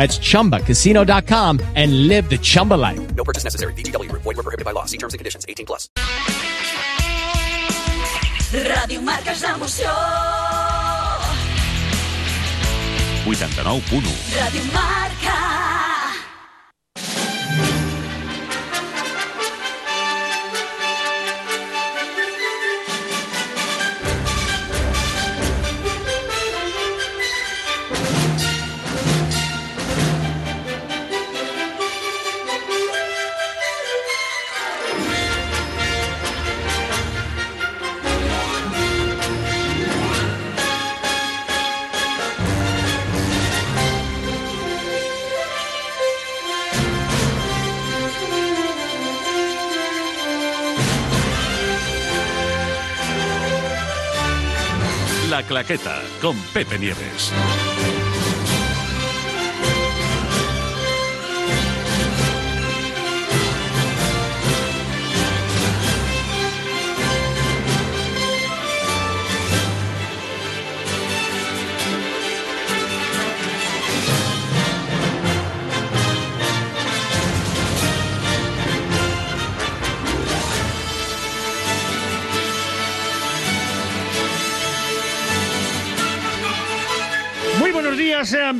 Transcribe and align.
That's 0.00 0.18
chumbacasino.com 0.18 1.60
and 1.74 2.08
live 2.08 2.30
the 2.30 2.38
Chumba 2.38 2.72
life. 2.72 3.14
No 3.14 3.22
purchase 3.22 3.44
necessary. 3.44 3.74
DTW, 3.74 4.10
void, 4.12 4.24
were 4.24 4.42
prohibited 4.42 4.64
by 4.64 4.72
law. 4.72 4.86
See 4.86 4.96
terms 4.96 5.12
and 5.12 5.18
conditions 5.18 5.44
18 5.46 5.66
plus. 5.66 5.90
Ràdio 8.50 9.02
Marca 9.02 9.30
és 9.32 9.42
l'emoció. 9.42 9.92
89.1 13.26 14.16
Ràdio 14.40 14.64
Marca. 14.72 15.89
La 55.40 55.46
Claqueta 55.46 56.02
con 56.20 56.36
Pepe 56.52 56.78
Nieves. 56.78 57.32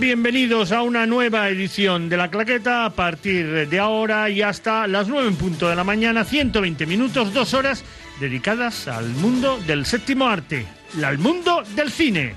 Bienvenidos 0.00 0.72
a 0.72 0.80
una 0.80 1.04
nueva 1.04 1.50
edición 1.50 2.08
de 2.08 2.16
La 2.16 2.30
Claqueta 2.30 2.86
a 2.86 2.90
partir 2.90 3.68
de 3.68 3.78
ahora 3.78 4.30
y 4.30 4.40
hasta 4.40 4.86
las 4.86 5.08
9 5.08 5.28
en 5.28 5.36
punto 5.36 5.68
de 5.68 5.76
la 5.76 5.84
mañana, 5.84 6.24
120 6.24 6.86
minutos, 6.86 7.34
dos 7.34 7.52
horas 7.52 7.84
dedicadas 8.18 8.88
al 8.88 9.10
mundo 9.10 9.58
del 9.66 9.84
séptimo 9.84 10.26
arte, 10.26 10.66
al 11.04 11.18
mundo 11.18 11.62
del 11.76 11.90
cine. 11.90 12.34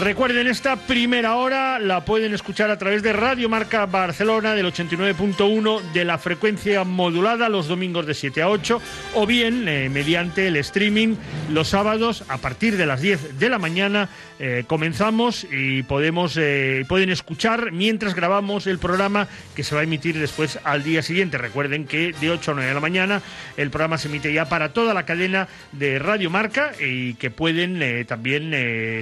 Recuerden, 0.00 0.48
esta 0.48 0.74
primera 0.74 1.36
hora 1.36 1.78
la 1.78 2.04
pueden 2.04 2.34
escuchar 2.34 2.68
a 2.68 2.78
través 2.78 3.04
de 3.04 3.12
Radio 3.12 3.48
Marca 3.48 3.86
Barcelona 3.86 4.54
del 4.54 4.66
89.1 4.66 5.92
de 5.92 6.04
la 6.04 6.18
frecuencia 6.18 6.82
modulada 6.82 7.48
los 7.48 7.68
domingos 7.68 8.04
de 8.04 8.14
7 8.14 8.42
a 8.42 8.48
8 8.48 8.82
o 9.14 9.24
bien 9.24 9.68
eh, 9.68 9.88
mediante 9.88 10.48
el 10.48 10.56
streaming 10.56 11.14
los 11.48 11.68
sábados 11.68 12.24
a 12.28 12.38
partir 12.38 12.76
de 12.76 12.86
las 12.86 13.02
10 13.02 13.38
de 13.38 13.48
la 13.48 13.58
mañana. 13.60 14.08
Eh, 14.40 14.64
comenzamos 14.66 15.46
y 15.50 15.84
podemos 15.84 16.36
eh, 16.36 16.84
pueden 16.88 17.10
escuchar 17.10 17.70
mientras 17.70 18.16
grabamos 18.16 18.66
el 18.66 18.78
programa 18.78 19.28
que 19.54 19.62
se 19.62 19.76
va 19.76 19.82
a 19.82 19.84
emitir 19.84 20.18
después 20.18 20.58
al 20.64 20.82
día 20.82 21.02
siguiente. 21.02 21.38
Recuerden 21.38 21.86
que 21.86 22.12
de 22.20 22.30
8 22.30 22.50
a 22.50 22.54
9 22.54 22.68
de 22.68 22.74
la 22.74 22.80
mañana 22.80 23.22
el 23.56 23.70
programa 23.70 23.96
se 23.96 24.08
emite 24.08 24.32
ya 24.32 24.48
para 24.48 24.72
toda 24.72 24.92
la 24.92 25.04
cadena 25.06 25.46
de 25.70 26.00
Radio 26.00 26.30
Marca 26.30 26.72
y 26.80 27.14
que 27.14 27.30
pueden 27.30 27.80
eh, 27.80 28.04
también 28.04 28.52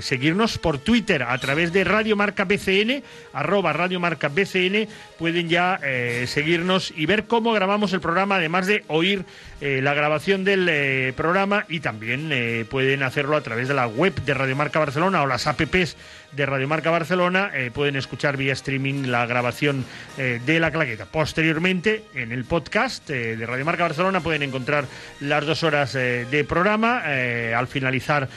seguirnos 0.02 0.58
por 0.58 0.78
Twitter 0.78 1.22
a 1.22 1.38
través 1.38 1.72
de 1.72 1.84
Radio 1.84 2.14
Marca 2.14 2.44
BCN, 2.44 3.02
arroba 3.32 3.72
Radio 3.72 4.00
Marca 4.00 4.28
BCN, 4.28 4.88
pueden 5.18 5.48
ya 5.48 5.80
seguirnos 6.26 6.92
y 6.96 7.06
ver 7.06 7.24
cómo 7.24 7.52
grabamos 7.52 7.92
el 7.92 8.00
programa, 8.00 8.36
además 8.36 8.66
de 8.66 8.84
oír 8.88 9.24
eh, 9.64 9.80
la 9.80 9.94
grabación 9.94 10.42
del 10.42 10.68
eh, 10.68 11.12
programa 11.16 11.66
y 11.68 11.78
también 11.78 12.30
eh, 12.32 12.64
pueden 12.68 13.04
hacerlo 13.04 13.36
a 13.36 13.42
través 13.42 13.68
de 13.68 13.74
la 13.74 13.86
web 13.86 14.12
de 14.12 14.34
Radio 14.34 14.56
Marca 14.56 14.80
Barcelona 14.80 15.22
o 15.22 15.28
las 15.28 15.46
apps 15.46 15.96
de 16.32 16.46
Radio 16.46 16.66
Marca 16.66 16.90
Barcelona, 16.90 17.52
pueden 17.74 17.94
escuchar 17.94 18.38
vía 18.38 18.54
streaming 18.54 19.08
la 19.08 19.26
grabación 19.26 19.84
de 20.16 20.60
la 20.60 20.70
claqueta. 20.70 21.04
Posteriormente, 21.04 22.04
en 22.14 22.32
el 22.32 22.46
podcast 22.46 23.06
de 23.06 23.44
Radio 23.44 23.66
Marca 23.66 23.82
Barcelona 23.82 24.20
pueden 24.20 24.42
encontrar 24.42 24.86
las 25.20 25.44
dos 25.44 25.62
horas 25.62 25.92
de 25.92 26.46
programa 26.48 27.02
al 27.04 27.66
finalizar 27.66 28.30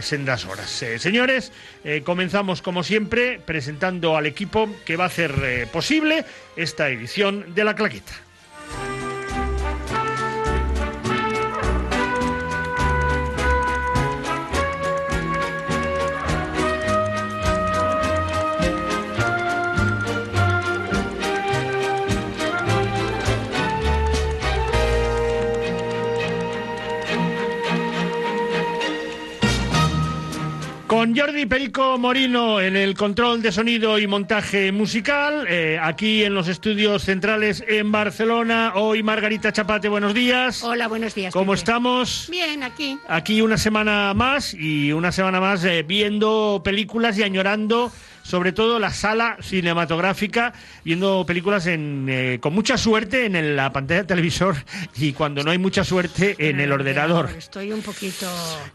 sendas 0.00 0.46
horas. 0.46 0.82
Señores, 0.96 1.52
comenzamos 2.04 2.62
como 2.62 2.82
siempre 2.82 3.38
presentando 3.44 4.16
al 4.16 4.24
equipo 4.24 4.74
que 4.86 4.96
va 4.96 5.04
a 5.04 5.08
hacer 5.08 5.68
posible 5.70 6.24
esta 6.56 6.88
edición 6.88 7.54
de 7.54 7.64
la 7.64 7.76
claqueta. 7.76 8.25
Jordi 31.26 31.46
Perico 31.46 31.98
Morino 31.98 32.60
en 32.60 32.76
el 32.76 32.94
control 32.94 33.42
de 33.42 33.50
sonido 33.50 33.98
y 33.98 34.06
montaje 34.06 34.70
musical, 34.70 35.44
eh, 35.48 35.76
aquí 35.82 36.22
en 36.22 36.34
los 36.34 36.46
estudios 36.46 37.02
centrales 37.02 37.64
en 37.66 37.90
Barcelona. 37.90 38.74
Hoy 38.76 39.02
Margarita 39.02 39.52
Chapate, 39.52 39.88
buenos 39.88 40.14
días. 40.14 40.62
Hola, 40.62 40.86
buenos 40.86 41.16
días. 41.16 41.32
¿Cómo 41.32 41.50
Pepe. 41.50 41.58
estamos? 41.58 42.28
Bien, 42.30 42.62
aquí. 42.62 42.96
Aquí 43.08 43.42
una 43.42 43.58
semana 43.58 44.14
más 44.14 44.54
y 44.54 44.92
una 44.92 45.10
semana 45.10 45.40
más 45.40 45.64
eh, 45.64 45.82
viendo 45.82 46.60
películas 46.64 47.18
y 47.18 47.24
añorando 47.24 47.90
sobre 48.26 48.50
todo 48.50 48.80
la 48.80 48.90
sala 48.92 49.36
cinematográfica, 49.40 50.52
viendo 50.84 51.24
películas 51.24 51.66
en, 51.68 52.06
eh, 52.10 52.38
con 52.40 52.52
mucha 52.54 52.76
suerte 52.76 53.24
en 53.26 53.36
el- 53.36 53.54
la 53.54 53.72
pantalla 53.72 53.98
del 54.00 54.06
televisor 54.08 54.56
y 54.96 55.12
cuando 55.12 55.44
no 55.44 55.52
hay 55.52 55.58
mucha 55.58 55.84
suerte 55.84 56.34
en 56.38 56.58
el 56.58 56.72
ordenador. 56.72 57.30
Estoy 57.38 57.70
un 57.72 57.82
poquito. 57.82 58.26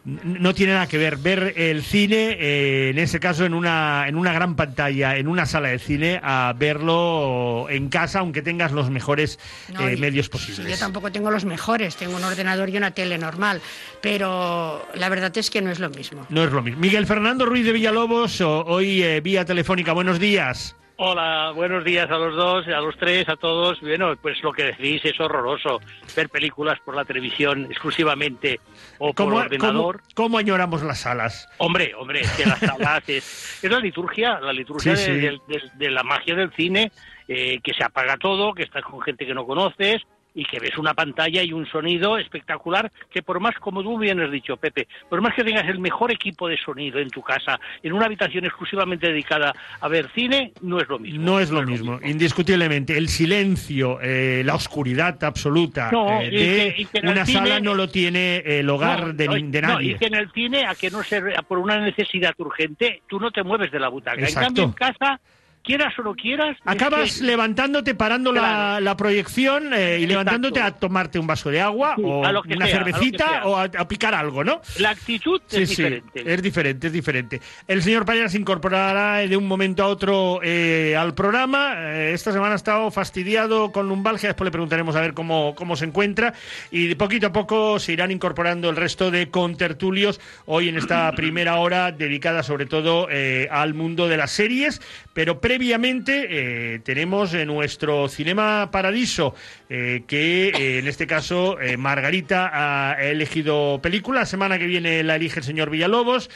No 0.06 0.54
tiene 0.54 0.72
nada 0.74 0.88
que 0.88 0.98
ver 0.98 1.18
ver 1.18 1.54
el 1.58 1.84
cine, 1.84 2.38
eh, 2.40 2.90
en 2.92 3.00
ese 3.00 3.20
caso 3.20 3.44
en 3.44 3.54
una, 3.54 4.06
en 4.08 4.16
una 4.16 4.32
gran 4.32 4.56
pantalla, 4.56 5.18
en 5.18 5.28
una 5.28 5.46
sala 5.46 5.68
de 5.68 5.80
cine, 5.80 6.22
a 6.24 6.54
verlo 6.58 7.68
en 7.70 7.90
casa, 7.90 8.20
aunque 8.20 8.42
tengas 8.42 8.72
los 8.72 8.90
mejores 8.90 9.38
No, 9.74 9.82
eh, 9.88 9.98
medios 9.98 10.30
posibles. 10.30 10.66
yo 10.72 10.78
tampoco 10.78 11.12
tengo 11.12 11.30
los 11.30 11.44
mejores, 11.44 11.98
tengo 11.98 12.16
un 12.16 12.24
ordenador 12.24 12.70
y 12.70 12.78
una 12.78 12.92
tele 12.92 13.18
normal, 13.18 13.60
pero 14.02 14.88
la 14.96 15.10
verdad 15.10 15.36
es 15.38 15.50
que 15.50 15.62
no 15.62 15.72
es 15.72 15.80
lo 15.80 15.90
mismo. 15.90 16.26
No 16.30 16.44
es 16.44 16.52
lo 16.52 16.62
mismo. 16.62 16.80
Miguel 16.80 17.06
Fernando 17.06 17.46
Ruiz 17.46 17.66
de 17.66 17.74
Villalobos, 17.74 18.40
hoy 18.42 19.04
eh, 19.04 19.20
vía 19.42 19.46
telefónica. 19.46 19.94
Buenos 19.94 20.20
días. 20.20 20.76
Hola, 20.98 21.52
buenos 21.56 21.84
días 21.84 22.08
a 22.12 22.18
los 22.18 22.36
dos, 22.36 22.68
a 22.68 22.80
los 22.80 22.96
tres, 22.96 23.28
a 23.28 23.36
todos. 23.36 23.82
Bueno, 23.82 24.14
pues 24.22 24.38
lo 24.44 24.52
que 24.52 24.66
decís 24.66 25.02
es 25.04 25.20
horroroso. 25.20 25.80
Ver 26.16 26.30
películas 26.30 26.78
por 26.86 26.96
la 26.96 27.04
televisión 27.06 27.66
exclusivamente 27.72 28.60
o 29.00 29.08
por 29.08 29.16
¿Cómo, 29.16 29.38
ordenador. 29.38 30.02
cómo- 30.02 30.10
cómo 30.14 30.38
añoramos 30.38 30.84
las 30.84 31.00
salas? 31.00 31.50
Hombre, 31.58 31.94
hombre, 31.98 32.22
es 32.22 32.32
que 32.34 32.46
las 32.46 32.60
salas 32.60 33.02
es, 33.10 33.60
es 33.64 33.72
la 33.72 33.80
liturgia, 33.80 34.40
la 34.40 34.54
liturgia 34.54 34.96
Sí, 34.96 35.12
de, 35.12 35.16
sí. 35.32 35.42
de- 35.48 35.58
de- 35.60 35.72
de 35.74 35.90
la 35.90 36.04
magia 36.04 36.36
del 36.36 36.52
cine, 36.54 36.92
eh, 37.28 37.60
que 37.64 37.74
se 37.74 37.84
apaga 37.84 38.18
todo, 38.18 38.54
que 38.54 38.62
estás 38.64 38.84
con 38.84 39.02
gente 39.02 39.26
que 39.26 39.34
no 39.34 39.46
conoces 39.48 40.04
y 40.34 40.46
que 40.46 40.60
ves 40.60 40.78
una 40.78 40.94
pantalla 40.94 41.44
y 41.44 41.52
un 41.52 41.66
sonido 41.66 42.18
espectacular 42.18 42.92
que 43.10 43.22
por 43.22 43.40
más, 43.40 43.54
como 43.60 43.84
tú 43.84 43.98
bien 43.98 44.20
has 44.22 44.32
dicho, 44.32 44.56
Pepe, 44.58 44.88
por 45.10 45.22
más 45.22 45.34
que 45.36 45.44
tengas 45.44 45.68
el 45.68 45.80
mejor 45.80 46.12
equipo 46.12 46.48
de 46.48 46.58
sonido 46.58 47.00
en 47.00 47.10
tu 47.10 47.22
casa, 47.22 47.60
en 47.84 47.92
una 47.94 48.06
habitación 48.06 48.46
exclusivamente 48.46 49.08
dedicada 49.08 49.54
a 49.80 49.88
ver 49.88 50.10
cine, 50.16 50.54
no 50.62 50.80
es 50.80 50.88
lo 50.88 51.00
mismo. 51.00 51.22
No 51.24 51.40
es 51.40 51.50
lo 51.52 51.64
mismo, 51.64 52.00
indiscutiblemente. 52.04 52.98
El 52.98 53.10
silencio, 53.10 54.00
eh, 54.02 54.42
la 54.46 54.56
oscuridad 54.56 55.22
absoluta 55.24 55.90
No, 55.92 56.22
eh, 56.22 56.30
de 56.30 56.88
que- 56.92 57.00
una 57.08 57.26
cine- 57.26 57.40
sala 57.50 57.60
no 57.60 57.74
lo 57.74 57.90
tiene 57.90 58.38
el 58.46 58.70
hogar 58.70 59.08
No, 59.08 59.14
de, 59.14 59.28
de 59.28 59.62
no, 59.62 59.68
nadie. 59.68 59.92
y 59.92 59.96
que 59.96 60.06
en 60.06 60.16
el 60.16 60.32
cine, 60.32 60.66
a 60.66 60.76
que 60.76 60.90
no 60.90 61.04
se 61.04 61.22
por 61.48 61.58
una 61.58 61.80
necesidad 61.80 62.34
urgente, 62.38 63.02
tú 63.08 63.20
no 63.20 63.32
te 63.32 63.44
mueves 63.44 63.72
de 63.72 63.80
la 63.80 63.90
butaca. 63.90 64.22
Exacto. 64.22 64.40
En 64.40 64.46
cambio, 64.46 64.64
en 64.64 64.72
casa, 64.72 65.20
quieras 65.64 65.94
o 66.00 66.04
no 66.04 66.14
quieras, 66.16 66.56
es 66.58 66.62
Acabas 66.66 67.20
que- 67.20 67.26
levantándote, 67.26 67.96
parando 67.96 68.32
la, 68.32 68.42
Claro. 68.42 68.86
la 68.86 68.98
proyección 68.98 69.74
eh, 69.74 70.00
y 70.02 70.06
levantándote 70.08 70.60
a 70.60 70.72
tomarte 70.72 71.20
un 71.20 71.28
vaso 71.28 71.50
de 71.50 71.62
agua 71.62 71.94
Sí, 71.96 72.02
o 72.06 72.20
una 72.20 72.66
sea, 72.68 72.78
cervecita 72.78 73.46
o 73.46 73.56
a, 73.58 73.64
a 73.64 73.88
picar 73.88 74.14
algo, 74.16 74.44
¿no? 74.44 74.62
La 74.80 74.92
actitud 74.92 75.42
Sí, 75.48 75.62
es 75.64 75.70
sí, 75.70 75.76
diferente. 75.76 76.34
es 76.34 76.42
diferente, 76.42 76.88
es 76.88 76.94
diferente. 76.94 77.42
El 77.68 77.82
señor 77.84 78.06
Payas 78.06 78.32
se 78.32 78.38
incorporará 78.40 79.18
de 79.28 79.38
un 79.38 79.48
momento 79.48 79.84
a 79.84 79.88
otro 79.88 80.40
eh, 80.44 80.96
al 80.98 81.14
programa. 81.14 81.74
Eh, 81.78 82.12
esta 82.14 82.32
semana 82.32 82.54
ha 82.54 82.56
estado 82.56 82.90
fastidiado 82.92 83.72
con 83.72 83.88
lumbalgia, 83.88 84.30
después 84.30 84.46
le 84.48 84.52
preguntaremos 84.52 84.96
a 84.96 85.02
ver 85.02 85.14
cómo, 85.14 85.54
cómo 85.56 85.76
se 85.76 85.86
encuentra. 85.86 86.34
Y 86.72 86.88
de 86.88 86.96
poquito 86.96 87.28
a 87.28 87.32
poco 87.34 87.80
se 87.80 87.94
irán 87.94 88.12
incorporando 88.12 88.70
el 88.70 88.76
resto 88.76 89.12
de 89.12 89.30
contertulios 89.30 90.20
hoy 90.46 90.70
en 90.70 90.78
esta 90.78 91.12
primera 91.14 91.56
hora 91.58 91.92
dedicada 91.92 92.44
sobre 92.44 92.66
todo 92.66 93.08
eh, 93.12 93.48
al 93.52 93.74
mundo 93.74 94.08
de 94.08 94.18
las 94.18 94.32
series. 94.32 94.82
Pero 95.14 95.42
previamente 95.42 96.28
eh, 96.30 96.80
tenemos 96.80 97.34
eh, 97.34 97.46
nuestro 97.46 98.08
Cinema 98.08 98.70
Paradiso, 98.72 99.36
eh, 99.70 100.04
que 100.08 100.50
eh, 100.50 100.80
en 100.80 100.88
este 100.88 101.06
caso 101.08 101.58
Margarita 101.78 102.50
ha 102.54 103.02
elegido 103.04 103.80
película. 103.82 104.22
La 104.22 104.26
semana 104.26 104.60
que 104.60 104.68
viene 104.68 105.04
la 105.04 105.16
elige 105.16 105.40
el 105.40 105.46
señor 105.46 105.70
Villalobos, 105.70 106.30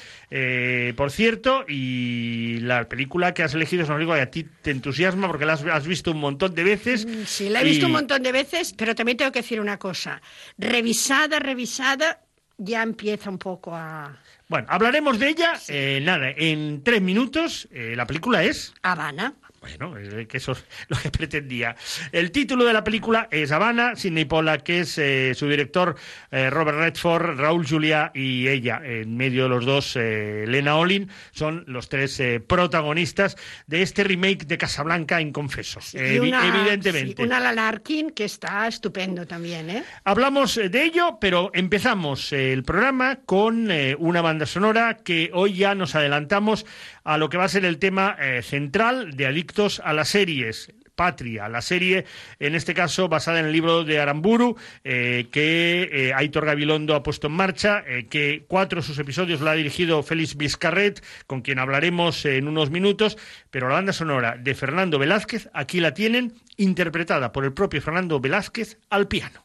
por 0.95 1.12
cierto. 1.12 1.66
Y 1.68 2.60
la 2.62 2.89
película 2.89 3.33
que 3.33 3.44
has 3.44 3.54
elegido 3.54 3.83
es 3.83 3.89
una 3.89 3.98
película 3.98 4.18
que 4.18 4.24
a 4.24 4.31
ti 4.31 4.45
te 4.62 4.72
entusiasma 4.72 5.27
porque 5.27 5.45
la 5.45 5.54
has, 5.54 5.63
has 5.63 5.88
visto 5.88 6.12
un 6.12 6.19
montón 6.19 6.56
de 6.56 6.63
veces. 6.63 7.07
Sí, 7.25 7.50
la 7.50 7.62
he 7.62 7.63
visto 7.63 7.86
un 7.86 7.94
montón 7.94 8.24
de 8.24 8.31
veces, 8.31 8.74
pero 8.77 8.95
también 8.95 9.18
tengo 9.18 9.31
que 9.31 9.39
decir 9.39 9.60
una 9.60 9.77
cosa. 9.77 10.22
Revisada, 10.57 11.39
revisada, 11.39 12.22
ya 12.57 12.83
empieza 12.83 13.30
un 13.30 13.38
poco 13.38 13.75
a... 13.75 14.18
Bueno, 14.47 14.68
hablaremos 14.69 15.19
de 15.19 15.30
ella. 15.30 15.53
eh, 15.69 16.00
nada, 16.03 16.30
en 16.30 16.83
tres 16.83 17.01
minutos. 17.01 17.68
Eh, 17.71 17.94
la 17.95 18.06
película 18.06 18.44
es. 18.44 18.74
Habana. 18.83 19.33
Bueno, 19.65 19.97
eh, 19.97 20.27
que 20.27 20.38
eso 20.38 20.51
es 20.53 20.63
lo 20.89 20.97
que 20.97 21.09
pretendía. 21.09 21.75
El 22.12 22.31
título 22.31 22.65
de 22.65 22.73
la 22.73 22.83
película 22.83 23.27
es 23.31 23.51
Habana, 23.51 23.95
Sidney 23.95 24.25
Pollack, 24.25 24.62
que 24.63 24.81
es 24.81 24.97
eh, 25.00 25.33
su 25.33 25.50
director 25.50 25.95
eh, 26.31 26.50
Robert 26.51 26.77
Redford, 26.77 27.39
Raúl 27.39 27.65
Julia 27.67 28.12
y 28.13 28.47
ella. 28.47 28.79
En 28.83 29.17
medio 29.17 29.44
de 29.44 29.50
los 29.50 29.65
dos, 29.65 29.95
eh, 29.95 30.45
Lena 30.47 30.75
Olin, 30.77 31.09
son 31.31 31.63
los 31.67 31.89
tres 31.89 32.21
protagonistas 32.47 33.38
de 33.67 33.81
este 33.81 34.03
remake 34.03 34.45
de 34.45 34.57
Casablanca 34.57 35.19
Inconfeso. 35.21 35.79
Y 35.94 36.19
una- 36.19 36.47
evidentemente. 36.47 37.15
sí, 37.17 37.23
una 37.23 37.38
Alan 37.38 37.59
Arkin 37.59 38.12
que 38.12 38.25
está 38.25 38.67
estupendo 38.67 39.25
también, 39.25 39.69
¿eh? 39.69 39.83
Hablamos 40.03 40.56
de 40.56 40.83
ello, 40.83 41.17
pero 41.19 41.50
empezamos 41.53 42.31
el 42.33 42.63
programa 42.63 43.17
con 43.25 43.69
una 44.00 44.21
banda 44.21 44.45
sonora 44.45 44.97
que 45.03 45.31
hoy 45.33 45.53
ya 45.56 45.73
nos 45.75 45.95
adelantamos 45.95 46.65
a 47.06 47.18
lo 47.18 47.30
que 47.30 47.38
va 47.38 47.46
a 47.46 47.50
ser 47.50 47.63
el 47.63 47.78
tema 47.78 48.18
eh, 48.19 48.42
central 48.42 49.16
de 49.16 49.28
Adictos 49.28 49.81
a 49.84 49.94
las 49.94 50.10
series. 50.10 50.74
Patria, 50.96 51.50
la 51.50 51.62
serie, 51.62 52.06
en 52.40 52.56
este 52.56 52.74
caso 52.74 53.10
basada 53.10 53.42
en 53.42 53.48
el 53.48 53.52
libro 53.52 53.84
de 53.84 54.00
Aramburu, 54.00 54.56
eh, 54.86 55.28
que 55.30 55.90
eh, 55.92 56.13
Aitor 56.13 56.46
Gabilondo 56.46 56.96
ha 56.96 57.04
puesto 57.04 57.28
en 57.28 57.34
marcha, 57.34 57.84
que 58.10 58.46
cuatro 58.48 58.80
de 58.80 58.88
sus 58.88 58.98
episodios 58.98 59.42
lo 59.42 59.50
ha 59.50 59.56
dirigido 59.56 60.04
Félix 60.04 60.38
Vizcarret, 60.38 61.04
con 61.28 61.42
quien 61.42 61.60
hablaremos 61.60 62.24
en 62.25 62.48
unos 62.48 62.69
minutos, 62.69 63.18
pero 63.51 63.68
la 63.68 63.75
banda 63.75 63.92
sonora 63.92 64.38
de 64.40 64.56
Fernando 64.56 64.98
Velázquez, 64.98 65.50
aquí 65.54 65.81
la 65.81 65.94
tienen, 65.94 66.34
interpretada 66.56 67.34
por 67.34 67.44
el 67.44 67.51
propio 67.51 67.81
Fernando 67.81 68.22
Velázquez 68.22 68.78
al 68.90 69.10
piano. 69.10 69.44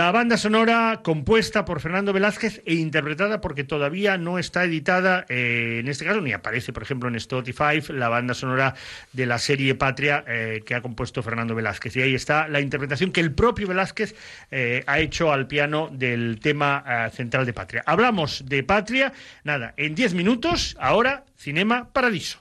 La 0.00 0.12
banda 0.12 0.38
sonora 0.38 1.00
compuesta 1.04 1.66
por 1.66 1.80
Fernando 1.80 2.14
Velázquez 2.14 2.62
e 2.64 2.72
interpretada 2.72 3.42
porque 3.42 3.64
todavía 3.64 4.16
no 4.16 4.38
está 4.38 4.64
editada, 4.64 5.26
eh, 5.28 5.76
en 5.80 5.88
este 5.88 6.06
caso 6.06 6.22
ni 6.22 6.32
aparece, 6.32 6.72
por 6.72 6.82
ejemplo, 6.82 7.06
en 7.10 7.16
Spotify, 7.16 7.82
la 7.90 8.08
banda 8.08 8.32
sonora 8.32 8.74
de 9.12 9.26
la 9.26 9.38
serie 9.38 9.74
Patria 9.74 10.24
eh, 10.26 10.62
que 10.64 10.74
ha 10.74 10.80
compuesto 10.80 11.22
Fernando 11.22 11.54
Velázquez. 11.54 11.96
Y 11.96 12.00
ahí 12.00 12.14
está 12.14 12.48
la 12.48 12.62
interpretación 12.62 13.12
que 13.12 13.20
el 13.20 13.34
propio 13.34 13.68
Velázquez 13.68 14.14
eh, 14.50 14.84
ha 14.86 15.00
hecho 15.00 15.34
al 15.34 15.46
piano 15.46 15.90
del 15.92 16.40
tema 16.40 17.10
central 17.12 17.44
de 17.44 17.52
Patria. 17.52 17.82
Hablamos 17.84 18.44
de 18.46 18.62
Patria, 18.62 19.12
nada, 19.44 19.74
en 19.76 19.94
10 19.94 20.14
minutos, 20.14 20.78
ahora 20.80 21.26
Cinema 21.36 21.92
Paradiso. 21.92 22.40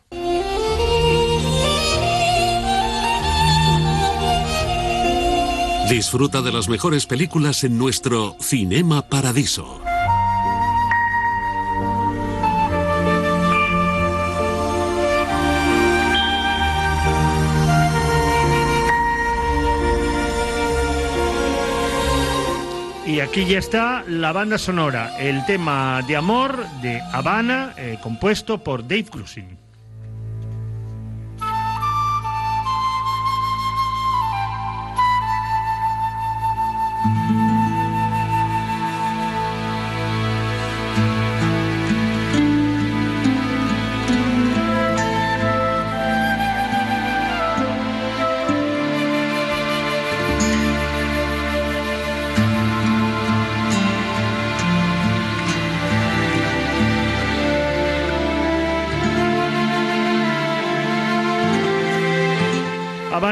Disfruta 5.89 6.43
de 6.43 6.51
las 6.51 6.69
mejores 6.69 7.07
películas 7.07 7.63
en 7.63 7.79
nuestro 7.79 8.35
Cinema 8.39 9.01
Paradiso. 9.01 9.81
Y 23.07 23.19
aquí 23.21 23.45
ya 23.45 23.57
está 23.57 24.03
la 24.07 24.31
banda 24.31 24.59
sonora, 24.59 25.17
el 25.17 25.43
tema 25.47 26.03
de 26.07 26.15
amor 26.15 26.67
de 26.83 27.01
Habana, 27.11 27.73
eh, 27.77 27.97
compuesto 28.03 28.63
por 28.63 28.83
Dave 28.83 29.07
Grusin. 29.11 29.68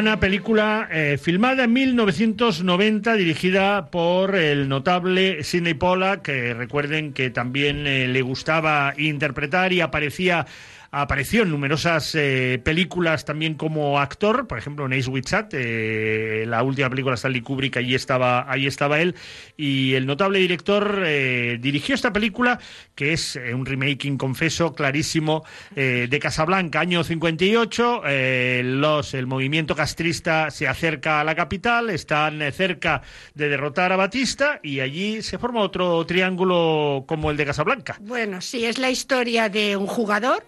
Habana, 0.08 0.22
película 0.22 0.88
eh, 0.90 1.18
filmada 1.22 1.66
en 1.66 1.74
1990, 1.74 3.16
dirigida 3.16 3.88
por 3.92 4.38
el 4.38 4.70
notable 4.70 5.44
Sidney 5.44 5.74
Pollack, 5.74 6.22
que 6.22 6.54
recuerden 6.54 7.12
que 7.12 7.30
también 7.30 7.86
eh, 7.86 8.08
le 8.08 8.22
gustaba 8.22 8.94
interpretar 8.98 9.74
y 9.74 9.82
aparecía 9.82 10.46
apareció 10.92 11.44
en 11.44 11.52
numerosas 11.52 12.16
eh, 12.16 12.62
películas 12.64 13.26
también 13.26 13.56
como 13.56 14.00
actor, 14.00 14.48
por 14.48 14.58
ejemplo 14.58 14.86
en 14.86 14.94
Ace 14.94 15.10
Witchat, 15.10 15.54
eh, 15.54 16.46
la 16.48 16.64
última 16.64 16.90
película 16.90 17.14
de 17.14 17.18
Stanley 17.18 17.42
Kubrick, 17.42 17.78
allí 17.78 17.96
estaba, 17.96 18.50
allí 18.52 18.68
estaba 18.68 19.00
él, 19.00 19.16
y 19.56 19.94
el 19.96 20.06
notable 20.06 20.40
director 20.40 21.04
eh, 21.06 21.58
dirigió 21.60 21.96
esta 21.96 22.14
película, 22.14 22.60
que 22.96 23.14
es 23.14 23.36
eh, 23.36 23.54
un 23.54 23.66
remaking, 23.66 24.18
confeso, 24.18 24.74
clarísimo, 24.74 25.44
de 25.76 26.20
Casablanca, 26.20 26.80
año 26.80 27.04
58, 27.04 28.02
eh, 28.06 28.62
los, 28.64 29.14
el 29.14 29.28
movimiento 29.28 29.76
castrista 29.76 30.50
se 30.52 30.68
acerca 30.68 31.22
a 31.22 31.24
la 31.24 31.36
capital, 31.36 31.90
están 31.90 32.42
cerca 32.52 33.02
de 33.34 33.50
derrotar 33.50 33.92
a 33.92 33.96
Batista, 33.96 34.60
y 34.64 34.80
allí 34.80 35.22
se 35.22 35.38
forma 35.38 35.62
otro 35.62 36.06
triángulo 36.06 37.06
como 37.08 37.32
el 37.32 37.38
de 37.38 37.46
Casablanca. 37.46 37.98
Bueno, 38.02 38.42
sí, 38.42 38.66
es 38.66 38.78
la 38.78 38.90
historia 38.90 39.50
de 39.50 39.78
un 39.78 39.88
jugador, 39.88 40.44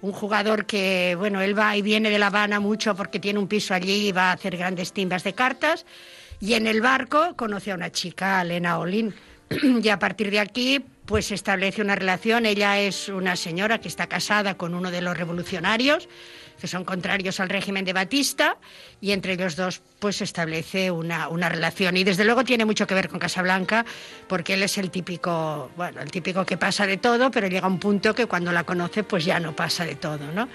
un 0.00 0.12
jugador 0.12 0.66
que, 0.66 1.14
bueno, 1.16 1.40
él 1.40 1.58
va 1.58 1.76
y 1.76 1.82
viene 1.82 2.10
de 2.10 2.18
La 2.18 2.28
Habana 2.28 2.60
mucho 2.60 2.94
porque 2.94 3.18
tiene 3.18 3.38
un 3.38 3.48
piso 3.48 3.74
allí 3.74 4.08
y 4.08 4.12
va 4.12 4.30
a 4.30 4.32
hacer 4.32 4.56
grandes 4.56 4.92
timbas 4.92 5.24
de 5.24 5.32
cartas. 5.32 5.84
Y 6.40 6.54
en 6.54 6.66
el 6.66 6.80
barco 6.80 7.34
conoce 7.36 7.72
a 7.72 7.74
una 7.74 7.90
chica, 7.90 8.40
Elena 8.42 8.78
Olin, 8.78 9.14
y 9.82 9.88
a 9.88 9.98
partir 9.98 10.30
de 10.30 10.40
aquí 10.40 10.84
pues 11.04 11.32
establece 11.32 11.80
una 11.80 11.94
relación. 11.94 12.46
Ella 12.46 12.78
es 12.78 13.08
una 13.08 13.34
señora 13.34 13.80
que 13.80 13.88
está 13.88 14.06
casada 14.06 14.56
con 14.56 14.74
uno 14.74 14.90
de 14.90 15.00
los 15.00 15.16
revolucionarios 15.16 16.08
que 16.60 16.66
son 16.66 16.84
contrarios 16.84 17.40
al 17.40 17.48
régimen 17.48 17.84
de 17.84 17.92
Batista 17.92 18.56
y 19.00 19.12
entre 19.12 19.34
ellos 19.34 19.56
dos 19.56 19.80
pues 19.98 20.20
establece 20.20 20.90
una, 20.90 21.28
una 21.28 21.48
relación 21.48 21.96
y 21.96 22.04
desde 22.04 22.24
luego 22.24 22.44
tiene 22.44 22.64
mucho 22.64 22.86
que 22.86 22.94
ver 22.94 23.08
con 23.08 23.18
Casablanca 23.18 23.84
porque 24.26 24.54
él 24.54 24.62
es 24.62 24.78
el 24.78 24.90
típico, 24.90 25.70
bueno, 25.76 26.00
el 26.00 26.10
típico 26.10 26.44
que 26.44 26.56
pasa 26.56 26.86
de 26.86 26.96
todo, 26.96 27.30
pero 27.30 27.48
llega 27.48 27.66
un 27.66 27.78
punto 27.78 28.14
que 28.14 28.26
cuando 28.26 28.52
la 28.52 28.64
conoce 28.64 29.02
pues 29.02 29.24
ya 29.24 29.40
no 29.40 29.54
pasa 29.54 29.84
de 29.84 29.96
todo, 29.96 30.32
¿no? 30.34 30.48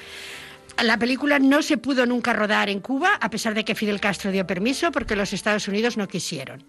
La 0.81 0.97
película 0.97 1.39
no 1.39 1.61
se 1.61 1.77
pudo 1.77 2.05
nunca 2.05 2.33
rodar 2.33 2.69
en 2.69 2.79
Cuba, 2.79 3.17
a 3.21 3.29
pesar 3.29 3.53
de 3.53 3.63
que 3.63 3.75
Fidel 3.75 3.99
Castro 3.99 4.31
dio 4.31 4.47
permiso, 4.47 4.91
porque 4.91 5.15
los 5.15 5.31
Estados 5.31 5.67
Unidos 5.67 5.97
no 5.97 6.07
quisieron. 6.07 6.63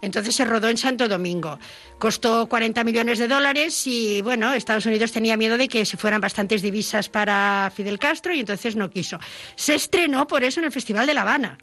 Entonces 0.00 0.34
se 0.34 0.44
rodó 0.44 0.68
en 0.68 0.78
Santo 0.78 1.08
Domingo. 1.08 1.58
Costó 1.98 2.48
40 2.48 2.82
millones 2.84 3.18
de 3.18 3.28
dólares 3.28 3.86
y, 3.86 4.22
bueno, 4.22 4.52
Estados 4.54 4.86
Unidos 4.86 5.12
tenía 5.12 5.36
miedo 5.36 5.58
de 5.58 5.68
que 5.68 5.84
se 5.84 5.96
fueran 5.96 6.20
bastantes 6.20 6.62
divisas 6.62 7.08
para 7.08 7.70
Fidel 7.74 7.98
Castro 7.98 8.34
y 8.34 8.40
entonces 8.40 8.76
no 8.76 8.90
quiso. 8.90 9.18
Se 9.56 9.74
estrenó 9.74 10.26
por 10.26 10.42
eso 10.42 10.60
en 10.60 10.66
el 10.66 10.72
Festival 10.72 11.06
de 11.06 11.14
La 11.14 11.22
Habana. 11.22 11.58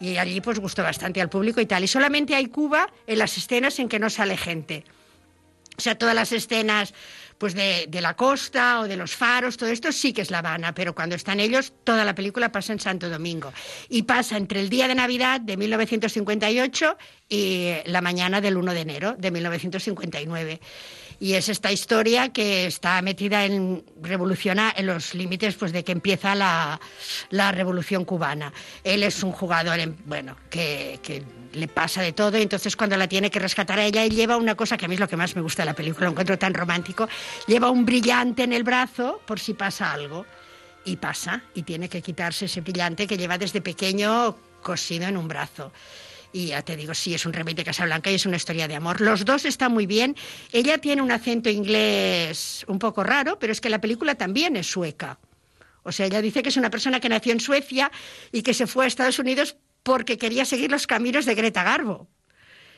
Y 0.00 0.16
allí 0.16 0.40
pues 0.40 0.58
gustó 0.58 0.82
bastante 0.82 1.20
al 1.20 1.30
público 1.30 1.60
y 1.60 1.66
tal. 1.66 1.84
Y 1.84 1.88
solamente 1.88 2.34
hay 2.34 2.46
Cuba 2.46 2.90
en 3.06 3.18
las 3.18 3.38
escenas 3.38 3.78
en 3.78 3.88
que 3.88 4.00
no 4.00 4.10
sale 4.10 4.36
gente. 4.36 4.84
O 5.78 5.80
sea, 5.80 5.96
todas 5.96 6.14
las 6.14 6.32
escenas 6.32 6.92
pues 7.42 7.54
de, 7.54 7.88
de, 7.88 8.00
la 8.00 8.14
costa 8.14 8.78
o 8.78 8.86
de 8.86 8.96
los 8.96 9.16
faros, 9.16 9.56
todo 9.56 9.68
esto 9.68 9.90
sí 9.90 10.12
que 10.12 10.22
es 10.22 10.30
La 10.30 10.38
Habana, 10.38 10.72
pero 10.76 10.94
cuando 10.94 11.16
están 11.16 11.40
ellos, 11.40 11.72
toda 11.82 12.04
la 12.04 12.14
película 12.14 12.52
pasa 12.52 12.72
en 12.72 12.78
Santo 12.78 13.10
Domingo. 13.10 13.52
Y 13.88 14.04
pasa 14.04 14.36
entre 14.36 14.60
el 14.60 14.68
día 14.68 14.86
de 14.86 14.94
Navidad 14.94 15.40
de 15.40 15.56
1958 15.56 16.96
y 17.28 17.72
la 17.86 18.00
mañana 18.00 18.40
del 18.40 18.56
1 18.56 18.74
de 18.74 18.80
enero 18.80 19.16
de 19.18 19.32
1959. 19.32 20.60
Y 21.18 21.32
es 21.32 21.48
esta 21.48 21.72
historia 21.72 22.28
que 22.28 22.66
está 22.66 23.02
metida 23.02 23.44
en 23.44 23.82
revolucionar 24.00 24.74
en 24.76 24.86
los 24.86 25.12
límites 25.12 25.56
pues, 25.56 25.72
de 25.72 25.82
que 25.82 25.90
empieza 25.90 26.36
la, 26.36 26.80
la 27.30 27.50
revolución 27.50 28.04
cubana. 28.04 28.52
Él 28.84 29.02
es 29.02 29.20
un 29.24 29.32
jugador, 29.32 29.80
en, 29.80 29.96
bueno, 30.06 30.36
que 30.48 31.00
le 31.52 31.68
pasa 31.68 32.02
de 32.02 32.12
todo 32.12 32.38
y 32.38 32.42
entonces 32.42 32.76
cuando 32.76 32.96
la 32.96 33.08
tiene 33.08 33.30
que 33.30 33.38
rescatar 33.38 33.78
a 33.78 33.84
ella, 33.84 34.04
él 34.04 34.14
lleva 34.14 34.36
una 34.36 34.54
cosa 34.54 34.76
que 34.76 34.86
a 34.86 34.88
mí 34.88 34.94
es 34.94 35.00
lo 35.00 35.08
que 35.08 35.16
más 35.16 35.36
me 35.36 35.42
gusta 35.42 35.62
de 35.62 35.66
la 35.66 35.74
película, 35.74 36.06
lo 36.06 36.12
encuentro 36.12 36.38
tan 36.38 36.54
romántico, 36.54 37.08
lleva 37.46 37.70
un 37.70 37.84
brillante 37.84 38.42
en 38.42 38.52
el 38.52 38.62
brazo 38.62 39.20
por 39.26 39.38
si 39.38 39.54
pasa 39.54 39.92
algo. 39.92 40.26
Y 40.84 40.96
pasa, 40.96 41.44
y 41.54 41.62
tiene 41.62 41.88
que 41.88 42.02
quitarse 42.02 42.46
ese 42.46 42.60
brillante 42.60 43.06
que 43.06 43.16
lleva 43.16 43.38
desde 43.38 43.60
pequeño 43.60 44.36
cosido 44.62 45.06
en 45.06 45.16
un 45.16 45.28
brazo. 45.28 45.72
Y 46.32 46.46
ya 46.46 46.62
te 46.62 46.76
digo, 46.76 46.94
sí, 46.94 47.14
es 47.14 47.26
un 47.26 47.32
remake 47.32 47.58
de 47.58 47.64
Casablanca 47.64 48.10
y 48.10 48.14
es 48.14 48.26
una 48.26 48.36
historia 48.36 48.66
de 48.66 48.74
amor. 48.74 49.00
Los 49.00 49.24
dos 49.24 49.44
están 49.44 49.72
muy 49.72 49.86
bien. 49.86 50.16
Ella 50.50 50.78
tiene 50.78 51.02
un 51.02 51.12
acento 51.12 51.50
inglés 51.50 52.64
un 52.66 52.78
poco 52.78 53.04
raro, 53.04 53.38
pero 53.38 53.52
es 53.52 53.60
que 53.60 53.68
la 53.68 53.80
película 53.80 54.14
también 54.14 54.56
es 54.56 54.66
sueca. 54.66 55.18
O 55.82 55.92
sea, 55.92 56.06
ella 56.06 56.22
dice 56.22 56.42
que 56.42 56.48
es 56.48 56.56
una 56.56 56.70
persona 56.70 57.00
que 57.00 57.08
nació 57.08 57.32
en 57.32 57.40
Suecia 57.40 57.90
y 58.30 58.42
que 58.42 58.54
se 58.54 58.66
fue 58.66 58.84
a 58.84 58.88
Estados 58.88 59.18
Unidos 59.18 59.56
porque 59.82 60.18
quería 60.18 60.44
seguir 60.44 60.70
los 60.70 60.86
caminos 60.86 61.26
de 61.26 61.34
Greta 61.34 61.62
Garbo. 61.62 62.08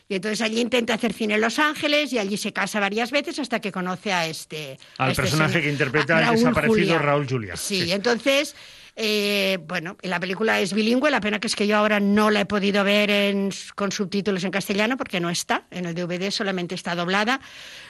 Y 0.09 0.17
entonces 0.17 0.43
allí 0.43 0.61
intenta 0.61 0.95
hacer 0.95 1.15
cine 1.15 1.35
en 1.35 1.41
Los 1.41 1.59
Ángeles 1.59 2.13
y 2.13 2.19
allí 2.19 2.37
se 2.37 2.53
casa 2.53 2.79
varias 2.79 3.11
veces 3.11 3.39
hasta 3.39 3.61
que 3.61 3.73
conoce 3.73 4.13
a 4.13 4.27
este... 4.27 4.79
Al 4.99 5.09
a 5.09 5.11
este 5.13 5.23
personaje 5.23 5.53
señor, 5.55 5.65
que 5.65 5.71
interpreta 5.71 6.19
el 6.19 6.25
Raúl 6.27 6.37
desaparecido. 6.37 6.99
Raúl 6.99 7.27
Juliá. 7.27 7.57
Sí, 7.57 7.91
entonces, 7.91 8.55
eh, 8.97 9.59
bueno, 9.67 9.97
la 10.03 10.21
película 10.21 10.61
es 10.61 10.73
bilingüe, 10.73 11.11
la 11.11 11.21
pena 11.21 11.39
que 11.41 11.49
es 11.49 11.57
que 11.57 11.67
yo 11.67 11.77
ahora 11.77 11.99
no 12.01 12.31
la 12.31 12.43
he 12.43 12.47
podido 12.47 12.85
ver 12.85 13.11
en- 13.11 13.51
con 13.75 13.91
subtítulos 13.91 14.45
en 14.45 14.51
castellano 14.53 14.97
porque 14.97 15.19
no 15.21 15.31
está, 15.31 15.65
en 15.71 15.87
el 15.87 15.95
DVD 15.95 16.31
solamente 16.31 16.75
está 16.75 16.95
doblada. 16.95 17.41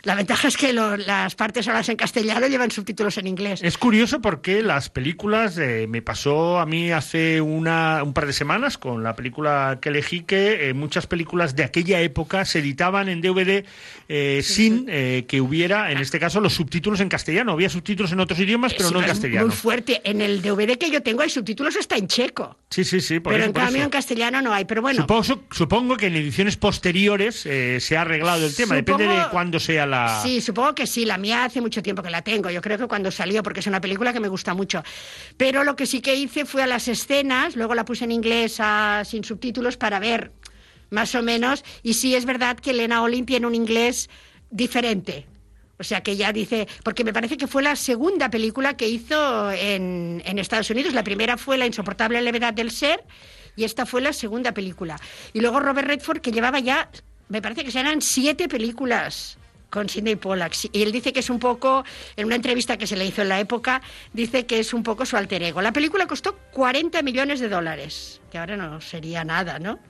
La 0.03 0.15
ventaja 0.15 0.49
es 0.49 0.57
que 0.57 0.73
lo- 0.73 0.97
las 0.97 1.35
partes 1.35 1.67
habladas 1.69 1.89
en 1.91 1.97
castellano 1.97 2.47
llevan 2.47 2.71
subtítulos 2.71 3.19
en 3.19 3.27
inglés. 3.27 3.61
Es 3.63 3.77
curioso 3.77 4.21
porque 4.21 4.63
las 4.63 4.89
películas, 4.89 5.59
eh, 5.59 5.87
me 5.89 6.01
pasó 6.03 6.59
a 6.59 6.67
mí 6.67 6.91
hace 6.91 7.41
una, 7.41 8.03
un 8.03 8.13
par 8.15 8.27
de 8.27 8.33
semanas 8.33 8.79
con 8.79 9.03
la 9.03 9.15
película 9.15 9.79
que 9.83 9.91
elegí, 9.91 10.21
que 10.23 10.71
eh, 10.71 10.75
muchas 10.75 11.07
películas 11.07 11.55
de 11.57 11.65
aquella 11.65 12.01
época 12.01 12.45
se 12.45 12.61
editaban 12.61 13.09
en 13.09 13.21
DVD 13.21 13.65
eh, 14.09 14.41
sin 14.43 14.87
eh, 14.89 15.25
que 15.29 15.41
hubiera, 15.41 15.91
en 15.93 15.99
este 15.99 16.19
caso, 16.19 16.41
los 16.41 16.55
subtítulos 16.55 17.01
en 17.01 17.09
castellano. 17.09 17.53
Había 17.53 17.69
subtítulos 17.69 18.13
en 18.13 18.21
otros 18.21 18.39
idiomas, 18.41 18.73
pero 18.75 18.89
Sí, 18.89 18.95
no 18.95 19.01
en 19.01 19.07
castellano. 19.07 19.47
Muy 19.49 19.55
fuerte. 19.57 20.01
En 20.05 20.21
el 20.21 20.41
DVD 20.43 20.77
que 20.79 20.94
yo 20.95 21.03
tengo 21.03 21.23
hay 21.23 21.31
subtítulos 21.31 21.77
hasta 21.77 21.97
en 21.97 22.09
checo. 22.09 22.59
Sí, 22.71 22.85
sí, 22.85 23.01
sí. 23.01 23.21
Por 23.21 23.33
pero 23.33 23.45
eso, 23.45 23.49
en 23.51 23.53
por 23.53 23.63
cambio 23.63 23.79
eso. 23.79 23.85
en 23.85 23.91
castellano 23.91 24.43
no 24.43 24.53
hay. 24.53 24.65
Pero 24.65 24.83
bueno, 24.83 25.03
Supongo, 25.03 25.45
supongo 25.51 25.97
que 25.97 26.07
en 26.07 26.17
ediciones 26.17 26.57
posteriores 26.57 27.45
eh, 27.47 27.79
se 27.81 27.97
ha 27.97 28.01
arreglado 28.03 28.47
el 28.47 28.55
tema. 28.55 28.77
Supongo- 28.77 28.99
Depende 28.99 29.23
de 29.23 29.29
cuándo 29.31 29.61
sea 29.61 29.87
la. 29.87 30.21
Sí, 30.23 30.41
supongo 30.41 30.75
que 30.75 30.87
sí. 30.87 31.05
La 31.05 31.19
mía 31.19 31.45
hace 31.45 31.61
mucho 31.61 31.83
tiempo 31.83 32.03
que 32.03 32.11
la 32.11 32.23
tengo. 32.23 32.51
Yo 32.51 32.61
creo 32.63 32.79
que 32.79 32.87
cuando 32.87 33.11
salió, 33.11 33.43
porque 33.43 33.61
es 33.61 33.67
una 33.67 33.81
película 33.81 34.13
que 34.13 34.21
me 34.21 34.29
gusta 34.29 34.55
mucho. 34.55 34.83
Pero 35.37 35.63
lo 35.65 35.77
que 35.77 35.87
sí 35.87 36.01
que 36.01 36.15
hice 36.15 36.45
fue 36.45 36.63
a 36.63 36.67
las 36.67 36.89
escenas, 36.89 37.55
luego 37.57 37.75
la 37.75 37.85
puse 37.85 38.05
en 38.05 38.13
inglés 38.13 38.59
sin 39.05 39.25
subtítulos 39.25 39.77
para 39.77 39.99
ver 39.99 40.33
más 40.91 41.15
o 41.15 41.23
menos. 41.23 41.65
Y 41.83 41.95
sí 41.95 42.15
es 42.15 42.25
verdad 42.25 42.57
que 42.57 42.71
Elena 42.71 43.03
Olin 43.03 43.27
tiene 43.27 43.47
un 43.47 43.55
inglés 43.55 44.09
diferente. 44.51 45.27
O 45.79 45.85
sea 45.85 46.03
que 46.03 46.17
ya 46.17 46.33
dice, 46.33 46.69
porque 46.83 47.05
me 47.05 47.13
parece 47.13 47.37
que 47.37 47.47
fue 47.47 47.63
la 47.63 47.77
segunda 47.77 48.31
película 48.31 48.77
que 48.77 48.89
hizo 48.89 49.51
en, 49.51 50.23
Estados 50.39 50.71
Unidos. 50.71 50.95
La 50.95 51.05
primera 51.05 51.37
fue 51.37 51.59
La 51.59 51.67
insoportable 51.67 52.21
levedad 52.23 52.53
del 52.53 52.71
ser 52.71 53.03
y 53.57 53.65
esta 53.65 53.87
fue 53.87 54.01
la 54.01 54.13
segunda 54.13 54.53
película. 54.53 54.97
Y 55.33 55.41
luego 55.41 55.61
Robert 55.61 55.89
Redford, 55.89 56.21
que 56.21 56.33
llevaba 56.33 56.61
ya, 56.61 56.91
me 57.29 57.41
parece 57.43 57.65
que 57.65 57.79
eran 57.79 58.03
siete 58.03 58.49
películas 58.49 59.39
con 59.71 59.89
Sidney 59.89 60.15
Pollack. 60.15 60.55
Y 60.73 60.83
él 60.83 60.93
dice 60.93 61.13
que 61.13 61.21
es 61.21 61.31
un 61.31 61.41
poco, 61.41 61.85
en 62.17 62.27
una 62.27 62.37
entrevista 62.37 62.77
que 62.77 62.87
se 62.87 62.97
le 62.97 63.07
hizo 63.07 63.23
en 63.23 63.29
la 63.29 63.41
época, 63.41 63.83
dice 64.13 64.47
que 64.47 64.61
es 64.61 64.73
un 64.73 64.85
poco 64.85 65.05
su 65.05 65.17
alter 65.17 65.43
ego. 65.43 65.63
La 65.63 65.73
película 65.73 66.07
costó 66.07 66.37
40 66.53 67.03
millones 67.03 67.41
de 67.41 67.49
dólares, 67.49 68.21
que 68.31 68.39
ahora 68.39 68.57
no 68.57 68.81
sería 68.81 69.25
nada, 69.25 69.59
¿no? 69.59 69.81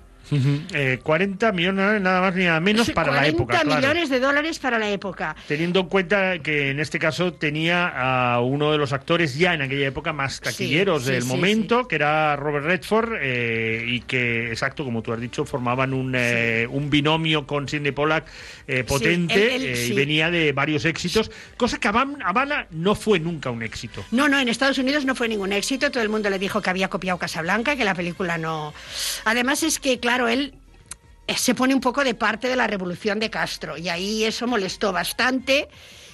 Eh, 0.72 0.98
40 1.02 1.52
millones, 1.52 2.00
nada 2.00 2.20
más 2.20 2.34
ni 2.34 2.44
nada 2.44 2.60
menos 2.60 2.90
para 2.90 3.12
la 3.12 3.18
40 3.18 3.36
época. 3.36 3.60
claro. 3.60 3.80
millones 3.80 4.08
de 4.10 4.20
dólares 4.20 4.58
para 4.58 4.78
la 4.78 4.88
época. 4.90 5.36
Teniendo 5.48 5.80
en 5.80 5.86
cuenta 5.86 6.38
que 6.38 6.70
en 6.70 6.80
este 6.80 6.98
caso 6.98 7.32
tenía 7.34 7.88
a 8.34 8.40
uno 8.40 8.72
de 8.72 8.78
los 8.78 8.92
actores 8.92 9.36
ya 9.36 9.54
en 9.54 9.62
aquella 9.62 9.86
época 9.86 10.12
más 10.12 10.40
taquilleros 10.40 11.04
sí, 11.04 11.12
del 11.12 11.22
sí, 11.22 11.28
momento, 11.28 11.86
que 11.88 11.96
era 11.96 12.36
Robert 12.36 12.64
Redford, 12.66 13.14
eh, 13.20 13.84
y 13.86 14.00
que, 14.00 14.48
exacto, 14.50 14.84
como 14.84 15.02
tú 15.02 15.12
has 15.12 15.20
dicho, 15.20 15.44
formaban 15.44 15.92
un, 15.92 16.14
eh, 16.16 16.66
un 16.70 16.88
binomio 16.90 17.46
con 17.46 17.68
Sidney 17.68 17.92
Pollack 17.92 18.26
eh, 18.66 18.84
potente 18.84 19.56
él- 19.56 19.62
él- 19.62 19.68
eh, 19.68 19.82
y 19.84 19.88
sí. 19.88 19.92
venía 19.92 20.30
de 20.30 20.52
varios 20.52 20.84
éxitos, 20.84 21.30
cosa 21.56 21.78
que 21.78 21.88
Habana 21.88 22.66
no 22.70 22.94
fue 22.94 23.18
nunca 23.20 23.50
un 23.50 23.62
éxito. 23.62 24.04
No, 24.10 24.28
no, 24.28 24.38
en 24.40 24.48
Estados 24.48 24.78
Unidos 24.78 25.04
no 25.04 25.14
fue 25.14 25.28
ningún 25.28 25.52
éxito. 25.52 25.90
Todo 25.90 26.02
el 26.02 26.08
mundo 26.08 26.30
le 26.30 26.38
dijo 26.38 26.62
que 26.62 26.70
había 26.70 26.88
copiado 26.88 27.18
Casablanca, 27.18 27.76
que 27.76 27.84
la 27.84 27.94
película 27.94 28.38
no. 28.38 28.72
Además 29.24 29.62
es 29.62 29.78
que, 29.78 29.98
claro, 29.98 30.13
él 30.28 30.54
eh, 31.26 31.34
se 31.36 31.54
pone 31.54 31.74
un 31.74 31.80
poco 31.80 32.04
de 32.04 32.14
parte 32.14 32.48
de 32.48 32.56
la 32.56 32.66
revolución 32.66 33.18
de 33.18 33.30
Castro 33.30 33.76
y 33.76 33.88
ahí 33.88 34.24
eso 34.24 34.46
molestó 34.46 34.92
bastante 34.92 35.68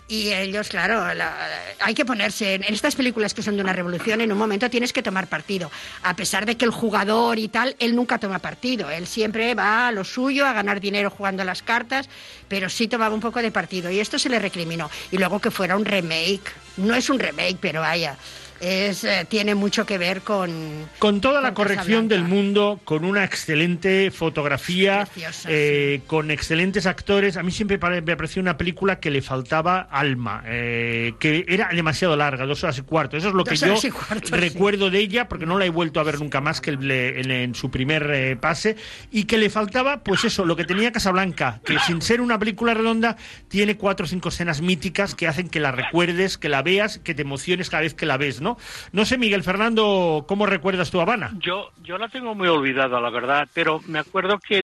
y 0.09 0.33
ellos, 0.33 0.69
claro, 0.69 1.15
la- 1.15 1.49
hay 1.79 1.95
que 1.95 2.05
ponerse 2.05 2.55
en, 2.55 2.65
estas 2.65 2.97
películas 2.97 3.33
que 3.33 3.43
son 3.45 3.55
de 3.55 3.63
una 3.63 3.73
revolución, 3.73 4.21
en 4.21 4.33
un 4.33 4.39
momento 4.39 4.69
tienes 4.69 4.93
que 4.93 5.05
tomar 5.05 5.29
partido. 5.29 5.71
A 6.03 6.17
pesar 6.17 6.47
de 6.47 6.57
que 6.57 6.65
el 6.65 6.73
jugador 6.73 7.39
y 7.39 7.47
tal, 7.47 7.77
él 7.79 7.95
nunca 7.95 8.19
toma 8.19 8.41
partido. 8.41 8.91
Él 8.91 9.07
siempre 9.07 9.55
va 9.55 9.87
a 9.87 9.93
lo 9.93 10.03
suyo, 10.03 10.47
a 10.47 10.53
ganar 10.53 10.81
dinero 10.81 11.11
jugando 11.11 11.45
las 11.45 11.63
cartas, 11.63 12.09
pero 12.49 12.69
sí 12.69 12.89
tomaba 12.89 13.15
un 13.15 13.21
poco 13.21 13.41
de 13.41 13.53
partido. 13.53 13.89
Y 13.89 14.01
esto 14.01 14.19
se 14.19 14.29
le 14.29 14.41
recriminó. 14.41 14.91
Y 15.13 15.17
luego 15.19 15.39
que 15.39 15.53
fuera 15.53 15.77
un 15.77 15.85
remake. 15.85 16.43
No 16.77 16.97
es 16.97 17.09
un 17.09 17.21
remake, 17.21 17.59
pero 17.61 17.81
vaya. 17.81 18.17
Es, 18.61 19.05
eh, 19.05 19.27
tiene 19.29 19.55
mucho 19.55 19.87
que 19.87 19.97
ver 19.97 20.21
con... 20.21 20.51
Con 20.99 21.21
toda 21.23 21.41
la 21.41 21.55
corrección 21.55 22.09
del 22.09 22.25
mundo, 22.25 22.79
con 22.85 23.07
una 23.07 23.25
excelente 23.25 24.11
fotografía, 24.11 25.07
Preciosa, 25.07 25.49
eh, 25.51 26.03
con 26.07 26.31
excelentes 26.31 26.85
actores. 26.85 27.39
A 27.39 27.43
mí 27.43 27.53
siempre 27.53 27.79
me 27.79 28.17
pareció 28.17 28.43
una 28.43 28.59
película 28.59 29.01
que 29.01 29.11
le 29.11 29.23
faltaba 29.23 29.81
alma, 29.91 30.43
eh, 30.47 31.15
que 31.19 31.47
era 31.49 31.71
demasiado 31.73 32.17
larga, 32.17 32.45
dos 32.45 32.63
horas 32.63 32.77
y 32.79 32.83
cuarto. 32.83 33.17
Eso 33.17 33.29
es 33.29 33.35
lo 33.35 33.45
que 33.45 33.57
yo 33.57 33.77
sí. 33.77 33.91
recuerdo 34.31 34.91
de 34.91 34.99
ella, 34.99 35.27
porque 35.29 35.47
no 35.47 35.59
la 35.59 35.65
he 35.65 35.71
vuelto 35.71 35.99
a 35.99 36.03
ver 36.03 36.19
nunca 36.21 36.43
más 36.43 36.61
que 36.61 36.71
el- 36.71 36.91
en, 36.91 37.31
en 37.31 37.55
su 37.55 37.71
primer 37.71 38.39
pase, 38.41 38.77
y 39.11 39.25
que 39.25 39.39
le 39.39 39.49
faltaba, 39.49 40.03
pues 40.05 40.25
eso, 40.25 40.45
lo 40.45 40.57
que 40.57 40.65
tenía 40.65 40.93
Casablanca, 40.93 41.61
que 41.65 41.79
sin 41.79 42.03
ser 42.03 42.21
una 42.21 42.39
película 42.39 42.75
redonda, 42.75 43.17
tiene 43.49 43.77
cuatro 43.79 44.05
o 44.05 44.09
cinco 44.09 44.29
escenas 44.29 44.61
míticas 44.61 45.15
que 45.15 45.27
hacen 45.29 45.49
que 45.49 45.61
la 45.61 45.73
recuerdes, 45.73 46.37
que 46.37 46.51
la 46.51 46.61
veas, 46.63 46.99
que 46.99 47.15
te 47.15 47.23
emociones 47.23 47.71
cada 47.71 47.83
vez 47.85 47.95
que 47.95 48.05
la 48.05 48.19
ves, 48.19 48.41
¿no? 48.43 48.50
No 48.93 49.05
sé, 49.05 49.19
Miguel 49.19 49.43
Fernando, 49.43 50.25
¿cómo 50.27 50.47
recuerdas 50.47 50.91
tu 50.91 51.01
Habana? 51.01 51.33
Yo, 51.41 51.71
yo 51.83 51.99
la 51.99 52.09
tengo 52.09 52.35
muy 52.35 52.49
olvidada, 52.49 53.01
la 53.01 53.11
verdad, 53.11 53.49
pero 53.55 53.81
me 53.87 53.99
acuerdo 53.99 54.39
que 54.39 54.61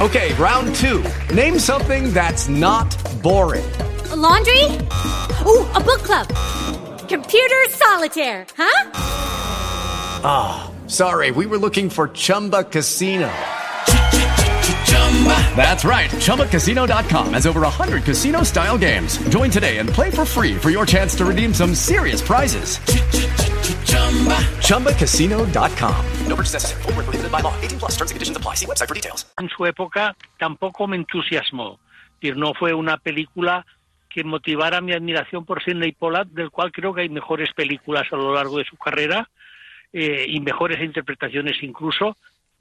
Okay, 0.00 0.34
round 0.34 0.74
two. 0.74 1.04
Name 1.32 1.56
something 1.58 2.12
that's 2.12 2.48
not 2.48 2.92
boring. 3.22 3.64
A 4.10 4.16
laundry? 4.16 4.64
Ooh, 5.46 5.64
a 5.72 5.80
book 5.80 6.02
club. 6.02 6.26
Computer 7.08 7.64
solitaire, 7.70 8.44
huh? 8.56 8.90
Sorry, 10.86 11.30
we 11.30 11.46
were 11.46 11.58
looking 11.58 11.88
for 11.90 12.08
Chumba 12.08 12.64
Casino. 12.64 13.30
That's 15.56 15.84
right. 15.84 16.10
ChumbaCasino.com 16.10 17.32
has 17.32 17.46
over 17.46 17.60
100 17.62 18.04
casino 18.04 18.42
style 18.42 18.76
games. 18.76 19.16
Join 19.30 19.50
today 19.50 19.78
and 19.78 19.88
play 19.88 20.10
for 20.10 20.26
free 20.26 20.56
for 20.56 20.70
your 20.70 20.84
chance 20.84 21.14
to 21.16 21.24
redeem 21.24 21.54
some 21.54 21.74
serious 21.74 22.20
prizes. 22.20 22.78
ChumbaCasino.com. 24.58 26.04
No 26.28 26.36
purchase 26.36 26.52
necessary. 26.52 26.82
Where 26.82 26.92
prohibited 26.94 27.32
by 27.32 27.40
law. 27.40 27.54
18 27.62 27.78
plus 27.78 27.92
terms 27.92 28.10
and 28.10 28.16
conditions 28.16 28.36
apply. 28.36 28.56
See 28.56 28.66
website 28.66 28.88
for 28.88 28.94
details. 28.94 29.24
en 29.38 29.48
su 29.48 29.64
época 29.64 30.14
tampoco 30.38 30.86
me 30.86 30.96
entusiasmó. 30.96 31.78
No 32.36 32.54
fue 32.54 32.72
una 32.72 32.96
película 32.96 33.66
que 34.08 34.24
motivara 34.24 34.80
mi 34.80 34.92
admiración 34.92 35.44
por 35.44 35.62
Sidney 35.62 35.92
Pollack, 35.92 36.28
del 36.28 36.50
cual 36.50 36.72
creo 36.72 36.94
que 36.94 37.02
hay 37.02 37.08
mejores 37.10 37.52
películas 37.52 38.04
a 38.12 38.16
lo 38.16 38.32
largo 38.32 38.58
de 38.58 38.64
su 38.64 38.76
carrera 38.76 39.28
eh, 39.92 40.24
y 40.28 40.40
mejores 40.40 40.80
interpretaciones 40.82 41.62
incluso. 41.62 42.16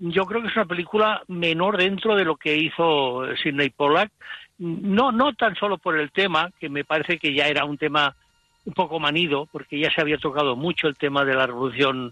Yo 0.05 0.25
creo 0.25 0.41
que 0.41 0.49
es 0.49 0.55
una 0.57 0.65
película 0.65 1.23
menor 1.29 1.77
dentro 1.77 2.17
de 2.17 2.25
lo 2.25 2.35
que 2.35 2.57
hizo 2.57 3.23
Sidney 3.41 3.69
Pollack, 3.69 4.11
no, 4.57 5.13
no 5.13 5.33
tan 5.33 5.55
solo 5.55 5.77
por 5.77 5.97
el 5.97 6.11
tema, 6.11 6.51
que 6.59 6.67
me 6.67 6.83
parece 6.83 7.17
que 7.17 7.33
ya 7.33 7.47
era 7.47 7.63
un 7.63 7.77
tema 7.77 8.13
un 8.65 8.73
poco 8.73 8.99
manido, 8.99 9.47
porque 9.49 9.79
ya 9.79 9.89
se 9.91 10.01
había 10.01 10.17
tocado 10.17 10.57
mucho 10.57 10.89
el 10.89 10.97
tema 10.97 11.23
de 11.23 11.35
la 11.35 11.47
revolución 11.47 12.11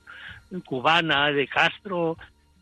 cubana, 0.65 1.33
de 1.33 1.49
Castro, 1.49 2.17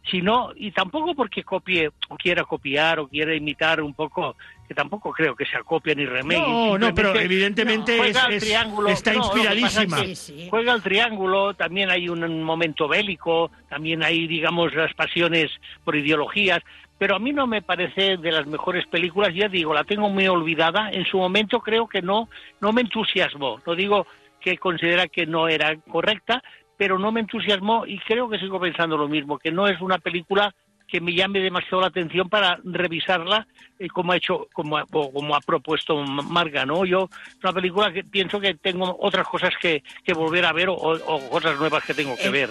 sino, 0.10 0.50
y 0.56 0.72
tampoco 0.72 1.14
porque 1.14 1.44
copie, 1.44 1.92
o 2.08 2.18
quiera 2.18 2.44
copiar 2.44 2.98
o 3.00 3.08
quiera 3.08 3.36
imitar 3.36 3.84
un 3.84 3.94
poco, 3.94 4.36
que 4.70 4.76
tampoco 4.76 5.12
creo 5.12 5.36
que 5.36 5.48
sea 5.48 5.64
copia 5.64 5.96
ni 5.96 6.06
remake. 6.06 6.38
No, 6.40 6.78
no, 6.78 6.94
pero 6.94 7.16
evidentemente 7.20 7.98
juega 7.98 8.28
es- 8.30 8.44
triángulo. 8.44 8.88
está 8.90 9.14
No, 9.14 9.20
es 9.22 9.26
inspiradísima. 9.26 10.02
que 10.02 10.16
Sí, 10.16 10.16
sí. 10.16 10.48
Juega 10.48 10.74
al 10.74 10.84
triángulo, 10.84 11.56
también 11.56 11.90
hay 11.90 12.08
un 12.08 12.44
momento 12.44 12.88
bélico, 12.88 13.50
también 13.68 14.04
hay, 14.04 14.28
digamos, 14.28 14.76
las 14.76 14.94
pasiones 14.94 15.50
por 15.84 15.96
ideologías, 15.96 16.60
pero 17.00 17.16
a 17.16 17.20
mí 17.20 17.34
no 17.34 17.48
me 17.48 17.64
parece 17.64 18.18
de 18.18 18.32
las 18.32 18.46
mejores 18.46 18.86
películas, 18.86 19.34
ya 19.34 19.48
digo, 19.50 19.74
la 19.74 19.84
tengo 19.86 20.08
muy 20.08 20.28
olvidada, 20.28 20.92
en 20.92 21.04
su 21.06 21.18
momento 21.18 21.62
creo 21.62 21.88
que 21.88 22.04
no, 22.04 22.30
no 22.62 22.72
me 22.72 22.82
entusiasmó, 22.82 23.60
no 23.66 23.74
digo 23.74 24.06
que 24.40 24.56
considera 24.60 25.08
que 25.08 25.26
no 25.26 25.48
era 25.48 25.76
correcta, 25.90 26.44
pero 26.78 27.00
no 27.00 27.12
me 27.12 27.22
entusiasmó 27.22 27.88
y 27.88 27.98
creo 28.02 28.30
que 28.30 28.38
sigo 28.38 28.60
pensando 28.60 28.98
lo 28.98 29.08
mismo, 29.08 29.40
que 29.40 29.52
no 29.52 29.68
es 29.68 29.82
una 29.82 29.98
película 29.98 30.54
que 30.90 31.00
me 31.02 31.14
llame 31.14 31.40
demasiado 31.40 31.82
la 31.82 31.88
atención 31.88 32.30
para 32.30 32.60
revisarla 32.64 33.48
eh, 33.78 33.88
como 33.88 34.12
ha 34.12 34.18
hecho 34.18 34.48
como 34.54 34.78
ha, 34.78 34.86
o 34.92 35.12
como 35.14 35.36
ha 35.36 35.42
propuesto 35.42 36.02
M- 36.04 36.24
Marga 36.24 36.66
no 36.66 36.86
yo 36.86 37.10
es 37.12 37.44
una 37.44 37.54
película 37.54 37.92
que 37.94 38.04
pienso 38.04 38.40
que 38.40 38.56
tengo 38.56 38.98
otras 39.00 39.28
cosas 39.28 39.54
que, 39.62 39.84
que 40.04 40.14
volver 40.14 40.46
a 40.46 40.54
ver 40.54 40.70
o, 40.70 40.74
o 40.76 41.30
cosas 41.30 41.58
nuevas 41.60 41.84
que 41.84 41.94
tengo 41.94 42.16
que 42.16 42.28
Eh, 42.28 42.30
ver 42.32 42.50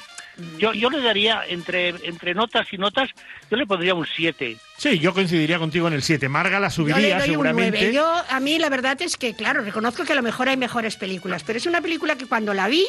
yo 0.59 0.73
yo 0.73 0.89
le 0.89 1.01
daría 1.03 1.43
entre 1.49 1.89
entre 2.07 2.33
notas 2.33 2.73
y 2.73 2.79
notas 2.79 3.11
yo 3.51 3.57
le 3.57 3.67
pondría 3.67 3.95
un 3.95 4.07
7 4.07 4.57
Sí, 4.77 5.01
yo 5.01 5.13
coincidiría 5.13 5.59
contigo 5.59 5.89
en 5.89 5.95
el 5.95 6.03
7. 6.05 6.29
Marga 6.29 6.61
la 6.61 6.69
Yo 6.69 6.85
le 6.85 6.93
subiría 6.93 7.19
doy 7.19 7.29
un 7.31 7.33
seguramente. 7.35 7.79
9. 7.81 7.93
Yo, 7.93 8.23
a 8.31 8.39
mí 8.39 8.61
la 8.61 8.69
verdad 8.69 8.97
es 9.03 9.17
que, 9.17 9.35
claro, 9.35 9.63
reconozco 9.63 10.05
que 10.05 10.13
a 10.13 10.15
lo 10.15 10.23
mejor 10.23 10.49
hay 10.49 10.57
mejores 10.57 10.95
películas, 10.95 11.43
pero 11.43 11.57
es 11.57 11.67
una 11.67 11.81
película 11.81 12.15
que 12.15 12.27
cuando 12.27 12.55
la 12.55 12.69
vi 12.69 12.87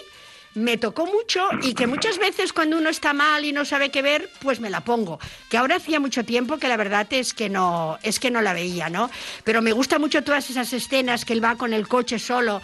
me 0.55 0.77
tocó 0.77 1.05
mucho 1.05 1.47
y 1.61 1.73
que 1.73 1.87
muchas 1.87 2.17
veces 2.17 2.53
cuando 2.53 2.77
uno 2.77 2.89
está 2.89 3.13
mal 3.13 3.45
y 3.45 3.51
no 3.51 3.65
sabe 3.65 3.89
qué 3.89 4.01
ver, 4.01 4.29
pues 4.41 4.59
me 4.59 4.69
la 4.69 4.81
pongo. 4.81 5.19
Que 5.49 5.57
ahora 5.57 5.75
hacía 5.75 5.99
mucho 5.99 6.23
tiempo 6.23 6.57
que 6.57 6.67
la 6.67 6.77
verdad 6.77 7.07
es 7.11 7.33
que 7.33 7.49
no, 7.49 7.97
es 8.03 8.19
que 8.19 8.31
no 8.31 8.41
la 8.41 8.53
veía, 8.53 8.89
¿no? 8.89 9.09
Pero 9.43 9.61
me 9.61 9.71
gusta 9.71 9.99
mucho 9.99 10.23
todas 10.23 10.49
esas 10.49 10.71
escenas 10.73 11.25
que 11.25 11.33
él 11.33 11.43
va 11.43 11.55
con 11.55 11.73
el 11.73 11.87
coche 11.87 12.19
solo 12.19 12.61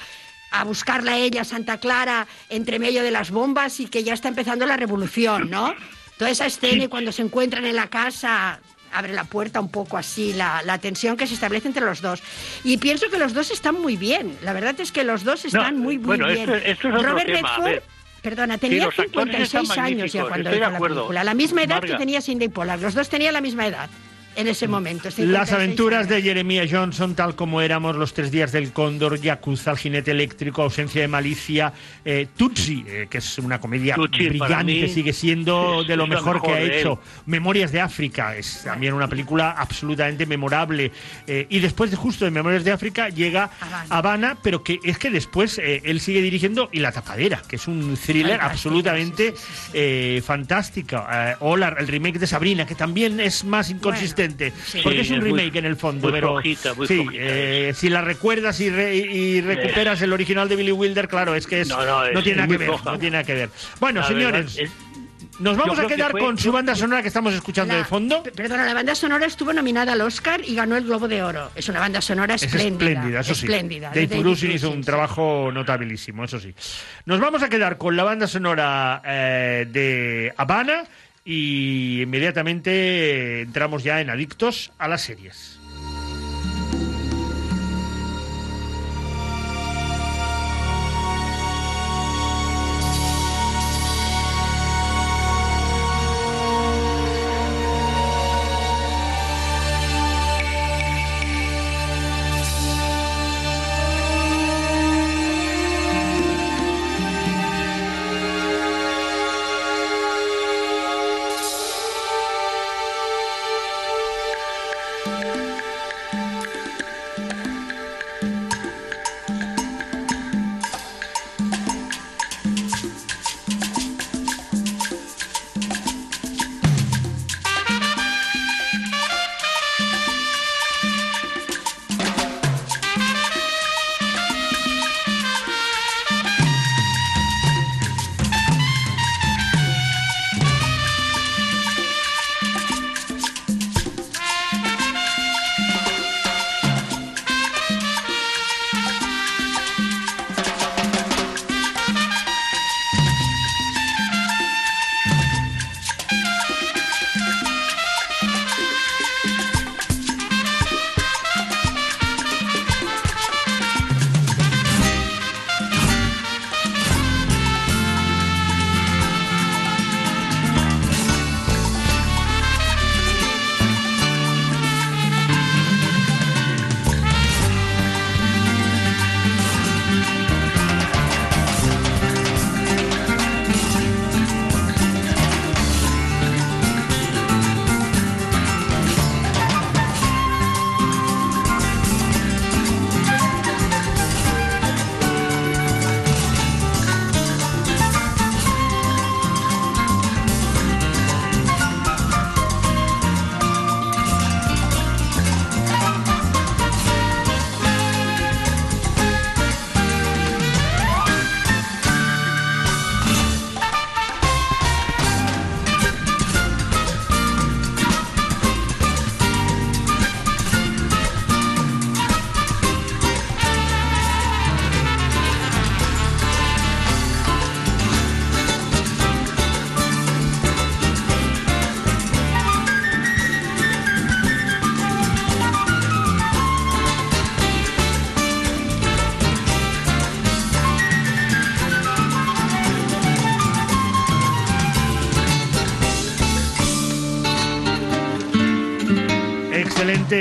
a 0.52 0.64
buscarla 0.64 1.14
a 1.14 1.18
ella, 1.18 1.44
Santa 1.44 1.80
Clara, 1.80 2.28
entre 2.50 2.80
medio 2.80 3.04
de 3.04 3.12
las 3.12 3.32
bombas 3.32 3.80
y 3.80 3.88
que 3.88 4.04
ya 4.04 4.14
está 4.14 4.30
empezando 4.30 4.66
la 4.66 4.78
revolución, 4.78 5.50
¿no? 5.50 5.76
Toda 6.18 6.30
esa 6.30 6.46
escena 6.46 6.86
y 6.86 6.88
cuando 6.88 7.12
se 7.12 7.24
encuentran 7.24 7.66
en 7.66 7.76
la 7.76 7.90
casa, 7.90 8.62
abre 8.96 9.14
la 9.14 9.24
puerta 9.26 9.60
un 9.60 9.70
poco 9.70 9.98
así, 9.98 10.34
la, 10.34 10.62
la 10.64 10.78
tensión 10.80 11.18
que 11.18 11.28
se 11.28 11.34
establece 11.34 11.68
entre 11.68 11.86
los 11.86 12.02
dos. 12.02 12.22
Y 12.64 12.78
pienso 12.78 13.10
que 13.10 13.18
los 13.18 13.34
dos 13.34 13.52
están 13.52 13.76
muy 13.82 13.98
bien. 13.98 14.38
La 14.42 14.54
verdad 14.54 14.80
es 14.80 14.92
que 14.92 15.04
los 15.04 15.24
dos 15.24 15.46
están 15.46 15.78
muy, 15.78 15.98
muy 15.98 16.06
bueno, 16.18 16.28
bien. 16.28 16.50
esto- 16.50 16.56
esto 16.56 16.88
es 16.90 16.96
otro 16.96 17.10
Robert 17.12 17.28
Redford, 17.30 17.84
perdona, 18.22 18.58
tenía 18.58 18.88
están 18.88 19.06
56 19.08 19.78
años 19.78 20.12
ya 20.12 20.26
cuando 20.26 20.50
hizo 20.50 20.60
la 20.60 20.80
película. 20.80 21.24
La 21.24 21.34
misma 21.34 21.64
edad 21.64 21.82
que 21.82 21.96
tenía 21.96 22.22
Cindy 22.22 22.48
Pollack. 22.50 22.82
Los 22.82 22.94
dos 22.96 23.08
tenían 23.10 23.34
la 23.34 23.42
misma 23.42 23.68
edad 23.68 23.90
en 24.36 24.48
ese 24.48 24.68
momento. 24.68 25.06
Las 25.06 25.16
56 25.16 25.52
aventuras 25.54 26.00
años. 26.02 26.10
de 26.10 26.22
Jeremiah 26.22 26.66
Johnson, 26.70 27.16
tal 27.16 27.36
como 27.36 27.62
éramos, 27.62 27.96
Los 27.96 28.14
tres 28.14 28.32
días 28.32 28.52
del 28.52 28.72
cóndor, 28.72 29.20
Yakuza, 29.20 29.72
El 29.72 29.78
jinete 29.78 30.12
eléctrico, 30.12 30.62
Ausencia 30.64 31.02
de 31.02 31.08
malicia, 31.08 31.74
eh, 32.04 32.28
Tutsi, 32.36 32.84
eh, 32.88 33.08
que 33.10 33.20
es 33.20 33.38
una 33.40 33.60
comedia 33.60 33.96
Tutsi, 33.96 34.30
brillante, 34.30 34.64
mí, 34.66 34.90
sigue 34.90 35.14
siendo 35.14 35.82
es- 35.82 35.88
de 35.88 35.96
lo 35.98 36.08
mejor 36.08 36.42
que 36.42 36.52
ha 36.52 36.62
hecho. 36.62 37.00
Memorias 37.26 37.72
de 37.72 37.82
África, 37.82 38.36
es 38.36 38.64
también 38.64 38.94
una 38.94 39.08
película 39.08 39.52
absolutamente 39.52 40.26
memorable. 40.26 40.92
Eh, 41.28 41.48
y 41.50 41.60
después 41.60 41.92
de 41.92 41.98
justo 41.98 42.26
de 42.26 42.32
Memorias 42.32 42.64
de 42.64 42.72
África 42.72 43.10
llega 43.10 43.50
Habana. 43.62 43.86
Habana, 43.90 44.38
pero 44.42 44.64
que 44.64 44.80
es 44.84 44.98
que 44.98 45.10
después 45.10 45.58
eh, 45.60 45.82
él 45.86 46.00
sigue 46.00 46.22
dirigiendo 46.22 46.70
Y 46.72 46.80
la 46.80 46.92
tapadera, 46.92 47.42
que 47.48 47.56
es 47.58 47.68
un 47.68 47.96
thriller 47.98 48.40
Fantástico, 48.40 48.52
absolutamente 48.52 49.32
sí, 49.36 49.44
sí, 49.66 49.72
eh, 49.74 50.22
fantástico. 50.26 51.06
Eh, 51.12 51.36
o 51.40 51.56
la- 51.58 51.70
el 51.78 51.88
remake 51.88 52.20
de 52.20 52.28
Sabrina, 52.28 52.66
que 52.66 52.76
también 52.76 53.20
es 53.20 53.44
más 53.44 53.70
inconsistente, 53.70 54.25
sí. 54.66 54.82
porque 54.84 55.02
es 55.02 55.10
un 55.12 55.20
muy- 55.20 55.32
remake 55.32 55.56
en 55.58 55.66
el 55.66 55.76
fondo, 55.76 56.08
muy 56.08 56.14
pero 56.14 56.28
flojita, 56.34 56.74
muy 56.74 56.88
sí, 56.88 57.06
eh, 57.14 57.74
si 57.76 57.90
la 57.90 58.02
recuerdas 58.02 58.60
y, 58.60 58.70
re- 58.70 58.96
y 58.96 59.42
recuperas 59.42 60.02
el 60.02 60.14
original 60.14 60.48
de 60.50 60.56
Billy 60.56 60.72
Wilder, 60.72 61.08
claro, 61.08 61.36
es 61.36 61.48
que 61.48 61.62
es, 61.62 61.68
No, 61.70 61.86
no, 61.86 62.06
es- 62.06 62.24
tiene 62.24 62.38
nada 62.42 62.46
es 62.48 62.52
que 62.52 62.58
ver, 62.58 62.68
floja. 62.70 62.92
no 62.92 63.00
tiene 63.00 63.12
nada 63.14 63.24
que 63.24 63.34
ver. 63.34 63.50
Bueno, 63.80 64.02
La 64.02 64.08
señores, 64.08 64.56
verdad, 64.56 64.72
es- 64.74 64.86
nos 65.38 65.58
vamos 65.58 65.78
a 65.78 65.82
que 65.86 65.96
quedar 65.96 66.12
fue- 66.12 66.22
con 66.22 66.38
su 66.38 66.50
banda 66.50 66.74
sonora 66.76 67.02
que 67.02 67.10
estamos 67.10 67.34
escuchando 67.34 67.74
La- 67.74 67.80
de 67.80 67.86
fondo. 67.86 68.24
Perdona, 68.24 68.66
la 68.66 68.74
banda 68.74 68.96
sonora 68.96 69.26
estuvo 69.26 69.52
nominada 69.52 69.92
al 69.92 70.00
Oscar 70.00 70.40
y 70.46 70.56
ganó 70.56 70.78
el 70.78 70.86
Globo 70.86 71.10
de 71.10 71.22
Oro. 71.24 71.52
Es 71.56 71.68
una 71.68 71.82
banda 71.82 72.00
sonora 72.00 72.36
Es 72.36 72.44
espléndida. 72.44 72.92
espléndida, 72.92 73.20
eso 73.20 73.36
sí. 73.36 73.46
espléndida, 73.46 73.90
Dave 73.90 74.08
Grusin 74.20 74.52
hizo 74.52 74.70
un 74.72 74.82
trabajo 74.82 75.52
notabilísimo, 75.54 76.24
eso 76.24 76.40
sí. 76.40 76.54
Nos 77.06 77.20
vamos 77.20 77.44
a 77.44 77.50
quedar 77.50 77.78
con 77.78 77.98
la 77.98 78.06
banda 78.06 78.28
sonora 78.28 79.02
eh, 79.06 79.68
de 79.70 80.34
Habana 80.38 80.86
y 81.26 82.04
inmediatamente 82.04 83.42
entramos 83.42 83.84
ya 83.84 84.00
en 84.00 84.12
Adictos 84.12 84.72
a 84.78 84.88
las 84.88 85.02
series. 85.02 85.55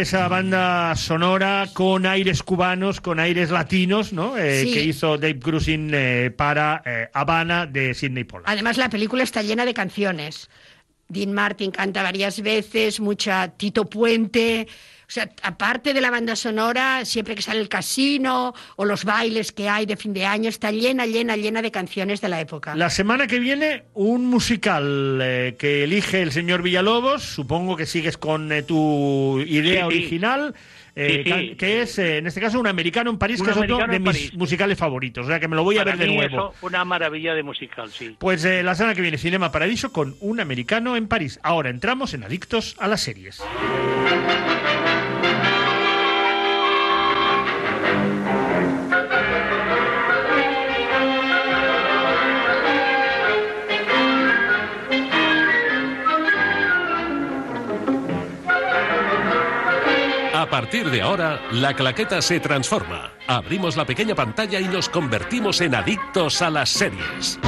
Esa 0.04 0.28
banda 0.28 0.94
sonora 0.96 1.66
con 1.72 2.04
aires 2.04 2.42
cubanos, 2.42 3.00
con 3.00 3.18
aires 3.18 3.50
latinos, 3.50 4.12
¿no? 4.12 4.36
Eh, 4.36 4.64
Sí. 4.64 4.72
Que 4.74 4.84
hizo 4.84 5.16
Dave 5.16 5.40
Grusin 5.42 5.90
eh, 5.94 6.30
para 6.30 6.82
eh, 6.84 7.08
Habana 7.14 7.64
de 7.64 7.94
Sidney 7.94 8.24
Pollack. 8.24 8.46
Además, 8.46 8.76
la 8.76 8.90
película 8.90 9.22
está 9.22 9.40
llena 9.42 9.64
de 9.64 9.72
canciones. 9.72 10.50
Dean 11.08 11.32
Martin 11.32 11.70
canta 11.70 12.02
varias 12.02 12.42
veces, 12.42 13.00
mucha 13.00 13.48
Tito 13.48 13.88
Puente. 13.88 14.68
Sea, 15.14 15.30
aparte 15.42 15.94
de 15.94 16.00
la 16.00 16.10
banda 16.10 16.34
sonora, 16.34 17.04
siempre 17.04 17.36
que 17.36 17.42
sale 17.42 17.60
el 17.60 17.68
casino 17.68 18.52
o 18.74 18.84
los 18.84 19.04
bailes 19.04 19.52
que 19.52 19.68
hay 19.68 19.86
de 19.86 19.96
fin 19.96 20.12
de 20.12 20.26
año, 20.26 20.48
está 20.48 20.72
llena, 20.72 21.06
llena, 21.06 21.36
llena 21.36 21.62
de 21.62 21.70
canciones 21.70 22.20
de 22.20 22.28
la 22.28 22.40
época. 22.40 22.74
La 22.74 22.90
semana 22.90 23.28
que 23.28 23.38
viene, 23.38 23.84
un 23.94 24.26
musical 24.26 25.20
eh, 25.22 25.54
que 25.56 25.84
elige 25.84 26.20
el 26.20 26.32
señor 26.32 26.62
Villalobos. 26.62 27.22
Supongo 27.22 27.76
que 27.76 27.86
sigues 27.86 28.18
con 28.18 28.50
eh, 28.50 28.64
tu 28.64 29.38
idea 29.46 29.72
Sí, 29.86 29.90
sí. 29.92 29.98
original. 29.98 30.54
eh, 30.96 31.22
Sí, 31.24 31.30
sí. 31.32 31.50
ca- 31.52 31.56
que 31.58 31.82
es, 31.82 31.98
eh, 32.00 32.18
en 32.18 32.26
este 32.26 32.40
caso, 32.40 32.58
un 32.58 32.66
americano 32.66 33.08
en 33.10 33.18
París, 33.18 33.38
Un 33.38 33.46
que 33.46 33.52
es 33.52 33.56
otro 33.56 33.78
de 33.86 33.98
mis 34.00 34.06
París. 34.06 34.34
musicales 34.34 34.76
favoritos. 34.76 35.26
O 35.26 35.28
sea, 35.28 35.38
que 35.38 35.46
me 35.46 35.54
lo 35.54 35.62
voy 35.62 35.78
a 35.78 35.84
ver 35.84 35.96
de 35.96 36.08
nuevo. 36.08 36.26
eso, 36.26 36.54
una 36.62 36.84
maravilla 36.84 37.34
de 37.34 37.44
musical, 37.44 37.88
sí. 37.92 38.16
Pues 38.18 38.44
eh, 38.44 38.64
la 38.64 38.74
semana 38.74 38.96
que 38.96 39.00
viene, 39.02 39.16
Cinema 39.18 39.52
Paradiso 39.52 39.92
con 39.92 40.16
un 40.18 40.40
americano 40.40 40.96
en 40.96 41.06
París. 41.06 41.38
Ahora 41.44 41.70
entramos 41.70 42.14
en 42.14 42.24
Adictos 42.24 42.74
a 42.80 42.88
las 42.88 43.00
Series. 43.02 43.40
A 60.44 60.50
partir 60.50 60.90
de 60.90 61.00
ahora, 61.00 61.40
la 61.52 61.72
claqueta 61.72 62.20
se 62.20 62.38
transforma. 62.38 63.12
Abrimos 63.26 63.78
la 63.78 63.86
pequeña 63.86 64.14
pantalla 64.14 64.60
y 64.60 64.68
nos 64.68 64.90
convertimos 64.90 65.62
en 65.62 65.74
adictos 65.74 66.42
a 66.42 66.50
las 66.50 66.68
series. 66.68 67.40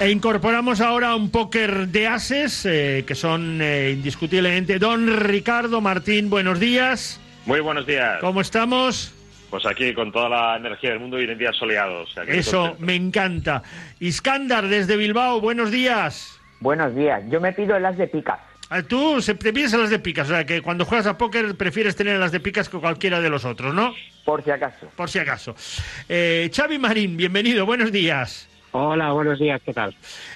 E 0.00 0.08
incorporamos 0.10 0.80
ahora 0.80 1.14
un 1.14 1.30
póker 1.30 1.88
de 1.88 2.06
ases, 2.08 2.64
eh, 2.64 3.04
que 3.06 3.14
son 3.14 3.60
eh, 3.60 3.90
indiscutiblemente 3.92 4.78
Don 4.78 5.06
Ricardo 5.20 5.82
Martín. 5.82 6.30
Buenos 6.30 6.58
días. 6.58 7.20
Muy 7.44 7.60
buenos 7.60 7.86
días. 7.86 8.18
¿Cómo 8.20 8.40
estamos? 8.40 9.12
Pues 9.50 9.66
aquí 9.66 9.92
con 9.92 10.10
toda 10.10 10.28
la 10.30 10.56
energía 10.56 10.90
del 10.90 11.00
mundo 11.00 11.20
y 11.20 11.24
en 11.24 11.36
días 11.36 11.54
soleados. 11.56 12.10
o 12.10 12.14
sea 12.14 12.24
que 12.24 12.38
Eso 12.38 12.60
contento. 12.62 12.86
me 12.86 12.94
encanta. 12.94 13.62
Iskandar 13.98 14.68
desde 14.68 14.96
Bilbao, 14.96 15.40
buenos 15.40 15.70
días. 15.70 16.38
Buenos 16.60 16.94
días, 16.94 17.22
yo 17.28 17.40
me 17.40 17.52
pido 17.52 17.78
las 17.78 17.98
de 17.98 18.06
picas. 18.06 18.38
Ah, 18.70 18.82
Tú 18.82 19.20
se- 19.20 19.34
te 19.34 19.52
pides 19.52 19.74
a 19.74 19.78
las 19.78 19.90
de 19.90 19.98
picas, 19.98 20.28
o 20.28 20.30
sea 20.32 20.46
que 20.46 20.62
cuando 20.62 20.84
juegas 20.86 21.06
a 21.08 21.18
póker 21.18 21.56
prefieres 21.56 21.96
tener 21.96 22.18
las 22.18 22.30
de 22.32 22.40
picas 22.40 22.68
que 22.70 22.78
cualquiera 22.78 23.20
de 23.20 23.28
los 23.28 23.44
otros, 23.44 23.74
¿no? 23.74 23.92
Por 24.24 24.44
si 24.44 24.50
acaso. 24.50 24.86
Por 24.96 25.10
si 25.10 25.18
acaso. 25.18 25.54
Eh, 26.08 26.48
Xavi 26.54 26.78
Marín, 26.78 27.16
bienvenido, 27.16 27.66
buenos 27.66 27.90
días. 27.92 28.46
Hola, 28.72 29.12
buenos 29.12 29.38
días, 29.38 29.60
¿qué 29.64 29.72
tal? 29.72 29.94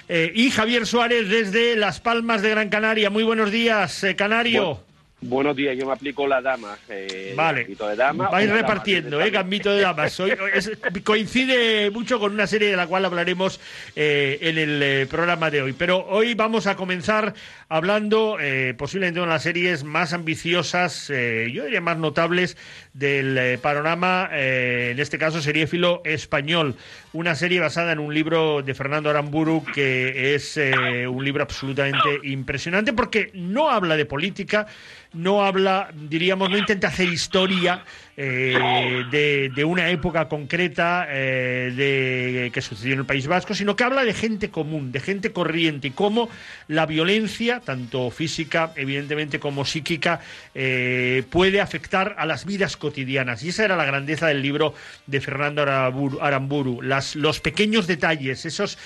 Eh, 0.09 0.31
y 0.35 0.49
Javier 0.49 0.85
Suárez 0.85 1.29
desde 1.29 1.75
Las 1.75 2.01
Palmas 2.01 2.41
de 2.41 2.49
Gran 2.49 2.69
Canaria, 2.69 3.09
muy 3.09 3.23
buenos 3.23 3.51
días, 3.51 4.03
eh, 4.03 4.15
Canario. 4.15 4.79
Buenos 5.21 5.55
días, 5.55 5.75
yo 5.77 5.87
me 5.87 5.93
aplico 5.93 6.27
la 6.27 6.39
dama. 6.41 6.77
Eh, 6.89 7.33
Vale. 7.35 7.61
gambito 7.61 7.87
de 7.87 7.95
dama. 7.95 8.29
Vais 8.29 8.47
dama 8.47 8.61
repartiendo, 8.61 9.21
¿eh? 9.21 9.29
Gambito 9.31 9.71
de 9.73 9.81
damas. 9.81 10.11
Soy- 10.13 10.33
es- 10.53 10.69
coincide 11.03 11.89
mucho 11.89 12.19
con 12.19 12.33
una 12.33 12.45
serie 12.45 12.69
de 12.69 12.75
la 12.75 12.85
cual 12.85 13.05
hablaremos 13.05 13.59
eh, 13.95 14.37
en 14.41 14.57
el 14.59 14.83
eh, 14.83 15.07
programa 15.09 15.49
de 15.49 15.61
hoy. 15.63 15.73
Pero 15.73 16.05
hoy 16.05 16.35
vamos 16.35 16.67
a 16.67 16.75
comenzar 16.75 17.33
hablando 17.69 18.37
posiblemente 18.77 19.19
de 19.19 19.23
una 19.23 19.31
de 19.31 19.35
las 19.37 19.43
series 19.43 19.83
más 19.83 20.13
ambiciosas, 20.13 21.07
yo 21.07 21.63
diría 21.65 21.81
más 21.81 21.97
notables 21.97 22.57
del 22.93 23.57
panorama, 23.59 24.29
en 24.31 24.99
este 24.99 25.17
caso 25.17 25.41
seriéfilo 25.41 26.01
español. 26.05 26.75
Una 27.13 27.33
serie 27.33 27.59
basada 27.59 27.91
en 27.93 27.99
un 27.99 28.13
libro 28.13 28.61
de 28.61 28.75
Fernando 28.75 29.09
Aramburu 29.09 29.65
que 29.73 30.35
es 30.35 30.59
un 31.09 31.25
libro 31.25 31.41
absolutamente 31.41 32.19
impresionante 32.23 32.93
porque 32.93 33.31
no 33.33 33.71
habla 33.71 33.97
de 33.97 34.05
política, 34.05 34.67
no 35.15 35.43
habla, 35.43 35.89
diríamos, 35.93 36.49
no 36.49 36.57
intenta 36.57 36.89
hacer 36.89 37.07
historia 37.09 37.83
eh, 38.17 39.51
de, 39.53 39.65
una 39.65 39.89
época 39.89 40.29
concreta 40.29 41.05
eh, 41.09 41.73
de, 41.75 42.51
que 42.53 42.61
sucedió 42.61 42.93
en 42.93 42.99
el 42.99 43.05
País 43.05 43.27
Vasco, 43.27 43.53
sino 43.53 43.75
que 43.75 43.83
habla 43.83 44.05
de 44.05 44.13
gente 44.13 44.49
común, 44.49 44.93
de 44.93 45.01
gente 45.01 45.33
corriente 45.33 45.89
y 45.89 45.91
cómo 45.91 46.29
la 46.69 46.85
violencia, 46.85 47.59
tanto 47.59 48.09
física, 48.11 48.71
evidentemente, 48.77 49.39
como 49.39 49.65
psíquica, 49.65 50.21
eh, 50.53 51.23
puede 51.29 51.59
afectar 51.59 52.15
a 52.17 52.25
las 52.25 52.45
vidas 52.45 52.77
cotidianas. 52.77 53.43
Y 53.43 53.49
esa 53.49 53.65
era 53.65 53.75
la 53.75 53.85
grandeza 53.85 54.27
del 54.27 54.41
libro 54.41 54.73
de 55.07 55.19
Fernando 55.19 55.63
Aramburu, 55.63 56.81
los 56.81 57.39
pequeños 57.41 57.85
detalles, 57.85 58.45
esos 58.45 58.77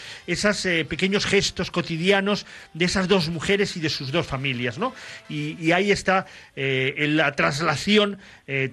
pequeños 0.88 1.26
gestos 1.28 1.70
cotidianos 1.70 2.48
de 2.74 2.86
esas 2.86 3.08
dos 3.08 3.30
mujeres 3.30 3.78
y 3.78 3.80
de 3.80 3.90
sus 3.90 4.12
dos 4.12 4.26
familias, 4.26 4.80
¿no? 4.80 4.94
Y, 5.30 5.56
y 5.64 5.72
ahí 5.72 5.92
está 5.92 6.26
en 6.56 7.16
la 7.16 7.34
traslación 7.34 8.18
eh, 8.52 8.68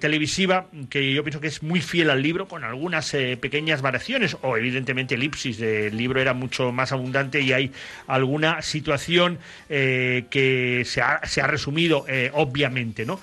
que 0.89 1.13
yo 1.13 1.23
pienso 1.23 1.39
que 1.39 1.47
es 1.47 1.63
muy 1.63 1.81
fiel 1.81 2.09
al 2.09 2.21
libro 2.21 2.47
con 2.47 2.63
algunas 2.63 3.13
eh, 3.13 3.37
pequeñas 3.37 3.81
variaciones 3.81 4.37
o 4.41 4.57
evidentemente 4.57 5.15
elipsis 5.15 5.57
del 5.57 5.95
libro 5.95 6.21
era 6.21 6.33
mucho 6.33 6.71
más 6.71 6.91
abundante 6.91 7.41
y 7.41 7.53
hay 7.53 7.71
alguna 8.07 8.61
situación 8.61 9.39
eh, 9.69 10.25
que 10.29 10.83
se 10.85 11.01
ha, 11.01 11.25
se 11.25 11.41
ha 11.41 11.47
resumido 11.47 12.05
eh, 12.07 12.31
obviamente, 12.33 13.05
¿no? 13.05 13.19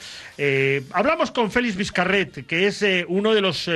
Hablamos 0.92 1.30
con 1.30 1.50
Félix 1.50 1.76
Vizcarret 1.76 2.46
que 2.46 2.66
es 2.66 2.84
uno 3.08 3.34
de 3.34 3.40
los 3.40 3.70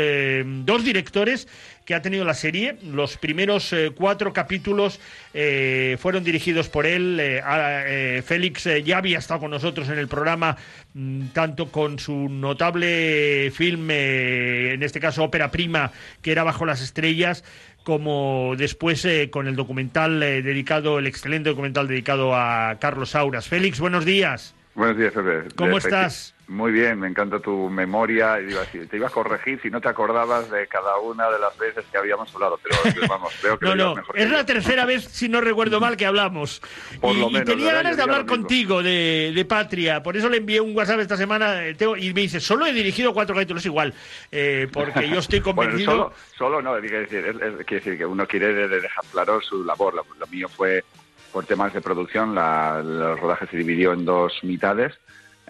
dos 0.64 0.84
directores 0.84 1.46
que 1.88 1.94
ha 1.94 2.03
tenido 2.03 2.22
la 2.27 2.35
serie. 2.35 2.77
Los 2.92 3.16
primeros 3.16 3.72
eh, 3.72 3.92
cuatro 3.96 4.35
capítulos 4.35 5.01
eh, 5.33 5.96
fueron 5.98 6.22
dirigidos 6.22 6.68
por 6.68 6.85
él. 6.85 7.18
Eh, 7.18 7.40
a- 7.42 8.20
Félix 8.22 8.68
ya 8.85 8.98
había 8.98 9.16
estado 9.18 9.40
con 9.40 9.51
nosotros 9.51 9.88
en 9.88 9.98
el 9.98 10.07
programa, 10.07 10.59
mm, 10.92 11.29
tanto 11.29 11.72
con 11.72 11.98
su 11.98 12.29
notable 12.29 13.51
film, 13.55 13.90
en 13.90 14.83
este 14.83 15.01
caso 15.01 15.24
ópera 15.24 15.51
prima, 15.51 15.90
que 16.20 16.31
era 16.31 16.44
Bajo 16.44 16.66
las 16.66 16.83
Estrellas, 16.83 17.42
como 17.85 18.53
después 18.59 19.03
eh, 19.07 19.31
con 19.31 19.48
el 19.48 19.57
documental 19.57 20.22
eh, 20.22 20.42
dedicado, 20.42 20.98
el 20.98 21.07
excelente 21.07 21.48
documental 21.48 21.88
dedicado 21.88 22.37
a 22.37 22.77
Carlos 22.79 23.14
Auras. 23.14 23.48
Félix, 23.48 23.81
buenos 23.81 24.05
días. 24.05 24.55
Buenos 24.74 24.98
días, 24.98 25.14
Pepe. 25.14 25.48
¿Cómo 25.57 25.79
estás? 25.79 26.35
Muy 26.48 26.72
bien, 26.72 26.98
me 26.98 27.08
encanta 27.08 27.40
tu 27.40 27.68
memoria. 27.68 28.40
Iba 28.40 28.62
te 28.64 28.96
iba 28.96 29.06
a 29.08 29.11
corregir 29.11 29.61
si 29.61 29.68
no 29.68 29.82
te 29.82 29.88
acordabas 29.90 30.50
de 30.50 30.66
cada 30.66 30.96
una 30.98 31.30
de 31.30 31.38
las 31.38 31.56
veces 31.58 31.84
que 31.92 31.98
habíamos 31.98 32.34
hablado, 32.34 32.58
pero 32.62 32.74
vamos, 33.06 33.34
veo 33.42 33.58
que 33.58 33.66
No, 33.66 33.76
no, 33.76 33.94
mejor 33.96 34.18
es 34.18 34.30
yo. 34.30 34.34
la 34.34 34.46
tercera 34.46 34.87
vez, 34.87 35.04
si 35.04 35.28
no 35.28 35.42
recuerdo 35.42 35.78
mal, 35.78 35.98
que 35.98 36.06
hablamos. 36.06 36.62
Por 37.02 37.14
y, 37.14 37.20
lo 37.20 37.28
y 37.28 37.32
menos, 37.34 37.46
tenía 37.50 37.74
ganas 37.74 37.98
de 37.98 38.02
hablar 38.02 38.24
contigo 38.24 38.82
de, 38.82 39.32
de 39.34 39.44
Patria, 39.44 40.02
por 40.02 40.16
eso 40.16 40.30
le 40.30 40.38
envié 40.38 40.58
un 40.62 40.74
WhatsApp 40.74 41.00
esta 41.00 41.18
semana 41.18 41.66
eh, 41.66 41.74
tengo- 41.74 41.98
y 41.98 42.14
me 42.14 42.22
dice, 42.22 42.40
solo 42.40 42.64
he 42.64 42.72
dirigido 42.72 43.12
cuatro 43.12 43.34
capítulos 43.34 43.66
igual, 43.66 43.92
eh, 44.32 44.68
porque 44.72 45.06
yo 45.06 45.18
estoy 45.18 45.40
Bueno, 45.48 45.54
convencido... 45.72 45.90
solo, 45.92 46.12
solo 46.38 46.62
no, 46.62 46.80
quiere 46.80 47.00
decir, 47.00 47.26
es- 47.26 47.37
es- 47.42 47.66
quiere 47.66 47.84
decir 47.84 47.98
que 47.98 48.06
uno 48.06 48.26
quiere 48.26 48.54
de- 48.54 48.68
de 48.68 48.80
dejar 48.80 49.04
claro 49.12 49.42
su 49.42 49.62
labor. 49.64 49.92
Lo, 49.94 50.06
lo 50.18 50.26
mío 50.28 50.48
fue 50.48 50.82
por 51.30 51.44
temas 51.44 51.74
de 51.74 51.82
producción, 51.82 52.34
la, 52.34 52.80
los 52.82 53.20
rodajes 53.20 53.50
se 53.50 53.58
dividió 53.58 53.92
en 53.92 54.06
dos 54.06 54.32
mitades, 54.44 54.94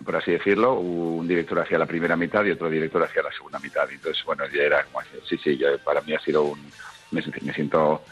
por 0.05 0.17
así 0.17 0.33
decirlo, 0.33 0.75
un 0.75 1.27
director 1.27 1.61
hacia 1.61 1.79
la 1.79 1.87
primera 1.87 2.17
mitad 2.17 2.45
y 2.45 2.51
otro 2.51 2.71
director 2.71 3.03
hacia 3.03 3.23
la 3.23 3.33
segunda 3.33 3.59
mitad. 3.59 3.91
Entonces, 3.91 4.23
bueno, 4.25 4.45
ya 4.53 4.63
era 4.63 4.85
como, 4.85 5.01
así, 5.01 5.11
sí, 5.29 5.39
sí, 5.43 5.57
yo, 5.57 5.79
para 5.79 6.01
mí 6.03 6.15
ha 6.15 6.21
sido 6.21 6.45
un, 6.45 6.61
me, 7.11 7.23
me 7.43 7.53
siento 7.53 8.03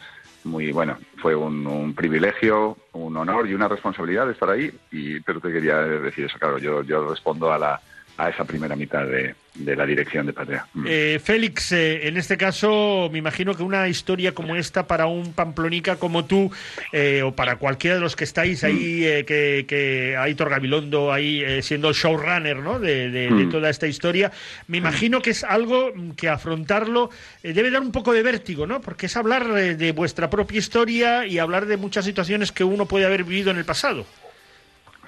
muy 0.45 0.71
bueno, 0.73 0.99
fue 1.19 1.35
un, 1.35 1.67
un 1.67 1.95
privilegio, 1.95 2.77
un 2.93 3.17
honor 3.17 3.49
y 3.49 3.55
una 3.55 3.69
responsabilidad 3.69 4.31
estar 4.31 4.51
ahí, 4.51 4.73
y, 4.93 5.21
pero 5.21 5.41
te 5.41 5.53
quería 5.53 5.79
decir 5.81 6.27
eso, 6.27 6.39
claro, 6.39 6.59
yo, 6.59 6.83
yo 6.83 7.09
respondo 7.11 7.53
a 7.53 7.59
la 7.59 7.81
a 8.19 8.31
esa 8.31 8.45
primera 8.45 8.77
mitad 8.77 9.07
de, 9.07 9.35
de 9.59 9.77
la 9.77 9.87
dirección 9.87 10.27
de 10.27 10.33
Patria. 10.33 10.67
Mm. 10.75 10.85
Eh, 10.89 11.21
Félix, 11.23 11.73
eh, 11.73 12.09
en 12.09 12.17
este 12.17 12.37
caso, 12.37 13.09
me 13.13 13.19
imagino 13.19 13.55
que 13.55 13.63
una 13.63 13.89
historia 13.89 14.33
como 14.33 14.57
esta 14.57 14.87
para 14.87 15.07
un 15.07 15.33
pamplonica 15.33 15.97
como 15.97 16.25
tú, 16.25 16.51
eh, 16.93 17.23
o 17.23 17.35
para 17.35 17.57
cualquiera 17.57 17.97
de 17.97 18.03
los 18.03 18.17
que 18.17 18.25
estáis 18.25 18.65
ahí, 18.65 19.05
eh, 19.05 19.25
que, 19.27 19.65
que 19.69 20.17
Aitor 20.17 20.51
Gabilondo 20.51 21.13
ahí 21.13 21.43
siendo 21.63 21.89
el 21.89 21.95
showrunner 21.95 22.59
¿no? 22.59 22.79
de, 22.79 23.11
de- 23.11 23.27
de 23.27 23.31
Mm. 23.47 23.51
toda 23.51 23.71
esta 23.71 23.87
historia, 23.87 24.31
me 24.69 24.79
imagino 24.79 25.21
que 25.23 25.31
es 25.31 25.45
algo 25.45 25.93
mm, 25.95 26.11
que 26.13 26.29
afrontarlo 26.29 27.11
debe 27.43 27.71
dar 27.71 27.81
un 27.83 27.93
poco 27.93 28.13
de 28.13 28.23
vértigo, 28.23 28.67
¿no? 28.67 28.81
Porque 28.81 29.07
es 29.07 29.17
hablar 29.17 29.47
de 29.53 29.93
vuestra 29.93 30.29
propia 30.31 30.59
historia 30.59 31.27
y 31.27 31.39
hablar 31.39 31.67
de 31.67 31.77
muchas 31.77 32.05
situaciones 32.05 32.53
que 32.53 32.65
uno 32.65 32.87
puede 32.87 33.05
haber 33.07 33.25
vivido 33.25 33.51
en 33.51 33.59
el 33.59 33.65
pasado. 33.65 34.07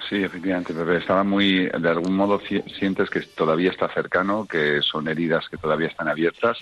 Sí, 0.08 0.22
efectivamente, 0.22 0.72
Pepe. 0.72 0.96
Estaba 0.96 1.22
muy, 1.22 1.66
de 1.66 1.88
algún 1.88 2.16
modo 2.16 2.40
sientes 2.78 3.10
que 3.10 3.20
todavía 3.20 3.70
está 3.70 3.88
cercano, 3.92 4.46
que 4.46 4.80
son 4.80 5.06
heridas 5.06 5.48
que 5.48 5.58
todavía 5.58 5.88
están 5.88 6.08
abiertas, 6.08 6.56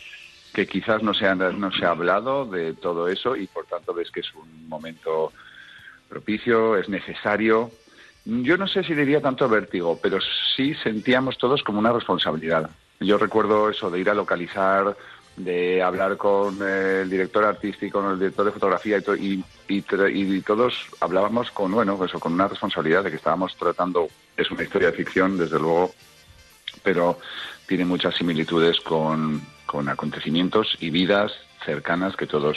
que 0.52 0.66
quizás 0.66 1.02
no 1.02 1.14
se, 1.14 1.28
han, 1.28 1.38
no 1.60 1.70
se 1.70 1.84
ha 1.84 1.90
hablado 1.90 2.46
de 2.46 2.74
todo 2.74 3.08
eso 3.08 3.36
y 3.36 3.46
por 3.46 3.66
tanto 3.66 3.94
ves 3.94 4.10
que 4.10 4.20
es 4.20 4.34
un 4.34 4.68
momento 4.68 5.32
propicio, 6.08 6.76
es 6.76 6.88
necesario. 6.88 7.70
Yo 8.24 8.56
no 8.56 8.66
sé 8.66 8.82
si 8.82 8.94
diría 8.94 9.20
tanto 9.20 9.48
vértigo, 9.48 10.00
pero 10.02 10.18
sí 10.56 10.74
sentíamos 10.82 11.38
todos 11.38 11.62
como 11.62 11.78
una 11.78 11.92
responsabilidad. 11.92 12.70
Yo 12.98 13.18
recuerdo 13.18 13.70
eso 13.70 13.90
de 13.90 14.00
ir 14.00 14.10
a 14.10 14.14
localizar, 14.14 14.96
de 15.36 15.82
hablar 15.82 16.16
con 16.16 16.58
eh, 16.62 17.00
el 17.02 17.10
director 17.10 17.44
artístico, 17.44 18.00
con 18.00 18.12
el 18.12 18.18
director 18.18 18.46
de 18.46 18.52
fotografía 18.52 18.98
y, 19.18 19.44
y, 19.68 19.84
y 20.08 20.40
todos 20.40 20.74
hablábamos 21.00 21.50
con 21.50 21.72
bueno, 21.72 22.02
eso, 22.04 22.18
con 22.18 22.32
una 22.32 22.48
responsabilidad 22.48 23.04
de 23.04 23.10
que 23.10 23.16
estábamos 23.16 23.54
tratando, 23.56 24.08
es 24.36 24.50
una 24.50 24.62
historia 24.62 24.90
de 24.90 24.96
ficción, 24.96 25.36
desde 25.36 25.58
luego, 25.58 25.94
pero 26.82 27.18
tiene 27.66 27.84
muchas 27.84 28.14
similitudes 28.16 28.80
con, 28.80 29.42
con 29.66 29.88
acontecimientos 29.88 30.76
y 30.80 30.90
vidas 30.90 31.32
cercanas 31.64 32.16
que 32.16 32.26
todos 32.26 32.56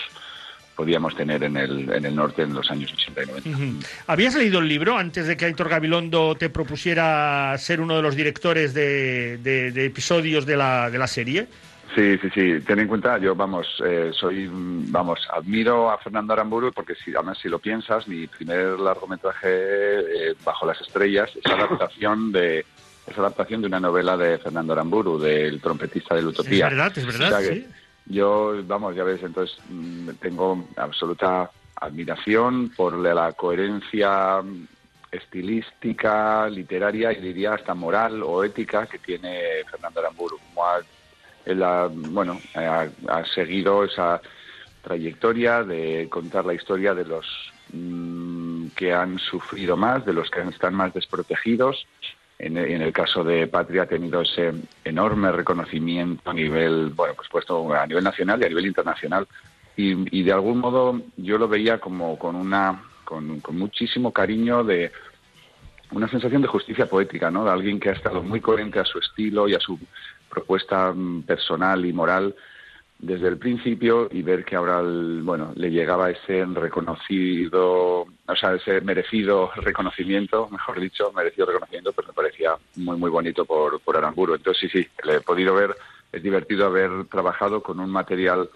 podíamos 0.76 1.14
tener 1.18 1.44
en 1.44 1.58
el, 1.58 1.92
en 1.92 2.06
el 2.06 2.16
norte 2.16 2.44
en 2.44 2.54
los 2.54 2.72
años 2.72 2.94
80 2.94 3.24
y 3.24 3.26
90. 3.26 3.50
Ujú. 3.50 3.80
¿Habías 4.08 4.36
leído 4.36 4.60
el 4.60 4.68
libro 4.70 4.98
antes 4.98 5.28
de 5.28 5.36
que 5.36 5.44
Aitor 5.46 5.68
Gabilondo 5.68 6.36
te 6.36 6.50
propusiera 6.50 7.54
ser 7.58 7.82
uno 7.82 7.98
de 7.98 8.02
los 8.02 8.16
directores 8.16 8.74
de, 8.74 9.38
de- 9.40 9.72
de 9.74 9.86
episodios 9.86 10.46
de 10.46 10.56
la, 10.56 10.90
de 10.90 10.98
la 10.98 11.08
serie? 11.08 11.48
Sí, 11.96 12.18
sí, 12.20 12.30
sí. 12.34 12.60
Ten 12.62 12.80
en 12.80 12.88
cuenta, 12.88 13.18
yo, 13.18 13.36
vamos, 13.36 13.68
eh, 13.84 14.12
soy, 14.14 14.48
mm, 14.48 14.92
vamos, 14.92 15.28
admiro 15.32 15.90
a 15.90 15.98
Fernando 15.98 16.34
Aramburu 16.34 16.72
porque, 16.72 16.94
si, 16.96 17.16
además, 17.16 17.40
si 17.42 17.50
lo 17.50 17.60
piensas, 17.60 18.08
mi 18.08 18.28
primer 18.28 18.80
largometraje, 18.80 19.50
eh, 19.50 20.36
Bajo 20.44 20.66
las 20.66 20.80
Estrellas, 20.82 21.32
es 21.36 21.52
adaptación 21.52 22.32
de 22.32 22.66
es 23.08 23.18
adaptación 23.18 23.62
de 23.62 23.68
una 23.68 23.80
novela 23.80 24.16
de 24.16 24.38
Fernando 24.38 24.74
Aramburu, 24.74 25.18
del 25.18 25.60
trompetista 25.60 26.14
de 26.14 26.22
la 26.22 26.28
Utopía. 26.28 26.68
Es 26.68 26.72
verdad, 26.72 26.98
es 26.98 27.06
verdad, 27.06 27.28
O 27.28 27.42
sea 27.42 27.50
que 27.50 27.56
sí. 27.56 27.68
Yo, 28.06 28.54
vamos, 28.66 28.96
ya 28.96 29.04
ves, 29.04 29.22
entonces 29.24 29.58
mm, 29.70 30.10
tengo 30.20 30.68
absoluta 30.78 31.50
admiración 31.76 32.70
por 32.76 32.98
la 32.98 33.32
coherencia 33.34 34.42
mm, 34.44 34.68
estilística, 35.12 36.48
literaria 36.50 37.12
y 37.12 37.22
diría 37.22 37.54
hasta 37.54 37.74
moral 37.74 38.22
o 38.24 38.44
ética 38.44 38.86
que 38.86 39.00
tiene 39.00 39.64
Fernando 39.70 40.00
Aramburu. 40.00 40.38
Como 40.38 40.66
ha, 40.66 40.80
él 41.46 41.64
ha, 41.64 41.88
bueno, 41.88 42.40
ha, 42.56 43.26
seguido 43.34 43.84
esa 43.84 44.22
trayectoria 44.84 45.64
de 45.64 46.08
contar 46.10 46.46
la 46.46 46.54
historia 46.54 46.94
de 46.94 47.06
los 47.06 47.26
mm, 47.74 48.68
que 48.76 48.94
han 48.94 49.20
sufrido 49.20 49.78
más, 49.78 50.06
de 50.06 50.14
los 50.14 50.30
que 50.30 50.42
están 50.42 50.76
más 50.76 50.94
desprotegidos. 50.94 51.88
En, 52.38 52.56
el 52.58 52.94
caso 52.94 53.22
de 53.26 53.48
Patria 53.48 53.82
ha 53.84 53.86
tenido 53.86 54.22
ese 54.22 54.54
enorme 54.86 55.30
reconocimiento 55.32 56.30
a 56.30 56.34
nivel, 56.34 56.90
bueno, 56.96 57.14
pues 57.14 57.28
puesto 57.28 57.74
a 57.74 57.86
nivel 57.86 58.04
nacional 58.04 58.42
y 58.42 58.46
a 58.46 58.50
nivel 58.50 58.66
internacional. 58.66 59.28
Y, 59.76 60.18
y 60.18 60.24
de 60.24 60.32
algún 60.32 60.60
modo 60.60 61.02
yo 61.18 61.38
lo 61.38 61.50
veía 61.50 61.80
como 61.80 62.18
con 62.18 62.38
una, 62.38 62.82
con 63.04 63.42
muchísimo 63.52 64.14
cariño 64.14 64.64
de 64.64 64.92
una 65.92 66.08
sensación 66.08 66.42
de 66.42 66.48
justicia 66.48 66.86
poética, 66.86 67.32
¿no? 67.32 67.46
De 67.46 67.52
alguien 67.52 67.80
que 67.80 67.90
ha 67.90 67.94
estado 67.94 68.22
muy 68.22 68.42
coherente 68.42 68.80
a 68.80 68.86
su 68.86 69.00
estilo 69.00 69.48
y 69.48 69.56
a 69.56 69.60
su 69.60 69.80
propuesta 70.30 70.92
mm, 70.94 71.24
personal 71.24 71.86
y 71.86 71.94
moral 71.94 72.36
desde 73.00 73.30
el 73.30 73.38
principio 73.38 74.10
y 74.12 74.22
ver 74.24 74.44
que 74.44 74.56
ahora, 74.58 74.80
el- 74.82 75.22
bueno, 75.24 75.54
le 75.56 75.72
llegaba 75.72 76.10
ese 76.10 76.44
reconocido, 76.46 78.02
o 78.28 78.36
sea, 78.40 78.54
ese 78.56 78.82
merecido 78.82 79.52
reconocimiento, 79.56 80.50
mejor 80.50 80.80
dicho, 80.80 81.12
merecido 81.14 81.46
reconocimiento, 81.48 81.94
pues 81.94 82.08
me 82.08 82.14
parecía 82.14 82.56
muy, 82.76 82.98
muy 82.98 83.10
bonito 83.10 83.46
por, 83.46 83.80
por 83.82 83.98
Aramburu. 83.98 84.36
Entonces, 84.36 84.70
sí, 84.72 84.84
sí, 84.84 84.88
le 85.06 85.16
he 85.18 85.22
podido 85.22 85.54
ver, 85.56 85.76
es 86.12 86.22
divertido 86.24 86.66
haber 86.66 87.06
trabajado 87.06 87.62
con 87.62 87.80
un 87.80 87.90
material 87.90 88.50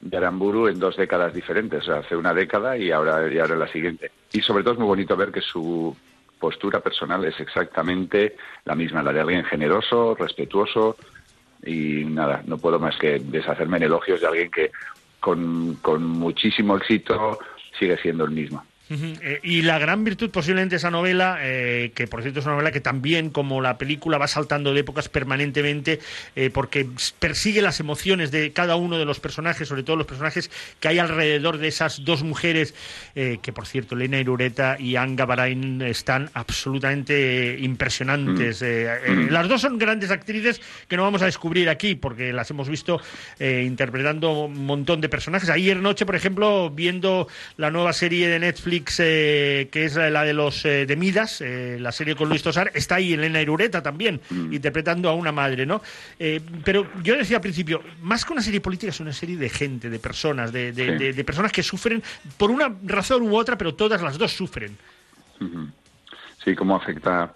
de 0.00 0.16
Aramburu 0.16 0.68
en 0.68 0.78
dos 0.78 0.96
décadas 0.96 1.34
diferentes, 1.34 1.82
o 1.82 1.86
sea, 1.86 1.96
hace 1.98 2.16
una 2.16 2.32
década 2.32 2.76
y 2.78 2.90
ahora, 2.90 3.30
y 3.32 3.38
ahora 3.38 3.56
la 3.56 3.68
siguiente. 3.68 4.10
Y 4.32 4.40
sobre 4.40 4.62
todo 4.62 4.74
es 4.74 4.78
muy 4.78 4.88
bonito 4.88 5.16
ver 5.16 5.30
que 5.30 5.42
su 5.42 5.94
postura 6.40 6.80
personal 6.80 7.24
es 7.24 7.38
exactamente 7.38 8.36
la 8.64 8.74
misma, 8.74 9.02
la 9.02 9.12
de 9.12 9.20
alguien 9.20 9.44
generoso, 9.44 10.16
respetuoso 10.18 10.96
y 11.64 12.04
nada, 12.06 12.42
no 12.46 12.58
puedo 12.58 12.78
más 12.80 12.96
que 12.96 13.20
deshacerme 13.20 13.76
en 13.76 13.84
elogios 13.84 14.20
de 14.20 14.26
alguien 14.26 14.50
que 14.50 14.72
con, 15.20 15.74
con 15.82 16.02
muchísimo 16.02 16.76
éxito 16.76 17.38
sigue 17.78 17.98
siendo 17.98 18.24
el 18.24 18.30
mismo. 18.30 18.64
Eh, 18.90 19.40
y 19.44 19.62
la 19.62 19.78
gran 19.78 20.02
virtud 20.02 20.30
posiblemente 20.30 20.74
de 20.74 20.78
esa 20.78 20.90
novela, 20.90 21.38
eh, 21.40 21.92
que 21.94 22.08
por 22.08 22.22
cierto 22.22 22.40
es 22.40 22.46
una 22.46 22.54
novela 22.54 22.72
que 22.72 22.80
también 22.80 23.30
como 23.30 23.60
la 23.60 23.78
película 23.78 24.18
va 24.18 24.26
saltando 24.26 24.74
de 24.74 24.80
épocas 24.80 25.08
permanentemente, 25.08 26.00
eh, 26.34 26.50
porque 26.50 26.88
persigue 27.18 27.62
las 27.62 27.78
emociones 27.78 28.30
de 28.30 28.52
cada 28.52 28.76
uno 28.76 28.98
de 28.98 29.04
los 29.04 29.20
personajes, 29.20 29.68
sobre 29.68 29.84
todo 29.84 29.96
los 29.96 30.06
personajes 30.06 30.50
que 30.80 30.88
hay 30.88 30.98
alrededor 30.98 31.58
de 31.58 31.68
esas 31.68 32.04
dos 32.04 32.22
mujeres, 32.22 32.74
eh, 33.14 33.38
que 33.42 33.52
por 33.52 33.66
cierto, 33.66 33.94
Elena 33.94 34.18
Irureta 34.18 34.76
y 34.78 34.96
Anga 34.96 35.24
Barain 35.24 35.82
están 35.82 36.30
absolutamente 36.34 37.58
impresionantes. 37.60 38.62
Eh, 38.62 38.86
eh, 38.86 39.26
las 39.30 39.48
dos 39.48 39.60
son 39.60 39.78
grandes 39.78 40.10
actrices 40.10 40.60
que 40.88 40.96
no 40.96 41.02
vamos 41.02 41.22
a 41.22 41.26
descubrir 41.26 41.68
aquí, 41.68 41.94
porque 41.94 42.32
las 42.32 42.50
hemos 42.50 42.68
visto 42.68 43.00
interpretando 43.38 44.44
un 44.44 44.66
montón 44.66 45.00
de 45.00 45.08
personajes. 45.08 45.48
Ayer 45.50 45.76
noche, 45.76 46.06
por 46.06 46.16
ejemplo, 46.16 46.70
viendo 46.70 47.28
la 47.56 47.70
nueva 47.70 47.92
serie 47.92 48.28
de 48.28 48.38
Netflix, 48.38 48.79
eh, 48.98 49.68
que 49.70 49.84
es 49.84 49.96
la 49.96 50.24
de 50.24 50.32
los 50.32 50.64
eh, 50.64 50.86
de 50.86 50.96
Midas, 50.96 51.40
eh, 51.40 51.76
la 51.80 51.92
serie 51.92 52.14
con 52.16 52.28
Luis 52.28 52.42
Tosar, 52.42 52.70
está 52.74 52.96
ahí 52.96 53.12
Elena 53.12 53.40
Irureta 53.40 53.82
también, 53.82 54.20
interpretando 54.30 55.08
a 55.08 55.14
una 55.14 55.32
madre, 55.32 55.66
¿no? 55.66 55.82
Pero 56.64 56.86
yo 57.02 57.16
decía 57.16 57.36
al 57.38 57.42
principio, 57.42 57.82
más 58.02 58.24
que 58.24 58.32
una 58.32 58.42
serie 58.42 58.60
política, 58.60 58.90
es 58.90 59.00
una 59.00 59.12
serie 59.12 59.36
de 59.36 59.48
gente, 59.48 59.90
de 59.90 59.98
personas, 59.98 60.52
de, 60.52 60.72
de- 60.72 60.86
Sí. 60.98 61.04
de- 61.04 61.12
de 61.12 61.24
personas 61.24 61.52
que 61.52 61.62
sufren 61.62 62.02
por 62.36 62.50
una 62.50 62.72
razón 62.86 63.22
u 63.22 63.36
otra, 63.36 63.56
pero 63.56 63.74
todas 63.74 64.00
las 64.02 64.16
dos 64.18 64.32
sufren. 64.32 64.76
Sí, 66.44 66.54
cómo 66.54 66.76
afecta, 66.76 67.32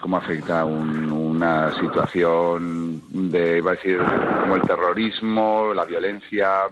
cómo 0.00 0.16
afecta 0.16 0.64
un- 0.64 1.10
una 1.12 1.72
situación 1.78 3.02
de, 3.30 3.58
iba 3.58 3.72
a 3.72 3.74
decir, 3.74 3.98
como 4.40 4.56
el 4.56 4.62
terrorismo, 4.62 5.72
la 5.74 5.84
violencia, 5.84 6.62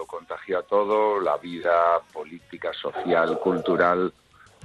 lo 0.00 0.06
contagia 0.06 0.62
todo, 0.62 1.20
la 1.20 1.36
vida 1.36 2.00
política, 2.10 2.72
social, 2.72 3.38
cultural 3.38 4.10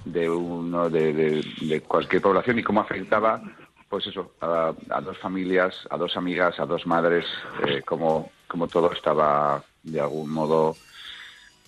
de 0.05 0.29
uno 0.29 0.89
de, 0.89 1.83
cualquier 1.87 2.21
población 2.21 2.57
y 2.59 2.63
cómo 2.63 2.79
afectaba, 2.79 3.41
pues 3.89 4.07
eso, 4.07 4.31
a, 4.39 4.73
a 4.89 5.01
dos 5.01 5.17
familias, 5.17 5.75
a 5.89 5.97
dos 5.97 6.15
amigas, 6.15 6.57
a 6.57 6.65
dos 6.65 6.87
madres, 6.87 7.25
eh, 7.67 7.81
como, 7.85 8.31
como 8.47 8.69
todo 8.69 8.93
estaba 8.93 9.61
de 9.83 9.99
algún 9.99 10.29
modo 10.29 10.77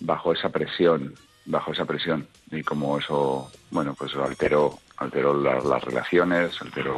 bajo 0.00 0.32
esa 0.32 0.48
presión, 0.48 1.14
bajo 1.44 1.72
esa 1.72 1.84
presión 1.84 2.26
y 2.50 2.62
como 2.62 2.98
eso, 2.98 3.52
bueno, 3.70 3.94
pues 3.98 4.14
alteró, 4.14 4.78
alteró 4.96 5.34
la- 5.34 5.60
las 5.60 5.84
relaciones, 5.84 6.56
alteró 6.62 6.94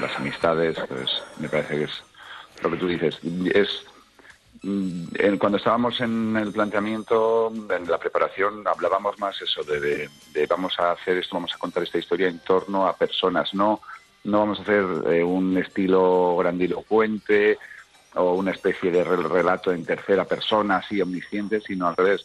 las 0.00 0.16
amistades, 0.16 0.78
pues 0.88 1.10
me 1.36 1.50
parece 1.50 1.76
que 1.76 1.84
es 1.84 2.04
lo 2.62 2.70
que 2.70 2.76
tú 2.78 2.86
dices, 2.86 3.18
es 3.52 3.68
cuando 5.38 5.58
estábamos 5.58 6.00
en 6.00 6.36
el 6.36 6.52
planteamiento, 6.52 7.52
en 7.70 7.86
la 7.90 7.98
preparación, 7.98 8.66
hablábamos 8.66 9.18
más 9.18 9.40
eso 9.42 9.62
de, 9.64 9.80
de- 9.80 10.10
de 10.32 10.46
vamos 10.46 10.78
a 10.78 10.92
hacer 10.92 11.18
esto, 11.18 11.34
vamos 11.36 11.54
a 11.54 11.58
contar 11.58 11.82
esta 11.82 11.98
historia 11.98 12.28
en 12.28 12.38
torno 12.40 12.86
a 12.86 12.96
personas, 12.96 13.52
no, 13.54 13.80
no 14.24 14.38
vamos 14.40 14.58
a 14.58 14.62
hacer 14.62 14.84
eh, 15.12 15.22
un 15.22 15.56
estilo 15.58 16.36
grandilocuente 16.38 17.58
o 18.14 18.34
una 18.34 18.50
especie 18.52 18.90
de 18.90 19.04
rel- 19.04 19.28
relato 19.28 19.72
en 19.72 19.84
tercera 19.84 20.24
persona, 20.24 20.78
así 20.78 21.00
omnisciente, 21.00 21.60
sino 21.60 21.86
al 21.88 21.96
revés. 21.96 22.24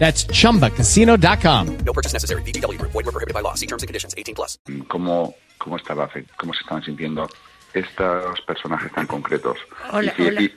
That's 0.00 0.26
chumbacasino.com. 0.32 1.66
No 1.84 1.92
purchase 1.92 2.12
necessary. 2.14 2.42
VGW 2.42 2.78
Group. 2.78 2.90
Void 2.92 3.04
were 3.06 3.12
prohibited 3.12 3.34
by 3.34 3.42
law. 3.42 3.54
See 3.54 3.66
terms 3.68 3.82
and 3.84 3.88
conditions. 3.88 4.14
18 4.18 4.34
plus. 4.34 4.58
cómo, 4.88 5.34
cómo, 5.58 5.76
estaba, 5.76 6.08
cómo 6.36 6.52
se 6.54 6.60
estaban 6.62 6.82
sintiendo 6.82 7.28
estos 7.74 8.40
personajes 8.46 8.90
tan 8.92 9.06
concretos. 9.06 9.58
Hola, 9.92 10.12
si- 10.16 10.22
hola. 10.22 10.40
y- 10.42 10.52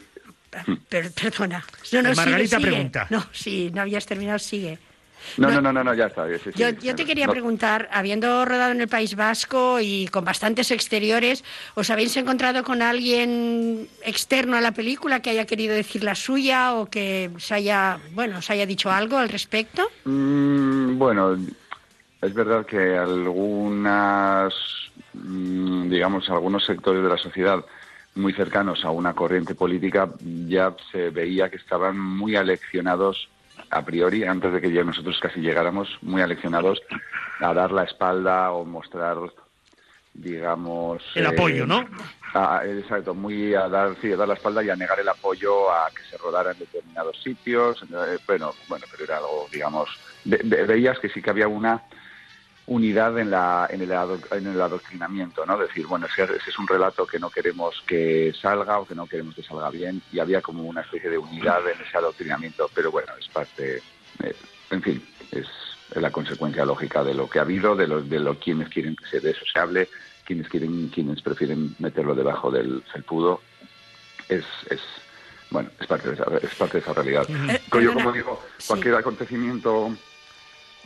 Per- 0.88 1.12
perdona. 1.12 1.64
No, 1.92 2.02
no, 2.04 2.14
Margarita 2.14 2.58
sigue, 2.58 2.62
sigue. 2.62 2.72
pregunta. 2.72 3.08
No, 3.10 3.24
si 3.34 3.70
no 3.72 3.82
habías 3.82 4.06
terminado, 4.06 4.40
sigue. 4.40 4.78
No, 5.38 5.50
no, 5.52 5.62
no, 5.62 5.74
no, 5.74 5.84
no, 5.84 5.94
ya 5.94 6.08
está. 6.08 6.28
sí, 6.38 6.52
Yo, 6.56 6.70
sí. 6.70 6.76
yo 6.82 6.96
te 6.96 7.06
quería 7.06 7.28
No, 7.28 7.32
preguntar, 7.34 7.90
habiendo 7.92 8.44
rodado 8.46 8.72
en 8.72 8.82
el 8.82 8.88
País 8.88 9.16
Vasco 9.16 9.80
y 9.80 10.08
con 10.08 10.24
bastantes 10.26 10.72
exteriores, 10.72 11.44
¿os 11.76 11.90
habéis 11.90 12.16
encontrado 12.18 12.64
con 12.64 12.82
alguien 12.82 13.88
externo 14.04 14.58
a 14.58 14.62
la 14.62 14.72
película 14.72 15.22
que 15.22 15.30
haya 15.32 15.46
querido 15.46 15.74
decir 15.76 16.04
la 16.04 16.16
suya 16.16 16.74
o 16.74 16.86
que 16.88 17.30
se 17.38 17.54
haya, 17.56 18.00
bueno, 18.14 18.40
os 18.40 18.50
haya 18.50 18.66
dicho 18.66 18.92
algo 18.92 19.18
al 19.18 19.30
respecto? 19.30 19.90
Mm, 20.06 20.98
bueno, 20.98 21.38
es 22.22 22.34
verdad 22.34 22.66
que 22.66 22.98
algunas, 22.98 24.54
mm, 25.14 25.90
digamos, 25.90 26.30
algunos 26.30 26.66
sectores 26.66 27.04
de 27.04 27.10
la 27.10 27.18
sociedad 27.18 27.64
muy 28.16 28.32
cercanos 28.34 28.86
a 28.86 28.92
una 28.92 29.14
corriente 29.14 29.56
política 29.56 30.08
ya 30.48 30.76
se 30.92 31.10
veía 31.10 31.50
que 31.50 31.58
estaban 31.58 31.98
muy 32.00 32.36
aleccionados 32.36 33.28
a 33.74 33.84
priori, 33.84 34.24
antes 34.24 34.54
de 34.54 34.62
que 34.62 34.72
ya 34.72 34.84
nosotros 34.84 35.20
casi 35.20 35.40
llegáramos, 35.42 35.98
muy 36.02 36.22
aleccionados 36.22 36.82
a 37.40 37.54
dar 37.54 37.72
la 37.72 37.84
espalda 37.84 38.52
o 38.52 38.64
mostrar, 38.66 39.18
digamos... 40.14 41.04
El 41.16 41.26
eh, 41.26 41.30
apoyo, 41.30 41.66
¿no? 41.66 41.88
a- 42.36 42.66
exacto, 42.66 43.14
muy 43.14 43.54
a 43.54 43.68
dar, 43.68 43.96
sí, 44.02 44.12
a 44.12 44.18
dar 44.18 44.28
la 44.28 44.34
espalda 44.36 44.64
y 44.64 44.70
a 44.70 44.76
negar 44.76 45.00
el 45.00 45.10
apoyo 45.10 45.72
a 45.72 45.90
que 45.96 46.04
se 46.10 46.18
rodara 46.18 46.52
en 46.52 46.60
determinados 46.60 47.22
sitios. 47.22 47.82
eh, 47.84 48.18
bueno, 48.26 48.56
bueno, 48.68 48.86
pero 48.90 49.04
era 49.04 49.18
algo, 49.18 49.48
digamos, 49.52 49.90
ve- 50.24 50.42
veías 50.66 50.98
que 51.00 51.10
sí 51.10 51.22
que 51.22 51.30
había 51.30 51.48
una 51.48 51.82
unidad 52.66 53.18
en, 53.20 53.30
la, 53.30 53.68
en, 53.70 53.82
el, 53.82 53.92
ado- 53.92 54.20
en 54.32 54.48
el 54.48 54.62
adoctrinamiento, 54.62 55.46
¿no? 55.46 55.58
Decir, 55.58 55.86
bueno, 55.86 56.06
ese, 56.08 56.24
ese 56.24 56.50
es 56.50 56.58
un 56.60 56.68
relato 56.68 57.06
que 57.06 57.20
no 57.20 57.30
queremos 57.30 57.84
que 57.86 58.34
salga 58.42 58.80
o 58.80 58.88
que 58.88 58.96
no 58.96 59.06
queremos 59.06 59.36
que 59.36 59.44
salga 59.44 59.70
bien 59.70 60.02
y 60.12 60.20
había 60.20 60.42
como 60.42 60.64
una 60.64 60.82
especie 60.82 61.10
de 61.10 61.18
unidad 61.18 61.60
en 61.70 61.82
ese 61.86 61.98
adoctrinamiento, 61.98 62.70
pero 62.74 62.90
bueno, 62.92 63.12
es 63.20 63.28
parte, 63.28 63.82
eh, 64.24 64.36
en 64.72 64.82
fin, 64.82 65.06
es, 65.32 65.48
la 65.96 66.10
consecuencia 66.12 66.66
lógica 66.66 67.04
de 67.04 67.14
lo 67.14 67.30
que 67.30 67.38
ha 67.40 67.44
habido, 67.44 67.76
de 67.76 67.86
lo, 67.88 68.02
de 68.02 68.20
lo 68.20 68.40
quienes 68.40 68.70
quieren 68.70 68.96
que 68.96 69.06
se, 69.08 69.20
de 69.20 69.32
eso 69.32 69.44
se 69.52 69.60
hable, 69.60 69.90
quienes 70.26 70.48
quieren, 70.48 70.88
quienes 70.88 71.22
prefieren 71.22 71.76
meterlo 71.80 72.16
debajo 72.16 72.50
del 72.50 72.82
felpudo, 72.92 73.42
es, 74.30 74.46
es 74.70 74.80
bueno, 75.52 75.70
es 75.80 75.86
parte 75.86 76.08
de 76.08 76.14
esa, 76.16 76.24
es 76.42 76.56
parte 76.56 76.78
de 76.78 76.80
esa 76.80 76.94
realidad. 76.94 77.28
Eh, 77.30 77.62
Pero 77.70 77.84
yo, 77.84 77.94
como 77.94 78.12
digo, 78.12 78.42
cualquier 78.66 78.96
acontecimiento 78.96 79.94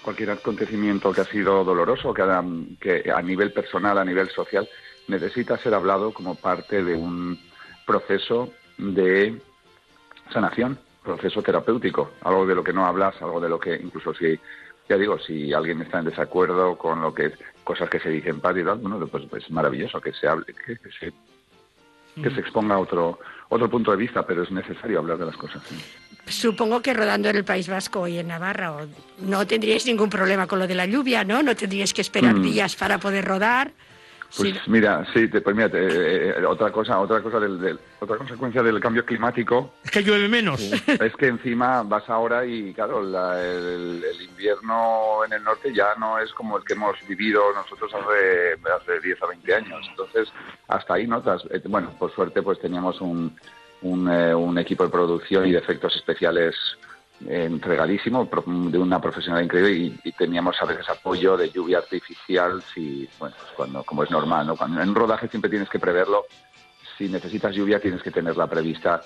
cualquier 0.08 0.32
acontecimiento 0.32 1.12
que 1.12 1.20
ha 1.20 1.26
sido 1.26 1.66
doloroso, 1.66 2.14
que 2.14 2.22
a, 2.22 2.42
que 2.80 3.12
a 3.14 3.22
nivel 3.22 3.52
personal, 3.52 3.98
a 3.98 4.06
nivel 4.06 4.30
social, 4.30 4.66
necesita 5.10 5.58
ser 5.58 5.74
hablado 5.74 6.14
como 6.14 6.36
parte 6.36 6.82
de 6.82 6.96
un 6.96 7.38
proceso 7.86 8.54
de 8.78 9.38
sanación, 10.32 10.80
proceso 11.04 11.42
terapéutico, 11.42 12.12
algo 12.22 12.46
de 12.46 12.56
lo 12.56 12.64
que 12.64 12.72
no 12.72 12.86
hablas, 12.86 13.22
algo 13.22 13.42
de 13.42 13.50
lo 13.50 13.60
que 13.60 13.76
incluso 13.76 14.14
si, 14.14 14.40
ya 14.88 14.96
digo, 14.96 15.20
si 15.20 15.52
alguien 15.52 15.82
está 15.82 16.00
en 16.00 16.06
desacuerdo 16.06 16.78
con 16.78 17.02
lo 17.02 17.14
que 17.14 17.34
cosas 17.66 17.90
que 17.90 18.00
se 18.00 18.10
dicen 18.10 18.40
padre 18.40 18.62
y 18.62 18.64
tal, 18.64 18.78
bueno, 18.78 19.06
pues 19.08 19.44
es 19.44 19.52
maravilloso 19.52 20.00
que 20.00 20.14
se 20.14 20.26
hable, 20.26 20.46
que, 20.46 20.78
que 20.78 20.90
se 20.90 21.14
que 22.24 22.32
se 22.32 22.40
exponga 22.40 22.80
otro 22.80 23.20
otro 23.50 23.70
punto 23.70 23.92
de 23.92 23.98
vista, 23.98 24.26
pero 24.26 24.44
es 24.44 24.52
necesario 24.52 25.00
hablar 25.00 25.18
de 25.18 25.26
las 25.26 25.38
cosas. 25.38 25.62
sí. 25.68 25.76
Supongo 26.30 26.82
que 26.82 26.94
rodando 26.94 27.30
en 27.30 27.38
el 27.38 27.46
País 27.46 27.70
Vasco 27.70 28.06
y 28.06 28.18
en 28.18 28.28
Navarra 28.28 28.74
no 29.20 29.48
tendríais 29.48 29.86
ningún 29.86 30.10
problema 30.10 30.46
con 30.46 30.60
lo 30.60 30.68
de 30.68 30.76
la 30.76 30.86
lluvia, 30.86 31.24
¿no? 31.24 31.42
No 31.42 31.56
tendríais 31.56 31.94
que 31.94 32.02
esperar 32.02 32.36
Mm. 32.36 32.42
días 32.42 32.76
para 32.76 32.98
poder 32.98 33.24
rodar. 33.24 33.72
Pues 34.36 34.50
Sí. 34.54 34.60
mira, 34.68 35.06
sí, 35.14 35.30
te- 35.30 35.40
pues 35.42 35.56
mira, 35.56 35.70
te- 35.70 35.88
eh, 35.88 36.34
eh, 36.38 36.46
otra 36.46 36.70
cosa, 36.72 37.00
otra 37.00 37.22
cosa 37.22 37.40
del, 37.40 37.60
del- 37.62 37.80
otra 38.00 38.18
consecuencia 38.18 38.62
del 38.62 38.80
cambio 38.82 39.06
climático 39.06 39.74
Es 39.86 39.90
que 39.92 40.04
llueve 40.04 40.28
menos. 40.28 40.60
es 40.62 41.16
que 41.16 41.28
encima 41.28 41.82
vas 41.84 42.10
ahora 42.10 42.46
y 42.46 42.74
claro, 42.74 43.02
la- 43.02 43.42
el, 43.42 44.04
el 44.04 44.22
invierno 44.24 45.24
en 45.26 45.34
el 45.34 45.44
norte 45.44 45.74
ya 45.74 45.96
no 45.98 46.20
es 46.20 46.32
como 46.34 46.58
el 46.58 46.64
que 46.66 46.74
hemos 46.74 46.96
vivido 47.08 47.42
nosotros 47.54 47.92
hace, 47.94 48.54
hace 48.70 49.00
10 49.00 49.22
a 49.24 49.28
20 49.28 49.56
años. 49.56 49.86
Entonces, 49.90 50.28
hasta 50.68 50.96
ahí 50.96 51.08
notas. 51.08 51.44
eh, 51.50 51.62
Bueno, 51.66 51.92
por 51.98 52.14
suerte 52.14 52.42
pues 52.42 52.60
teníamos 52.60 53.00
un, 53.02 53.34
un, 53.82 54.12
eh, 54.12 54.36
un 54.36 54.58
equipo 54.58 54.84
de 54.84 54.90
producción 54.90 55.48
y 55.48 55.52
de 55.54 55.60
efectos 55.60 55.96
especiales 55.96 56.56
eh, 57.26 57.46
entregadísimo, 57.46 58.30
pro- 58.30 58.44
de 58.46 58.78
una 58.78 59.00
profesional 59.02 59.44
increíble 59.44 59.72
y, 59.72 60.00
y 60.04 60.12
teníamos 60.12 60.56
a 60.62 60.66
veces 60.66 60.88
apoyo 60.90 61.36
de 61.38 61.50
lluvia 61.50 61.80
artificial, 61.80 62.62
si, 62.74 63.08
bueno, 63.20 63.36
pues 63.40 63.52
cuando, 63.56 63.84
como 63.84 64.04
es 64.04 64.12
normal, 64.12 64.46
¿no? 64.48 64.56
Cuando 64.56 64.82
en 64.82 64.90
un 64.90 64.96
rodaje 64.96 65.28
siempre 65.28 65.50
tienes 65.50 65.70
que 65.70 65.80
preverlo, 65.80 66.26
si 66.98 67.08
necesitas 67.10 67.56
lluvia 67.56 67.80
tienes 67.80 68.02
que 68.04 68.12
tenerla 68.12 68.48
prevista 68.48 69.02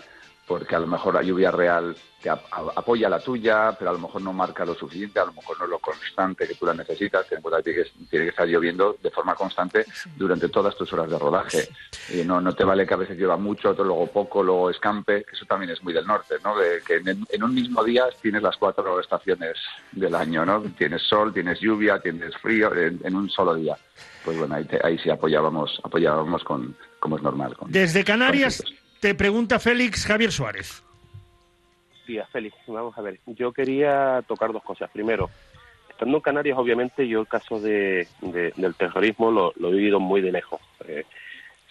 porque 0.51 0.75
a 0.75 0.79
lo 0.79 0.87
mejor 0.87 1.13
la 1.13 1.21
lluvia 1.23 1.49
real 1.49 1.95
te 2.21 2.29
ap- 2.29 2.43
apoya 2.75 3.07
la 3.07 3.19
tuya, 3.21 3.71
pero 3.79 3.89
a 3.91 3.93
lo 3.93 3.99
mejor 3.99 4.21
no 4.21 4.33
marca 4.33 4.65
lo 4.65 4.75
suficiente, 4.75 5.17
a 5.17 5.23
lo 5.25 5.31
mejor 5.31 5.57
no 5.57 5.63
es 5.63 5.71
lo 5.71 5.79
constante 5.79 6.45
que 6.45 6.55
tú 6.55 6.65
la 6.65 6.73
necesitas, 6.73 7.25
ten 7.25 7.37
en 7.37 7.41
cuenta 7.41 7.63
que 7.63 7.85
tiene 8.09 8.25
que, 8.25 8.29
estar 8.31 8.45
lloviendo 8.45 8.97
de 9.01 9.09
forma 9.11 9.33
constante 9.33 9.85
durante 10.17 10.49
todas 10.49 10.75
tus 10.75 10.91
horas 10.91 11.09
de 11.09 11.17
rodaje. 11.17 11.69
Y 12.13 12.23
no, 12.25 12.41
no 12.41 12.53
te 12.53 12.65
vale 12.65 12.85
que 12.85 12.93
a 12.93 12.97
veces 12.97 13.17
llueva 13.17 13.37
mucho, 13.37 13.69
otro 13.69 13.85
luego 13.85 14.07
poco, 14.07 14.43
luego 14.43 14.69
escampe, 14.69 15.23
que 15.23 15.35
eso 15.37 15.45
también 15.45 15.71
es 15.71 15.81
muy 15.81 15.93
del 15.93 16.05
norte, 16.05 16.35
¿no? 16.43 16.57
De 16.57 16.81
que 16.85 16.97
en, 16.97 17.25
en 17.29 17.43
un 17.43 17.53
mismo 17.55 17.81
día 17.81 18.03
tienes 18.21 18.43
las 18.43 18.57
cuatro 18.57 18.99
estaciones 18.99 19.55
del 19.93 20.13
año, 20.13 20.45
¿no? 20.45 20.61
Tienes 20.77 21.03
sol, 21.03 21.31
tienes 21.33 21.61
lluvia, 21.61 21.99
tienes 21.99 22.35
frío, 22.37 22.75
en, 22.75 22.99
en 23.05 23.15
un 23.15 23.29
solo 23.29 23.55
día. 23.55 23.77
Pues 24.25 24.37
bueno, 24.37 24.55
ahí, 24.55 24.65
te- 24.65 24.85
ahí 24.85 24.97
sí 24.99 25.09
apoyábamos, 25.09 25.79
apoyábamos 25.81 26.43
con, 26.43 26.75
como 26.99 27.15
es 27.15 27.23
normal. 27.23 27.55
con- 27.55 27.71
Desde 27.71 28.03
Canarias 28.03 28.61
te 29.01 29.15
pregunta 29.15 29.59
Félix 29.59 30.05
Javier 30.05 30.31
Suárez. 30.31 30.83
días, 32.07 32.29
Félix. 32.29 32.55
Vamos 32.67 32.97
a 32.97 33.01
ver, 33.01 33.19
yo 33.25 33.51
quería 33.51 34.21
tocar 34.27 34.51
dos 34.53 34.63
cosas. 34.63 34.89
Primero, 34.91 35.29
estando 35.89 36.17
en 36.17 36.21
Canarias, 36.21 36.57
obviamente, 36.57 37.07
yo 37.07 37.21
el 37.21 37.27
caso 37.27 37.59
de, 37.59 38.07
de- 38.21 38.53
del 38.55 38.75
terrorismo 38.75 39.31
lo, 39.31 39.53
he 39.69 39.71
vivido 39.71 39.99
muy 39.99 40.21
de 40.21 40.31
lejos. 40.31 40.59
Eh, 40.87 41.05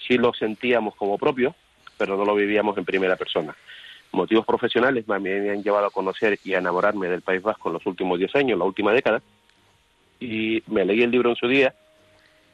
sí 0.07 0.17
lo 0.17 0.33
sentíamos 0.33 0.95
como 0.97 1.19
propio, 1.19 1.55
pero 1.99 2.17
no 2.17 2.25
lo 2.25 2.35
vivíamos 2.35 2.77
en 2.79 2.85
primera 2.85 3.17
persona. 3.17 3.55
Motivos 4.13 4.45
profesionales 4.47 5.07
me 5.07 5.15
han 5.51 5.63
llevado 5.63 5.87
a 5.87 5.91
conocer 5.91 6.39
y 6.43 6.55
a 6.55 6.59
enamorarme 6.59 7.09
del 7.09 7.23
País 7.23 7.43
Vasco 7.43 7.69
en 7.69 7.75
los 7.75 7.87
últimos 7.87 8.19
10 8.19 8.35
años, 8.37 8.59
la 8.59 8.65
última 8.65 8.93
década, 8.93 9.23
y 10.19 10.63
me 10.67 10.85
leí 10.85 11.03
el 11.03 11.11
libro 11.11 11.31
en 11.31 11.37
su 11.37 11.47
día, 11.47 11.75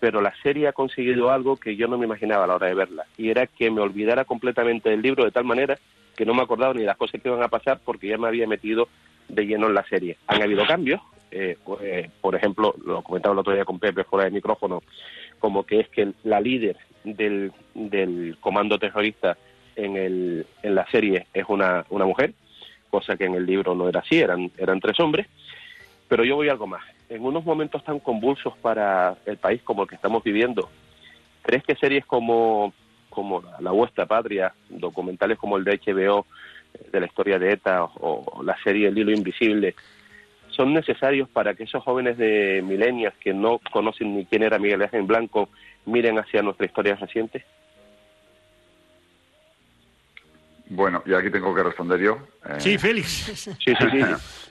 pero 0.00 0.20
la 0.20 0.34
serie 0.42 0.68
ha 0.68 0.72
conseguido 0.72 1.30
algo 1.30 1.56
que 1.56 1.76
yo 1.76 1.88
no 1.88 1.98
me 1.98 2.06
imaginaba 2.06 2.44
a 2.44 2.46
la 2.46 2.54
hora 2.56 2.66
de 2.66 2.74
verla, 2.74 3.06
y 3.16 3.30
era 3.30 3.46
que 3.46 3.70
me 3.70 3.80
olvidara 3.80 4.24
completamente 4.24 4.90
del 4.90 5.02
libro 5.02 5.24
de 5.24 5.30
tal 5.30 5.44
manera 5.44 5.78
que 6.16 6.26
no 6.26 6.34
me 6.34 6.42
acordaba 6.42 6.74
ni 6.74 6.82
las 6.82 6.96
cosas 6.96 7.20
que 7.20 7.28
iban 7.28 7.42
a 7.42 7.48
pasar 7.48 7.80
porque 7.84 8.08
ya 8.08 8.18
me 8.18 8.26
había 8.26 8.46
metido 8.46 8.88
de 9.28 9.46
lleno 9.46 9.66
en 9.66 9.74
la 9.74 9.84
serie. 9.84 10.16
Han 10.26 10.42
habido 10.42 10.66
cambios, 10.66 11.00
eh, 11.30 11.56
pues, 11.64 11.80
eh, 11.82 12.10
por 12.20 12.34
ejemplo, 12.34 12.74
lo 12.84 13.02
comentaba 13.02 13.34
el 13.34 13.38
otro 13.40 13.52
día 13.52 13.64
con 13.64 13.78
Pepe 13.78 14.04
fuera 14.04 14.24
de 14.24 14.30
micrófono, 14.30 14.82
como 15.38 15.64
que 15.64 15.80
es 15.80 15.88
que 15.88 16.12
la 16.24 16.40
líder 16.40 16.76
del, 17.04 17.52
del 17.74 18.36
comando 18.40 18.78
terrorista 18.78 19.36
en, 19.76 19.96
el, 19.96 20.46
en 20.62 20.74
la 20.74 20.86
serie 20.90 21.26
es 21.34 21.44
una, 21.48 21.84
una 21.90 22.06
mujer, 22.06 22.32
cosa 22.90 23.16
que 23.16 23.26
en 23.26 23.34
el 23.34 23.44
libro 23.44 23.74
no 23.74 23.88
era 23.88 24.00
así, 24.00 24.18
eran, 24.18 24.50
eran 24.56 24.80
tres 24.80 24.98
hombres. 25.00 25.26
Pero 26.08 26.24
yo 26.24 26.36
voy 26.36 26.48
a 26.48 26.52
algo 26.52 26.66
más. 26.66 26.82
En 27.08 27.24
unos 27.24 27.44
momentos 27.44 27.84
tan 27.84 28.00
convulsos 28.00 28.56
para 28.58 29.16
el 29.26 29.36
país 29.36 29.62
como 29.62 29.82
el 29.82 29.88
que 29.88 29.94
estamos 29.94 30.22
viviendo, 30.24 30.68
¿crees 31.42 31.62
que 31.62 31.76
series 31.76 32.04
como, 32.04 32.72
como 33.10 33.42
La, 33.60 33.70
Vuestra 33.70 34.06
Patria, 34.06 34.52
documentales 34.68 35.38
como 35.38 35.56
el 35.56 35.64
de 35.64 35.78
HBO 35.84 36.26
eh, 36.74 36.88
de 36.92 37.00
la 37.00 37.06
historia 37.06 37.38
de 37.38 37.52
ETA 37.52 37.84
o, 37.84 38.24
o 38.24 38.42
la 38.42 38.56
serie 38.62 38.88
El 38.88 38.98
Hilo 38.98 39.12
Invisible, 39.12 39.74
son 40.50 40.72
necesarios 40.72 41.28
para 41.28 41.54
que 41.54 41.64
esos 41.64 41.82
jóvenes 41.84 42.16
de 42.16 42.62
milenias 42.66 43.14
que 43.20 43.34
no 43.34 43.60
conocen 43.70 44.16
ni 44.16 44.24
quién 44.24 44.42
era 44.42 44.58
Miguel 44.58 44.82
Ángel 44.82 45.02
Blanco 45.02 45.50
miren 45.84 46.18
hacia 46.18 46.42
nuestra 46.42 46.66
historia 46.66 46.96
reciente? 46.96 47.44
Bueno, 50.68 51.02
y 51.06 51.14
aquí 51.14 51.30
tengo 51.30 51.54
que 51.54 51.62
responder 51.62 52.00
yo. 52.00 52.18
Eh, 52.44 52.56
Sí, 52.58 52.78
Félix. 52.78 53.08
Sí, 53.08 53.52
sí, 53.58 53.74
sí. 53.78 54.00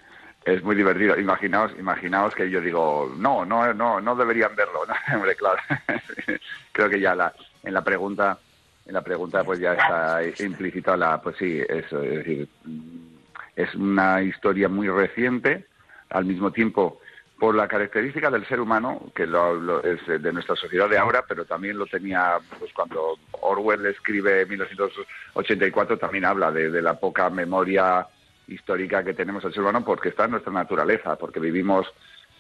Es 0.46 0.64
muy 0.64 0.76
divertido. 0.76 1.20
Imaginaos, 1.20 1.72
imaginaos 1.80 2.36
que 2.36 2.50
yo 2.50 2.62
digo, 2.62 3.12
no, 3.18 3.44
no, 3.46 3.74
no, 3.74 4.00
no 4.00 4.16
deberían 4.16 4.56
verlo. 4.56 4.86
No, 4.88 4.94
hombre, 5.18 5.36
claro. 5.36 5.58
Creo 6.72 6.90
que 6.90 7.00
ya 7.00 7.16
la, 7.16 7.34
en 7.64 7.74
la 7.74 7.84
pregunta, 7.84 8.38
en 8.86 8.94
la 8.94 9.02
pregunta, 9.02 9.44
pues 9.44 9.60
ya 9.60 9.74
está 9.74 10.22
implícita 10.44 10.96
la, 10.96 11.20
pues 11.22 11.36
sí, 11.38 11.62
eso, 11.68 12.02
es 12.04 12.18
decir, 12.20 12.48
mm, 12.64 13.16
es 13.56 13.74
una 13.76 14.22
historia 14.22 14.70
muy 14.70 14.88
reciente, 14.88 15.66
al 16.10 16.26
mismo 16.26 16.52
tiempo 16.52 17.02
por 17.40 17.56
la 17.56 17.68
característica 17.68 18.30
del 18.30 18.46
ser 18.48 18.60
humano, 18.62 19.12
que 19.16 19.26
lo, 19.26 19.56
lo- 19.56 19.84
es 19.84 20.00
de 20.08 20.32
nuestra 20.32 20.56
sociedad 20.56 20.88
de 20.88 20.98
ahora, 21.00 21.26
pero 21.28 21.44
también 21.46 21.78
lo 21.78 21.86
tenía 21.88 22.38
pues 22.60 22.72
cuando 22.74 23.18
Orwell 23.42 23.86
escribe 23.88 24.46
1984, 24.46 25.98
también 25.98 26.26
habla 26.26 26.52
de, 26.52 26.70
de 26.70 26.82
la 26.82 26.94
poca 27.00 27.30
memoria 27.30 28.08
histórica 28.48 29.04
que 29.04 29.14
tenemos 29.14 29.44
el 29.46 29.54
ser 29.54 29.62
humano 29.62 29.84
porque 29.84 30.10
está 30.10 30.26
en 30.26 30.32
nuestra 30.32 30.54
naturaleza, 30.54 31.16
porque 31.16 31.40
vivimos 31.40 31.88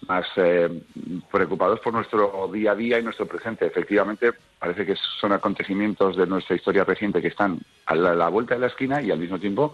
más 0.08 0.26
eh, 0.36 0.84
preocupados 1.32 1.80
por 1.80 1.94
nuestro 1.94 2.50
día 2.52 2.72
a 2.72 2.76
día 2.76 3.00
y 3.00 3.04
nuestro 3.04 3.26
presente. 3.26 3.66
Efectivamente, 3.66 4.34
parece 4.60 4.86
que 4.86 4.96
son 5.20 5.32
acontecimientos 5.32 6.18
de 6.18 6.28
nuestra 6.28 6.56
historia 6.56 6.84
reciente 6.84 7.22
que 7.22 7.30
están 7.30 7.60
a 7.86 7.96
la, 7.96 8.14
la 8.14 8.30
vuelta 8.30 8.56
de 8.56 8.62
la 8.62 8.68
esquina 8.68 9.02
y 9.02 9.12
al 9.12 9.20
mismo 9.20 9.40
tiempo 9.40 9.74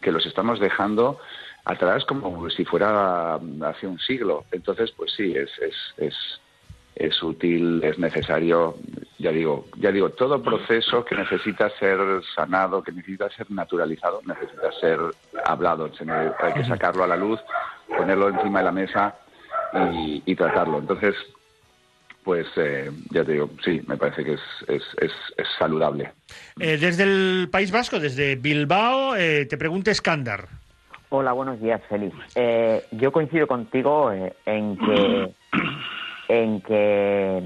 que 0.00 0.12
los 0.12 0.26
estamos 0.26 0.58
dejando 0.60 1.18
atrás 1.64 2.04
como 2.04 2.48
si 2.50 2.64
fuera 2.64 3.34
hace 3.34 3.86
un 3.86 3.98
siglo. 3.98 4.44
Entonces, 4.52 4.90
pues 4.92 5.12
sí, 5.12 5.34
es, 5.36 5.50
es, 5.60 5.74
es, 5.98 6.14
es 7.00 7.22
útil, 7.22 7.82
es 7.82 7.98
necesario, 7.98 8.76
ya 9.18 9.32
digo, 9.32 9.64
ya 9.76 9.90
digo, 9.90 10.10
todo 10.10 10.42
proceso 10.42 11.02
que 11.02 11.14
necesita 11.14 11.70
ser 11.78 11.98
sanado, 12.34 12.82
que 12.82 12.92
necesita 12.92 13.30
ser 13.30 13.50
naturalizado, 13.50 14.20
necesita 14.26 14.70
ser 14.80 14.98
hablado, 15.44 15.90
hay 16.40 16.52
que 16.52 16.64
sacarlo 16.64 17.04
a 17.04 17.06
la 17.06 17.16
luz, 17.16 17.40
ponerlo 17.88 18.28
encima 18.28 18.58
de 18.58 18.64
la 18.66 18.72
mesa 18.72 19.14
y, 19.94 20.22
y 20.26 20.36
tratarlo. 20.36 20.78
Entonces, 20.78 21.14
pues 22.22 22.46
eh, 22.56 22.90
ya 23.10 23.24
te 23.24 23.32
digo, 23.32 23.48
sí, 23.64 23.80
me 23.86 23.96
parece 23.96 24.22
que 24.22 24.34
es, 24.34 24.40
es, 24.68 24.82
es, 25.00 25.12
es 25.38 25.48
saludable. 25.58 26.12
Eh, 26.58 26.76
desde 26.76 27.04
el 27.04 27.48
País 27.50 27.72
Vasco, 27.72 27.98
desde 27.98 28.36
Bilbao, 28.36 29.16
eh, 29.16 29.46
te 29.46 29.56
pregunta 29.56 29.90
Escándar. 29.90 30.48
Hola, 31.08 31.32
buenos 31.32 31.60
días, 31.60 31.80
Félix. 31.88 32.14
Eh, 32.36 32.84
yo 32.92 33.10
coincido 33.10 33.46
contigo 33.46 34.12
eh, 34.12 34.34
en 34.44 34.76
que 34.76 35.34
en 36.30 36.60
que 36.62 37.42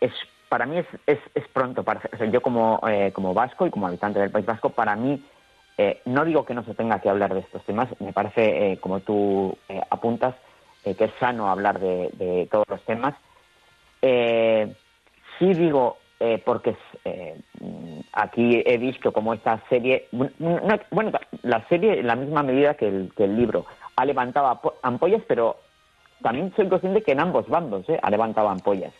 es 0.00 0.12
para 0.48 0.66
mí 0.66 0.78
es, 0.78 0.86
es, 1.06 1.18
es 1.34 1.48
pronto. 1.48 1.82
Para, 1.84 2.00
o 2.12 2.16
sea, 2.16 2.26
yo 2.26 2.40
como 2.42 2.80
eh, 2.88 3.12
como 3.12 3.34
vasco 3.34 3.66
y 3.66 3.70
como 3.70 3.86
habitante 3.86 4.20
del 4.20 4.30
País 4.30 4.46
Vasco, 4.46 4.70
para 4.70 4.94
mí 4.96 5.24
eh, 5.78 6.00
no 6.04 6.24
digo 6.24 6.44
que 6.44 6.54
no 6.54 6.64
se 6.64 6.74
tenga 6.74 7.00
que 7.00 7.08
hablar 7.08 7.34
de 7.34 7.40
estos 7.40 7.64
temas. 7.64 7.88
Me 8.00 8.12
parece, 8.12 8.72
eh, 8.72 8.78
como 8.78 9.00
tú 9.00 9.56
eh, 9.68 9.80
apuntas, 9.90 10.34
eh, 10.84 10.94
que 10.94 11.04
es 11.04 11.12
sano 11.18 11.48
hablar 11.50 11.80
de, 11.80 12.10
de 12.14 12.48
todos 12.50 12.66
los 12.68 12.82
temas. 12.84 13.14
Eh, 14.02 14.72
sí 15.38 15.54
digo, 15.54 15.98
eh, 16.20 16.40
porque 16.44 16.76
aquí 18.12 18.62
he 18.64 18.78
visto 18.78 19.12
como 19.12 19.34
esta 19.34 19.60
serie, 19.68 20.08
bueno, 20.12 20.32
no- 20.40 20.78
bueno, 20.90 21.10
la 21.42 21.66
serie 21.68 21.98
en 22.00 22.06
la 22.06 22.14
misma 22.16 22.42
medida 22.42 22.74
que 22.74 22.86
el, 22.88 23.12
que 23.16 23.24
el 23.24 23.36
libro 23.36 23.66
ha 23.96 24.04
levantado 24.04 24.60
ampollas, 24.82 25.22
pero 25.26 25.56
también 26.22 26.52
soy 26.56 26.68
consciente 26.68 27.02
que 27.02 27.12
en 27.12 27.20
ambos 27.20 27.48
bandos 27.48 27.88
eh, 27.88 27.98
ha 28.02 28.10
levantado 28.10 28.48
ampollas. 28.48 28.92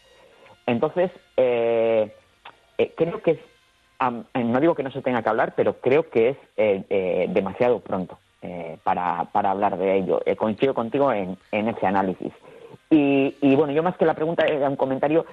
Entonces, 0.67 1.11
eh, 1.37 2.15
eh, 2.79 2.93
creo 2.97 3.23
que 3.23 3.33
es, 3.33 3.39
eh, 3.39 4.45
no 4.45 4.61
digo 4.61 4.75
que 4.75 4.83
no 4.83 4.91
se 4.91 5.03
tenga 5.03 5.23
que 5.23 5.29
hablar, 5.29 5.55
pero 5.57 5.75
creo 5.81 6.09
que 6.11 6.31
es 6.31 6.37
eh, 6.57 6.85
eh, 6.91 7.27
demasiado 7.31 7.81
pronto 7.81 8.19
para, 8.83 9.25
para 9.33 9.53
hablar 9.53 9.79
de 9.79 9.97
ello. 9.97 10.21
Coincido 10.37 10.75
contigo 10.75 11.11
en, 11.11 11.39
en 11.51 11.69
ese 11.69 11.87
análisis. 11.87 12.31
Y, 12.91 13.35
y, 13.41 13.57
bueno, 13.57 13.73
yo 13.73 13.83
más 13.83 13.97
que 13.97 14.05
la 14.05 14.13
pregunta 14.13 14.45
era 14.45 14.69
un 14.69 14.77
comentario, 14.77 15.25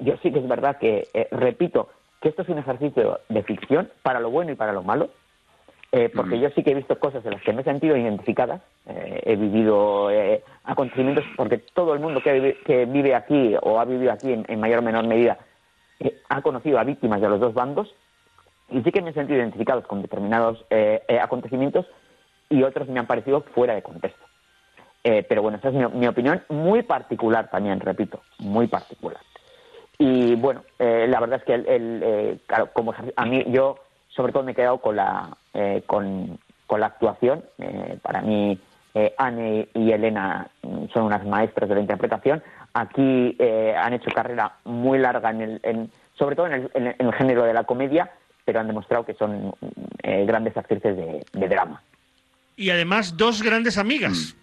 yo 0.00 0.16
sí 0.22 0.32
que 0.32 0.38
es 0.38 0.48
verdad 0.48 0.78
que, 0.78 1.06
repito, 1.30 1.90
que 2.22 2.30
esto 2.30 2.40
es 2.40 2.48
un 2.48 2.56
ejercicio 2.56 3.20
de 3.28 3.42
ficción 3.42 3.90
para 4.02 4.18
lo 4.18 4.30
bueno 4.30 4.52
y 4.52 4.54
para 4.54 4.72
lo 4.72 4.82
malo, 4.82 5.10
eh, 5.96 6.08
porque 6.14 6.40
yo 6.40 6.50
sí 6.50 6.62
que 6.64 6.72
he 6.72 6.74
visto 6.74 6.98
cosas 6.98 7.24
en 7.24 7.32
las 7.32 7.42
que 7.42 7.52
me 7.52 7.60
he 7.60 7.64
sentido 7.64 7.96
identificada, 7.96 8.60
eh, 8.86 9.20
he 9.24 9.36
vivido 9.36 10.10
eh, 10.10 10.42
acontecimientos, 10.64 11.24
porque 11.36 11.58
todo 11.58 11.94
el 11.94 12.00
mundo 12.00 12.20
que, 12.20 12.32
vive- 12.32 12.58
que 12.64 12.84
vive 12.86 13.14
aquí 13.14 13.54
o 13.62 13.78
ha 13.78 13.84
vivido 13.84 14.10
aquí 14.12 14.32
en, 14.32 14.44
en 14.48 14.58
mayor 14.60 14.80
o 14.80 14.82
menor 14.82 15.06
medida 15.06 15.38
eh, 16.00 16.20
ha 16.28 16.42
conocido 16.42 16.78
a 16.78 16.84
víctimas 16.84 17.20
de 17.20 17.28
los 17.28 17.38
dos 17.38 17.54
bandos 17.54 17.94
y 18.70 18.82
sí 18.82 18.90
que 18.90 19.02
me 19.02 19.10
he 19.10 19.14
sentido 19.14 19.38
identificados 19.38 19.86
con 19.86 20.02
determinados 20.02 20.64
eh, 20.70 21.02
acontecimientos 21.22 21.86
y 22.48 22.62
otros 22.64 22.88
me 22.88 22.98
han 22.98 23.06
parecido 23.06 23.42
fuera 23.54 23.74
de 23.74 23.82
contexto. 23.82 24.24
Pero 25.02 25.42
bueno, 25.42 25.58
esa 25.58 25.68
es 25.68 25.74
mi, 25.74 25.86
mi 25.86 26.06
opinión 26.06 26.42
muy 26.48 26.82
particular 26.82 27.50
también, 27.50 27.78
repito, 27.78 28.22
muy 28.38 28.66
particular. 28.68 29.20
Y 29.98 30.34
bueno, 30.34 30.64
eh, 30.78 31.06
la 31.08 31.20
verdad 31.20 31.40
es 31.40 31.44
que 31.44 31.54
el, 31.54 31.68
el, 31.68 32.02
eh, 32.02 32.38
claro, 32.46 32.70
como 32.72 32.94
a 33.14 33.24
mí 33.26 33.44
yo 33.48 33.76
sobre 34.08 34.32
todo 34.32 34.42
me 34.44 34.52
he 34.52 34.54
quedado 34.54 34.78
con 34.78 34.96
la 34.96 35.36
con, 35.86 36.38
con 36.66 36.80
la 36.80 36.86
actuación. 36.86 37.44
Eh, 37.58 37.98
para 38.02 38.20
mí 38.22 38.58
eh, 38.94 39.14
Anne 39.18 39.68
y 39.74 39.90
Elena 39.92 40.48
mm, 40.62 40.86
son 40.92 41.04
unas 41.04 41.24
maestras 41.26 41.68
de 41.68 41.74
la 41.76 41.80
interpretación. 41.80 42.42
Aquí 42.72 43.36
eh, 43.38 43.74
han 43.76 43.92
hecho 43.94 44.10
carrera 44.10 44.52
muy 44.64 44.98
larga 44.98 45.30
en 45.30 45.40
el, 45.42 45.60
en- 45.62 45.90
sobre 46.18 46.36
todo 46.36 46.46
en 46.46 46.52
el, 46.54 46.70
en 46.74 46.86
el- 46.88 46.96
en 46.98 47.06
el 47.06 47.12
género 47.14 47.44
de 47.44 47.52
la 47.54 47.64
comedia, 47.64 48.10
pero 48.44 48.60
han 48.60 48.66
demostrado 48.66 49.04
que 49.06 49.14
son 49.14 49.52
eh, 50.02 50.24
grandes 50.26 50.56
actrices 50.56 50.96
de, 50.96 51.24
de 51.32 51.48
drama. 51.48 51.82
Y 52.56 52.70
además 52.70 53.16
dos 53.16 53.42
grandes 53.42 53.78
amigas. 53.78 54.36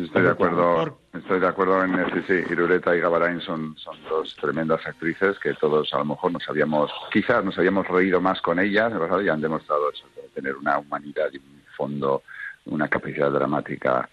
Estoy 0.00 0.22
de 0.22 0.30
acuerdo, 0.30 0.98
estoy 1.12 1.40
de 1.40 1.46
acuerdo 1.46 1.84
en 1.84 1.94
sí, 2.12 2.22
sí, 2.26 2.52
Irureta 2.52 2.96
y 2.96 3.00
Gabarain 3.00 3.40
son, 3.40 3.76
son 3.76 3.96
dos 4.08 4.34
tremendas 4.36 4.86
actrices 4.86 5.38
que 5.38 5.52
todos 5.54 5.92
a 5.92 5.98
lo 5.98 6.06
mejor 6.06 6.32
nos 6.32 6.48
habíamos, 6.48 6.90
quizás 7.12 7.44
nos 7.44 7.58
habíamos 7.58 7.86
reído 7.86 8.20
más 8.20 8.40
con 8.40 8.58
ellas, 8.58 8.90
pasado, 8.92 9.20
y 9.20 9.28
han 9.28 9.40
demostrado 9.40 9.90
eso, 9.90 10.06
de 10.16 10.28
tener 10.34 10.56
una 10.56 10.78
humanidad 10.78 11.28
y 11.32 11.36
un 11.36 11.62
fondo, 11.76 12.22
una 12.66 12.88
capacidad 12.88 13.30
dramática 13.30 14.08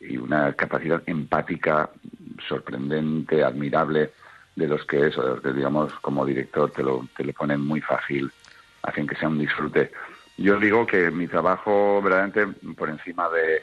y 0.00 0.18
una 0.18 0.52
capacidad 0.52 1.02
empática 1.06 1.88
sorprendente, 2.46 3.42
admirable, 3.42 4.12
de 4.54 4.68
los 4.68 4.84
que 4.84 5.06
eso, 5.06 5.22
de 5.22 5.28
los 5.28 5.40
que 5.40 5.52
digamos 5.52 5.92
como 6.00 6.26
director 6.26 6.70
te 6.70 6.82
lo, 6.82 7.06
te 7.16 7.24
lo 7.24 7.32
ponen 7.32 7.60
muy 7.60 7.80
fácil, 7.80 8.30
hacen 8.82 9.06
que 9.06 9.16
sea 9.16 9.28
un 9.28 9.38
disfrute. 9.38 9.92
Yo 10.36 10.58
digo 10.58 10.86
que 10.86 11.10
mi 11.10 11.26
trabajo 11.26 12.02
verdaderamente 12.02 12.46
por 12.74 12.90
encima 12.90 13.28
de, 13.30 13.62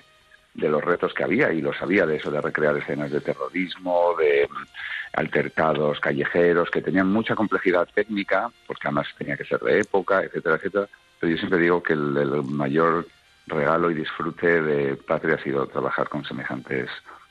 de 0.54 0.70
los 0.70 0.84
retos 0.84 1.14
que 1.14 1.24
había, 1.24 1.52
y 1.52 1.62
lo 1.62 1.74
sabía 1.74 2.06
de 2.06 2.18
eso, 2.18 2.30
de 2.30 2.42
recrear 2.42 2.78
escenas 2.78 3.12
de 3.12 3.22
terrorismo, 3.22 4.16
de 4.18 4.48
mm, 4.48 4.66
altercados 5.14 6.00
callejeros, 6.00 6.70
que 6.70 6.82
tenían 6.82 7.12
mucha 7.12 7.36
complejidad 7.36 7.88
técnica, 7.94 8.52
porque 8.68 8.88
además 8.88 9.08
tenía 9.18 9.38
que 9.38 9.46
ser 9.46 9.60
de 9.62 9.80
época, 9.80 10.24
etcétera, 10.24 10.56
etcétera. 10.56 10.88
Pero 11.20 11.32
yo 11.32 11.38
siempre 11.38 11.60
digo 11.60 11.82
que 11.82 11.94
el, 11.94 12.44
mayor 12.44 13.08
regalo 13.48 13.92
y 13.92 13.96
disfrute 13.96 14.62
de 14.62 14.96
Patria 14.96 15.36
ha 15.36 15.44
sido 15.44 15.68
trabajar 15.68 16.08
con 16.10 16.24
semejantes 16.24 16.90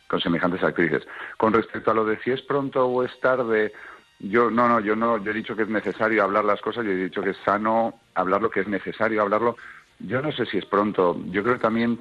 con 0.09 0.21
semejantes 0.21 0.63
actrices. 0.63 1.07
Con 1.39 1.55
respecto 1.55 1.91
a 1.91 1.95
lo 1.95 2.05
de 2.05 2.19
si 2.19 2.33
es 2.33 2.43
pronto 2.43 2.87
o 2.87 3.03
es 3.03 3.19
tarde, 3.21 3.73
yo 4.19 4.51
no, 4.51 4.69
no, 4.69 4.79
yo 4.79 4.95
no, 4.95 5.17
yo 5.17 5.31
he 5.31 5.35
dicho 5.35 5.57
que 5.57 5.63
es 5.63 5.69
necesario 5.71 6.23
hablar 6.23 6.45
las 6.45 6.61
cosas, 6.61 6.85
yo 6.85 6.91
he 6.91 6.97
dicho 6.97 7.23
que 7.23 7.31
es 7.31 7.37
sano 7.47 7.99
hablar 8.15 8.43
lo 8.43 8.51
que 8.51 8.61
es 8.61 8.69
necesario 8.69 9.23
hablarlo. 9.23 9.57
Yo 10.01 10.21
no 10.21 10.31
sé 10.33 10.45
si 10.45 10.59
es 10.59 10.67
pronto. 10.67 11.19
Yo 11.31 11.43
creo 11.43 11.55
que 11.55 11.63
también 11.63 11.99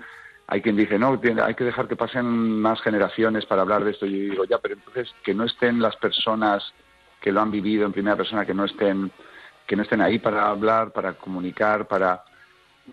hay 0.47 0.61
quien 0.61 0.75
dice, 0.75 0.99
no, 0.99 1.19
hay 1.43 1.55
que 1.55 1.63
dejar 1.63 1.87
que 1.87 1.95
pasen 1.95 2.25
más 2.25 2.81
generaciones 2.81 3.45
para 3.45 3.61
hablar 3.61 3.83
de 3.83 3.91
esto. 3.91 4.05
Y 4.05 4.27
yo 4.27 4.31
digo, 4.31 4.45
ya, 4.45 4.57
pero 4.57 4.75
entonces 4.75 5.13
que 5.23 5.33
no 5.33 5.45
estén 5.45 5.81
las 5.81 5.95
personas 5.95 6.73
que 7.21 7.31
lo 7.31 7.41
han 7.41 7.51
vivido 7.51 7.85
en 7.85 7.93
primera 7.93 8.17
persona, 8.17 8.45
que 8.45 8.53
no 8.53 8.65
estén, 8.65 9.11
que 9.67 9.75
no 9.75 9.83
estén 9.83 10.01
ahí 10.01 10.19
para 10.19 10.49
hablar, 10.49 10.91
para 10.91 11.13
comunicar, 11.13 11.87
para 11.87 12.23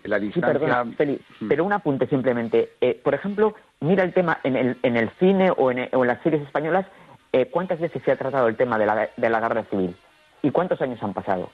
la 0.03 0.19
Sí, 0.19 0.25
distancia. 0.25 0.53
perdona, 0.59 0.85
Félix, 0.95 1.23
pero 1.49 1.65
un 1.65 1.73
apunte 1.73 2.07
simplemente. 2.07 2.73
Eh, 2.79 2.99
por 3.03 3.13
ejemplo, 3.13 3.55
mira 3.81 4.03
el 4.03 4.13
tema 4.13 4.39
en 4.43 4.55
el, 4.55 4.77
en 4.83 4.95
el 4.95 5.09
cine 5.19 5.51
o 5.57 5.71
en, 5.71 5.89
o 5.91 6.03
en 6.03 6.07
las 6.07 6.21
series 6.21 6.41
españolas, 6.43 6.85
eh, 7.33 7.47
¿cuántas 7.51 7.79
veces 7.79 8.01
se 8.03 8.11
ha 8.11 8.15
tratado 8.15 8.47
el 8.47 8.55
tema 8.55 8.77
de 8.77 8.85
la, 8.85 9.09
de 9.17 9.29
la 9.29 9.39
guerra 9.39 9.65
civil? 9.69 9.95
¿Y 10.41 10.51
cuántos 10.51 10.81
años 10.81 11.01
han 11.03 11.13
pasado? 11.13 11.49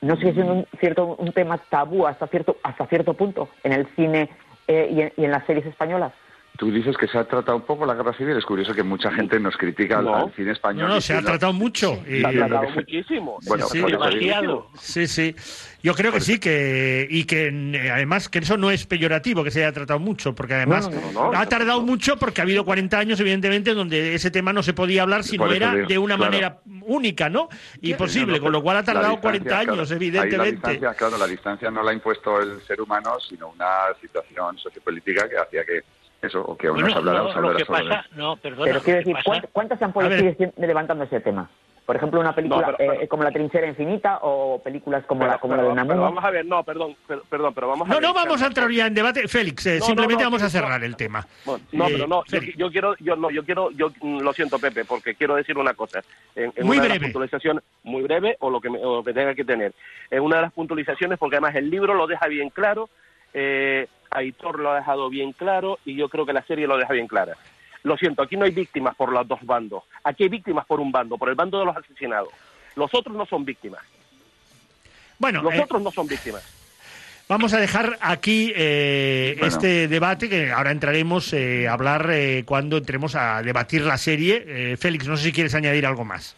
¿No 0.00 0.16
sigue 0.16 0.34
siendo 0.34 0.52
un, 0.52 0.66
cierto, 0.78 1.16
un 1.18 1.32
tema 1.32 1.58
tabú 1.58 2.06
hasta 2.06 2.26
cierto, 2.28 2.56
hasta 2.62 2.86
cierto 2.86 3.14
punto 3.14 3.48
en 3.64 3.72
el 3.72 3.86
cine 3.96 4.30
eh, 4.68 4.88
y, 4.90 5.00
en, 5.00 5.12
y 5.16 5.24
en 5.24 5.30
las 5.30 5.46
series 5.46 5.66
españolas? 5.66 6.12
Tú 6.58 6.70
dices 6.70 6.96
que 6.96 7.06
se 7.06 7.18
ha 7.18 7.24
tratado 7.24 7.56
un 7.58 7.64
poco 7.64 7.84
la 7.86 7.94
guerra 7.94 8.12
civil. 8.14 8.36
Es 8.36 8.44
curioso 8.44 8.72
que 8.74 8.82
mucha 8.82 9.10
gente 9.10 9.38
nos 9.40 9.56
critica 9.56 9.98
al- 9.98 10.04
No. 10.06 10.16
al 10.16 10.32
cine 10.34 10.52
español. 10.52 10.88
No, 10.88 10.94
no, 10.94 11.00
se 11.00 11.14
ha 11.14 11.22
tratado 11.22 11.52
mucho. 11.52 11.98
Se 12.06 12.24
ha 12.26 12.32
Y- 12.32 12.36
tratado 12.36 12.70
muchísimo. 12.70 13.38
Bueno, 13.46 13.66
Sí, 13.66 13.78
eso 13.78 13.86
digo- 13.88 14.04
demasiado. 14.04 14.68
Sí, 14.78 15.06
sí. 15.06 15.34
Yo 15.82 15.94
creo 15.94 16.10
que 16.12 16.20
sí, 16.20 16.40
que 16.40 17.06
y 17.08 17.24
que 17.24 17.46
eh, 17.48 17.90
además 17.90 18.28
que 18.28 18.38
eso 18.40 18.56
no 18.56 18.70
es 18.70 18.86
peyorativo 18.86 19.44
que 19.44 19.50
se 19.52 19.62
haya 19.64 19.72
tratado 19.72 20.00
mucho, 20.00 20.34
porque 20.34 20.54
además 20.54 20.90
No, 20.90 21.00
no, 21.00 21.12
no, 21.30 21.32
ha 21.38 21.44
no, 21.44 21.48
tardado 21.48 21.80
mucho 21.82 22.16
porque 22.16 22.40
ha 22.40 22.44
habido 22.44 22.64
40 22.64 22.98
años, 22.98 23.20
evidentemente, 23.20 23.72
donde 23.74 24.14
ese 24.14 24.30
tema 24.32 24.52
no 24.52 24.62
se 24.64 24.72
podía 24.72 25.02
hablar 25.02 25.22
si 25.22 25.38
no 25.38 25.52
era 25.52 25.72
de 25.74 25.98
una 25.98 26.16
claro. 26.16 26.30
manera 26.32 26.58
única, 26.82 27.28
¿no? 27.28 27.48
Y 27.80 27.94
posible, 27.94 28.32
No, 28.32 28.38
no, 28.38 28.42
con 28.44 28.52
lo 28.52 28.62
cual 28.62 28.78
ha 28.78 28.82
tardado 28.82 29.12
distancia, 29.14 29.22
40 29.22 29.58
años, 29.58 29.66
claro. 29.66 29.82
Ahí 29.82 29.88
la 29.88 29.96
evidentemente. 29.96 30.50
distancia, 30.70 30.94
claro, 30.94 31.18
la 31.18 31.26
distancia 31.26 31.70
no 31.70 31.82
la 31.84 31.90
ha 31.90 31.94
impuesto 31.94 32.40
el 32.40 32.60
ser 32.62 32.80
humano, 32.80 33.18
sino 33.20 33.48
una 33.50 33.66
situación 34.00 34.58
sociopolítica 34.58 35.28
que 35.28 35.36
hacía 35.38 35.64
que 35.64 35.82
eso, 36.22 36.40
o 36.42 36.56
que 36.56 36.70
uno 36.70 36.80
Bueno, 36.82 36.88
no, 36.88 37.00
se 37.00 37.04
lo 37.04 37.10
hablara 37.10 37.28
que 37.28 37.64
solo 37.64 37.78
de- 37.78 37.84
pasa, 37.90 38.06
no, 38.16 38.36
perdona, 38.36 38.64
Pero 38.64 38.80
quiero 38.82 38.98
decir, 39.00 39.12
pasa- 39.14 39.24
¿cuántas, 39.24 39.50
cuántas 39.52 39.82
ampollas 39.82 40.06
A 40.06 40.10
ver. 40.10 40.20
sigue 40.20 40.34
siendo- 40.34 40.66
levantando 40.66 41.04
ese 41.04 41.20
tema? 41.20 41.48
Por 41.84 41.94
ejemplo, 41.94 42.18
una 42.18 42.34
película 42.34 42.62
No, 42.62 42.66
pero- 42.66 42.78
pero- 42.78 43.00
eh, 43.02 43.06
como 43.06 43.22
La 43.22 43.30
Trinchera 43.30 43.64
Infinita 43.68 44.18
o 44.22 44.60
películas 44.60 45.04
como 45.06 45.20
Pero- 45.20 45.30
la, 45.30 45.38
como 45.38 45.52
pero- 45.54 45.62
la 45.62 45.68
de 45.68 45.74
Namuno. 45.76 46.00
vamos 46.02 46.24
a 46.24 46.30
ver, 46.32 46.44
no, 46.44 46.64
perdón, 46.64 46.96
per- 47.06 47.22
perdón, 47.30 47.54
pero 47.54 47.68
vamos 47.68 47.86
a 47.86 47.90
No, 47.90 47.94
ver. 48.00 48.02
no 48.02 48.12
vamos 48.12 48.42
a 48.42 48.46
entrar 48.46 48.68
ya 48.72 48.88
en 48.88 48.94
debate, 48.94 49.28
Félix, 49.28 49.66
eh, 49.66 49.78
No, 49.78 49.84
simplemente 49.86 50.24
no, 50.24 50.30
no, 50.30 50.32
vamos 50.32 50.42
a 50.42 50.46
no. 50.46 50.50
cerrar 50.50 50.82
el 50.82 50.96
tema. 50.96 51.24
Bueno, 51.44 51.62
no, 51.70 51.86
Eh, 51.86 51.92
pero 51.92 52.06
no, 52.08 52.24
yo, 52.56 52.70
quiero, 52.72 52.96
yo 52.98 53.14
no, 53.14 53.30
yo 53.30 53.44
quiero, 53.44 53.70
yo 53.70 53.92
mm, 54.00 54.18
lo 54.18 54.32
siento, 54.32 54.58
Pepe, 54.58 54.84
porque 54.84 55.14
quiero 55.14 55.36
decir 55.36 55.56
una 55.56 55.74
cosa. 55.74 56.00
En, 56.34 56.52
en 56.56 56.66
Muy 56.66 56.78
una 56.78 56.82
de 56.82 56.88
las 56.88 56.98
breve. 56.98 57.12
puntualizaciones, 57.12 57.62
muy 57.84 58.02
breve, 58.02 58.36
o 58.40 58.50
lo 58.50 58.60
que, 58.60 58.68
me- 58.68 58.84
o 58.84 58.96
lo 58.96 59.04
que 59.04 59.12
tenga 59.12 59.34
que 59.36 59.44
tener. 59.44 59.72
En 60.10 60.22
una 60.22 60.36
de 60.36 60.42
las 60.42 60.52
puntualizaciones, 60.54 61.20
porque 61.20 61.36
además 61.36 61.54
el 61.54 61.70
libro 61.70 61.94
lo 61.94 62.08
deja 62.08 62.26
bien 62.26 62.50
claro, 62.50 62.88
eh, 63.32 63.86
Aitor 64.16 64.58
lo 64.58 64.72
ha 64.72 64.76
dejado 64.76 65.08
bien 65.10 65.32
claro, 65.32 65.78
y 65.84 65.94
yo 65.94 66.08
creo 66.08 66.26
que 66.26 66.32
la 66.32 66.42
serie 66.42 66.66
lo 66.66 66.76
deja 66.76 66.92
bien 66.92 67.06
clara. 67.06 67.36
Lo 67.82 67.96
siento, 67.96 68.22
aquí 68.22 68.36
no 68.36 68.44
hay 68.44 68.50
víctimas 68.50 68.96
por 68.96 69.12
los 69.12 69.28
dos 69.28 69.38
bandos. 69.42 69.84
Aquí 70.02 70.24
hay 70.24 70.28
víctimas 70.28 70.66
por 70.66 70.80
un 70.80 70.90
bando, 70.90 71.16
por 71.18 71.28
el 71.28 71.34
bando 71.34 71.58
de 71.58 71.66
los 71.66 71.76
asesinados. 71.76 72.30
Los 72.74 72.92
otros 72.94 73.16
no 73.16 73.26
son 73.26 73.44
víctimas. 73.44 73.80
Bueno, 75.18 75.42
Los 75.42 75.54
eh, 75.54 75.62
otros 75.62 75.80
no 75.82 75.90
son 75.90 76.06
víctimas. 76.06 76.42
Vamos 77.28 77.52
a 77.54 77.58
dejar 77.58 77.98
aquí 78.00 78.52
eh, 78.54 79.36
este 79.42 79.88
debate, 79.88 80.28
que 80.28 80.52
ahora 80.52 80.70
entraremos 80.70 81.32
eh, 81.32 81.66
a 81.66 81.72
hablar 81.72 82.08
eh, 82.12 82.44
cuando 82.46 82.76
entremos 82.76 83.16
a 83.16 83.42
debatir 83.42 83.82
la 83.82 83.98
serie. 83.98 84.44
Eh, 84.46 84.76
Félix, 84.76 85.08
no 85.08 85.16
sé 85.16 85.24
si 85.24 85.32
quieres 85.32 85.54
añadir 85.54 85.86
algo 85.86 86.04
más. 86.04 86.36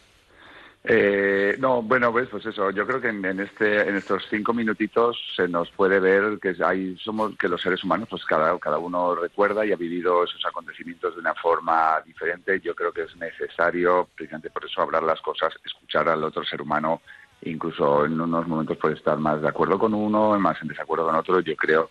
Eh, 0.83 1.57
no, 1.59 1.81
bueno, 1.81 2.11
pues, 2.11 2.29
pues 2.29 2.45
eso. 2.45 2.71
Yo 2.71 2.87
creo 2.87 3.01
que 3.01 3.09
en, 3.09 3.23
en 3.25 3.41
este, 3.41 3.81
en 3.81 3.95
estos 3.95 4.25
cinco 4.29 4.53
minutitos 4.53 5.17
se 5.35 5.47
nos 5.47 5.69
puede 5.71 5.99
ver 5.99 6.39
que 6.39 6.55
hay, 6.63 6.97
somos, 6.97 7.35
que 7.37 7.49
los 7.49 7.61
seres 7.61 7.83
humanos, 7.83 8.07
pues 8.09 8.23
cada, 8.25 8.57
cada 8.59 8.77
uno 8.77 9.13
recuerda 9.15 9.65
y 9.65 9.73
ha 9.73 9.75
vivido 9.75 10.23
esos 10.23 10.43
acontecimientos 10.45 11.15
de 11.15 11.21
una 11.21 11.35
forma 11.35 12.01
diferente. 12.05 12.61
Yo 12.61 12.73
creo 12.75 12.93
que 12.93 13.03
es 13.03 13.15
necesario, 13.17 14.07
precisamente 14.15 14.49
por 14.49 14.65
eso, 14.65 14.81
hablar 14.81 15.03
las 15.03 15.21
cosas, 15.21 15.53
escuchar 15.65 16.07
al 16.07 16.23
otro 16.23 16.43
ser 16.43 16.61
humano. 16.61 17.01
Incluso 17.41 18.05
en 18.05 18.19
unos 18.19 18.47
momentos 18.47 18.77
puede 18.77 18.95
estar 18.95 19.17
más 19.17 19.41
de 19.41 19.47
acuerdo 19.47 19.79
con 19.79 19.93
uno, 19.93 20.37
más 20.39 20.61
en 20.61 20.67
desacuerdo 20.69 21.05
con 21.05 21.15
otro. 21.15 21.39
Yo 21.39 21.55
creo 21.55 21.89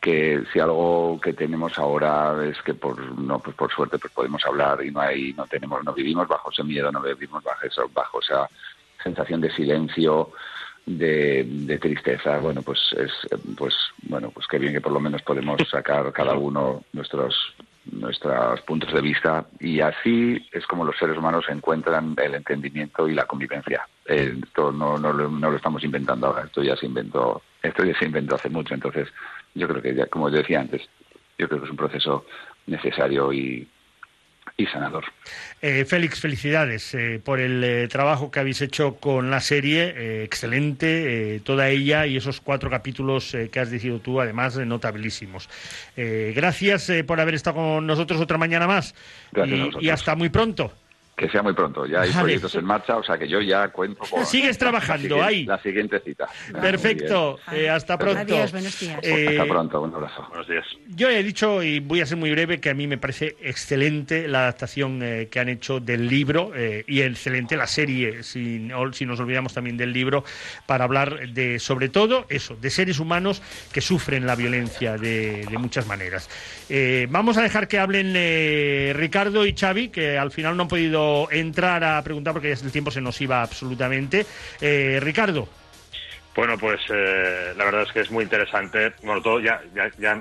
que 0.00 0.42
si 0.52 0.60
algo 0.60 1.20
que 1.20 1.32
tenemos 1.32 1.78
ahora 1.78 2.44
es 2.44 2.60
que 2.62 2.74
por 2.74 2.98
no 3.18 3.38
pues 3.38 3.56
por 3.56 3.72
suerte 3.72 3.98
pues 3.98 4.12
podemos 4.12 4.44
hablar 4.44 4.84
y 4.84 4.90
no 4.90 5.00
hay 5.00 5.32
no 5.32 5.46
tenemos 5.46 5.84
no 5.84 5.92
vivimos 5.92 6.28
bajo 6.28 6.50
ese 6.50 6.64
miedo 6.64 6.90
no 6.90 7.00
vivimos 7.02 7.42
bajo 7.42 7.66
eso 7.66 7.90
bajo 7.92 8.20
esa 8.20 8.48
sensación 9.02 9.40
de 9.40 9.50
silencio 9.50 10.30
de, 10.86 11.78
tristeza. 11.80 12.38
Bueno 12.38 12.62
pues 12.62 12.80
es 12.96 13.10
pues 13.56 13.74
bueno 14.02 14.30
pues 14.30 14.46
qué 14.46 14.58
bien 14.58 14.72
que 14.72 14.80
por 14.80 14.92
lo 14.92 15.00
menos 15.00 15.22
podemos 15.22 15.60
sacar 15.70 16.12
cada 16.12 16.34
uno 16.34 16.82
nuestros 16.92 17.54
nuestros 17.90 18.60
puntos 18.62 18.92
de 18.92 19.00
vista 19.00 19.44
y 19.58 19.80
así 19.80 20.48
es 20.52 20.66
como 20.66 20.84
los 20.84 20.96
seres 20.96 21.18
humanos 21.18 21.44
encuentran 21.48 22.14
el 22.22 22.34
entendimiento 22.36 23.08
y 23.08 23.14
la 23.14 23.26
convivencia. 23.26 23.86
Esto 24.04 24.70
no, 24.70 24.98
no, 24.98 25.12
no 25.12 25.50
lo 25.50 25.56
estamos 25.56 25.82
inventando 25.82 26.28
ahora 26.28 26.44
esto 26.44 26.62
ya 26.62 26.76
se 26.76 26.86
inventó 26.86 27.42
esto 27.62 27.84
ya 27.84 27.98
se 27.98 28.06
inventó 28.06 28.36
hace 28.36 28.50
mucho 28.50 28.74
entonces 28.74 29.08
yo 29.54 29.68
creo 29.68 29.82
que 29.82 29.94
ya, 29.94 30.06
como 30.06 30.28
yo 30.30 30.38
decía 30.38 30.60
antes 30.60 30.82
yo 31.38 31.48
creo 31.48 31.60
que 31.60 31.66
es 31.66 31.70
un 31.70 31.76
proceso 31.76 32.24
necesario 32.66 33.32
y, 33.32 33.66
y 34.56 34.66
sanador 34.66 35.04
Eh, 35.60 35.84
Félix, 35.84 36.20
felicidades 36.20 36.94
eh, 36.94 37.20
por 37.24 37.40
el 37.40 37.62
eh, 37.64 37.88
trabajo 37.88 38.30
que 38.30 38.40
habéis 38.40 38.60
hecho 38.60 38.96
con 38.96 39.30
la 39.30 39.40
serie, 39.40 40.24
excelente, 40.24 41.40
toda 41.44 41.68
ella 41.68 42.06
y 42.06 42.16
esos 42.16 42.40
cuatro 42.40 42.70
capítulos 42.70 43.36
que 43.50 43.60
has 43.60 43.70
decidido 43.70 44.00
tú, 44.00 44.20
además, 44.20 44.56
notabilísimos. 44.56 45.48
Gracias 45.96 46.90
por 47.06 47.20
haber 47.20 47.34
estado 47.34 47.56
con 47.56 47.86
nosotros 47.86 48.20
otra 48.20 48.38
mañana 48.38 48.66
más 48.66 48.94
y, 49.46 49.86
y 49.86 49.88
hasta 49.90 50.14
muy 50.16 50.28
pronto. 50.28 50.72
Que 51.16 51.28
sea 51.28 51.42
muy 51.42 51.52
pronto 51.52 51.86
ya 51.86 52.00
hay 52.02 52.10
Vale. 52.10 52.22
proyectos 52.22 52.54
en 52.54 52.64
marcha 52.64 52.96
o 52.96 53.02
sea 53.02 53.18
que 53.18 53.28
yo 53.28 53.40
ya 53.40 53.68
cuento 53.68 54.02
con 54.10 54.24
Sigues 54.26 54.58
trabajando 54.58 55.16
la 55.18 55.28
siguiente, 55.28 55.36
ahí. 55.36 55.44
la 55.44 55.62
siguiente 55.62 56.00
cita 56.00 56.28
Perfecto, 56.60 57.38
eh, 57.52 57.68
hasta 57.68 57.98
pronto. 57.98 58.20
Adiós, 58.20 58.52
buenos 58.52 58.78
días. 58.80 58.98
Eh, 59.02 59.28
hasta 59.30 59.44
pronto 59.44 59.80
un 59.82 59.94
abrazo 59.94 60.26
Buenos 60.28 60.48
días. 60.48 60.64
Yo 60.88 61.08
he 61.10 61.22
dicho, 61.22 61.62
y 61.62 61.80
voy 61.80 62.00
a 62.00 62.06
ser 62.06 62.16
muy 62.16 62.30
breve, 62.30 62.60
que 62.60 62.70
a 62.70 62.74
mí 62.74 62.86
me 62.86 62.98
parece 62.98 63.36
excelente 63.40 64.28
la 64.28 64.40
adaptación 64.40 65.00
eh, 65.02 65.28
que 65.30 65.40
han 65.40 65.48
hecho 65.48 65.80
del 65.80 66.08
libro 66.08 66.52
eh, 66.54 66.84
y 66.86 67.02
excelente 67.02 67.56
la 67.56 67.66
serie, 67.66 68.22
si, 68.22 68.68
si 68.92 69.06
nos 69.06 69.20
olvidamos 69.20 69.54
también 69.54 69.76
del 69.76 69.92
libro, 69.92 70.24
para 70.66 70.84
hablar 70.84 71.28
de, 71.30 71.58
sobre 71.58 71.88
todo, 71.88 72.26
eso, 72.28 72.56
de 72.56 72.70
seres 72.70 72.98
humanos 72.98 73.42
que 73.72 73.80
sufren 73.80 74.26
la 74.26 74.36
violencia 74.36 74.96
de, 74.96 75.46
de 75.46 75.58
muchas 75.58 75.86
maneras. 75.86 76.28
Eh, 76.68 77.06
vamos 77.10 77.36
a 77.36 77.42
dejar 77.42 77.68
que 77.68 77.78
hablen 77.78 78.12
eh, 78.16 78.92
Ricardo 78.96 79.44
y 79.46 79.54
Xavi, 79.54 79.88
que 79.88 80.16
al 80.16 80.30
final 80.30 80.56
no 80.56 80.62
han 80.62 80.68
podido 80.68 81.01
entrar 81.30 81.82
a 81.84 82.02
preguntar 82.02 82.32
porque 82.32 82.52
el 82.52 82.72
tiempo 82.72 82.90
se 82.90 83.00
nos 83.00 83.20
iba 83.20 83.42
absolutamente. 83.42 84.26
Eh, 84.60 84.98
Ricardo. 85.00 85.48
Bueno, 86.34 86.56
pues 86.56 86.80
eh, 86.88 87.52
la 87.56 87.64
verdad 87.64 87.82
es 87.82 87.92
que 87.92 88.00
es 88.00 88.10
muy 88.10 88.24
interesante. 88.24 88.92
Bueno, 89.02 89.20
todo 89.20 89.38
ya, 89.38 89.60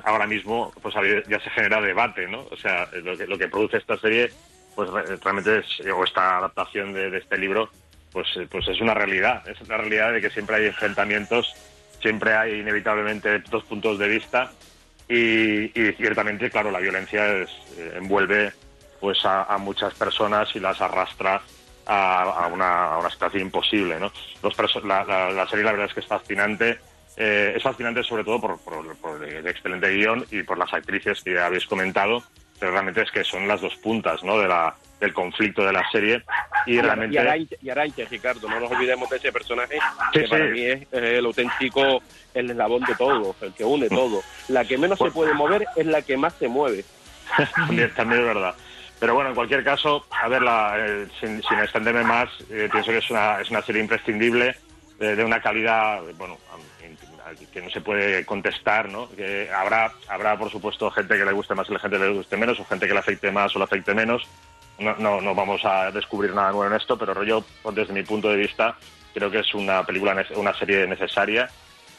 ahora 0.03 0.27
mismo 0.27 0.73
pues 0.81 0.93
ya 1.27 1.39
se 1.39 1.49
genera 1.51 1.79
debate, 1.79 2.27
¿no? 2.27 2.45
O 2.51 2.57
sea, 2.57 2.89
lo 3.01 3.17
que, 3.17 3.25
lo 3.27 3.37
que 3.37 3.47
produce 3.47 3.77
esta 3.77 3.97
serie, 3.97 4.29
pues 4.75 4.89
re- 4.89 5.15
realmente 5.23 5.59
es, 5.59 5.87
o 5.87 6.03
esta 6.03 6.37
adaptación 6.39 6.91
de, 6.93 7.17
este 7.17 7.37
libro, 7.37 7.69
pues, 8.11 8.27
eh, 8.35 8.47
pues 8.51 8.67
es 8.67 8.81
una 8.81 8.93
realidad. 8.93 9.47
Es 9.47 9.61
una 9.61 9.77
realidad 9.77 10.11
de 10.11 10.19
que 10.19 10.29
siempre 10.29 10.57
hay 10.57 10.65
enfrentamientos, 10.65 11.53
siempre 12.01 12.33
hay 12.33 12.59
inevitablemente 12.59 13.39
dos 13.49 13.63
puntos 13.63 13.97
de 13.97 14.09
vista 14.09 14.51
y, 15.07 15.69
ciertamente, 15.97 16.49
claro, 16.49 16.71
la 16.71 16.79
violencia 16.79 17.25
eh, 17.37 17.45
envuelve 17.95 18.51
pues 19.01 19.25
a, 19.25 19.43
a 19.43 19.57
muchas 19.57 19.93
personas 19.95 20.55
y 20.55 20.59
las 20.61 20.79
arrastra 20.79 21.41
a, 21.87 22.21
a 22.21 22.47
una, 22.47 22.93
a 22.93 22.97
una 22.99 23.09
situación 23.09 23.41
imposible, 23.41 23.99
¿no? 23.99 24.11
Los 24.43 24.55
la, 24.85 25.03
la- 25.03 25.31
la 25.31 25.47
serie 25.47 25.65
la 25.65 25.71
verdad 25.71 25.87
es 25.87 25.93
que 25.93 25.99
es 26.01 26.07
fascinante. 26.07 26.79
Eh, 27.17 27.53
es 27.57 27.61
fascinante 27.63 28.03
sobre 28.03 28.23
todo 28.23 28.39
por, 28.39 28.57
por- 28.59 28.95
por 28.97 29.23
el 29.23 29.45
excelente 29.47 29.89
guion 29.89 30.25
y 30.31 30.43
por 30.43 30.57
las 30.57 30.73
actrices 30.73 31.21
que 31.23 31.33
ya 31.33 31.47
habéis 31.47 31.65
comentado, 31.65 32.23
pero 32.59 32.71
realmente 32.71 33.01
es 33.01 33.11
que 33.11 33.23
son 33.25 33.47
las 33.47 33.59
dos 33.59 33.75
puntas, 33.77 34.23
¿no? 34.23 34.37
De 34.39 34.47
la, 34.47 34.75
del 34.99 35.11
conflicto 35.13 35.65
de 35.65 35.73
la 35.73 35.83
serie 35.91 36.23
y 36.67 36.79
realmente... 36.79 37.15
Y 37.15 37.69
Araiche, 37.69 38.03
y 38.03 38.05
Ricardo, 38.05 38.47
no 38.47 38.59
nos 38.59 38.71
olvidemos 38.71 39.09
de 39.09 39.17
ese 39.17 39.31
personaje 39.31 39.79
Sí, 40.13 40.19
que 40.21 40.27
para 40.27 40.45
sí. 40.45 40.51
mí 40.51 40.61
es 40.61 40.81
eh, 40.93 41.17
el 41.17 41.25
auténtico, 41.25 42.01
el 42.35 42.51
eslabón 42.51 42.83
de 42.83 42.95
todo, 42.95 43.35
el 43.41 43.53
que 43.53 43.65
une 43.65 43.89
todo. 43.89 44.21
La 44.47 44.63
que 44.63 44.77
menos 44.77 44.99
se 44.99 45.09
puede 45.09 45.33
mover 45.33 45.65
es 45.75 45.85
la 45.87 46.03
que 46.03 46.15
más 46.17 46.33
se 46.35 46.47
mueve. 46.47 46.85
también, 47.55 47.91
también 47.95 48.21
es 48.21 48.27
verdad. 48.27 48.55
Pero 49.01 49.15
bueno, 49.15 49.31
en 49.31 49.35
cualquier 49.35 49.63
caso, 49.63 50.05
a 50.11 50.27
ver, 50.27 50.43
la, 50.43 50.75
eh, 50.77 51.07
sin, 51.19 51.41
sin 51.41 51.57
extenderme 51.57 52.03
más, 52.03 52.29
eh, 52.51 52.69
pienso 52.71 52.91
que 52.91 52.99
es 52.99 53.09
una, 53.09 53.41
es 53.41 53.49
una 53.49 53.63
serie 53.63 53.81
imprescindible, 53.81 54.55
de, 54.99 55.25
una 55.25 55.41
calidad, 55.41 56.01
bueno, 56.19 56.37
que 57.51 57.61
no 57.63 57.69
se 57.71 57.81
puede 57.81 58.23
contestar, 58.27 58.89
¿no? 58.89 59.09
Que 59.09 59.49
habrá, 59.51 59.91
habrá, 60.07 60.37
por 60.37 60.51
supuesto, 60.51 60.91
gente 60.91 61.17
que 61.17 61.25
le 61.25 61.31
guste 61.31 61.55
más 61.55 61.67
y 61.67 61.79
gente 61.79 61.97
que 61.97 62.05
le 62.05 62.13
guste 62.13 62.37
menos, 62.37 62.59
o 62.59 62.65
gente 62.65 62.85
que 62.85 62.93
le 62.93 62.99
afecte 62.99 63.31
más 63.31 63.55
o 63.55 63.57
le 63.57 63.63
afecte 63.63 63.95
menos. 63.95 64.21
No, 64.77 64.95
no, 64.97 65.19
no 65.19 65.33
vamos 65.33 65.65
a 65.65 65.89
descubrir 65.89 66.35
nada 66.35 66.51
nuevo 66.51 66.67
en 66.67 66.79
esto, 66.79 66.95
pero 66.95 67.23
yo, 67.23 67.43
desde 67.73 67.93
mi 67.93 68.03
punto 68.03 68.29
de 68.29 68.37
vista, 68.37 68.77
creo 69.15 69.31
que 69.31 69.39
es 69.39 69.51
una 69.55 69.83
película, 69.83 70.23
una 70.35 70.53
serie 70.53 70.85
necesaria 70.85 71.49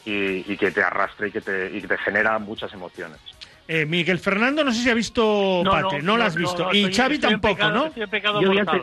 y, 0.05 0.49
y 0.49 0.55
que 0.55 0.71
te 0.71 0.81
arrastra 0.81 1.27
y 1.27 1.31
que 1.31 1.41
te, 1.41 1.69
y 1.69 1.81
que 1.81 1.87
te 1.89 1.97
genera 1.97 2.39
muchas 2.39 2.71
emociones. 2.71 3.19
Eh, 3.67 3.85
Miguel 3.85 4.19
Fernando, 4.19 4.63
no 4.63 4.73
sé 4.73 4.83
si 4.83 4.89
ha 4.89 4.93
visto 4.93 5.61
No, 5.63 5.71
Pate, 5.71 5.99
no, 5.99 6.13
no, 6.13 6.17
la 6.17 6.25
has 6.25 6.35
no, 6.35 6.41
visto. 6.41 6.63
no, 6.65 6.73
y 6.73 6.93
Xavi 6.93 7.15
estoy 7.15 7.31
tampoco, 7.31 7.55
pecado- 7.55 7.73
¿no? 7.73 7.95
Yo 8.41 8.51
pri- 8.65 8.81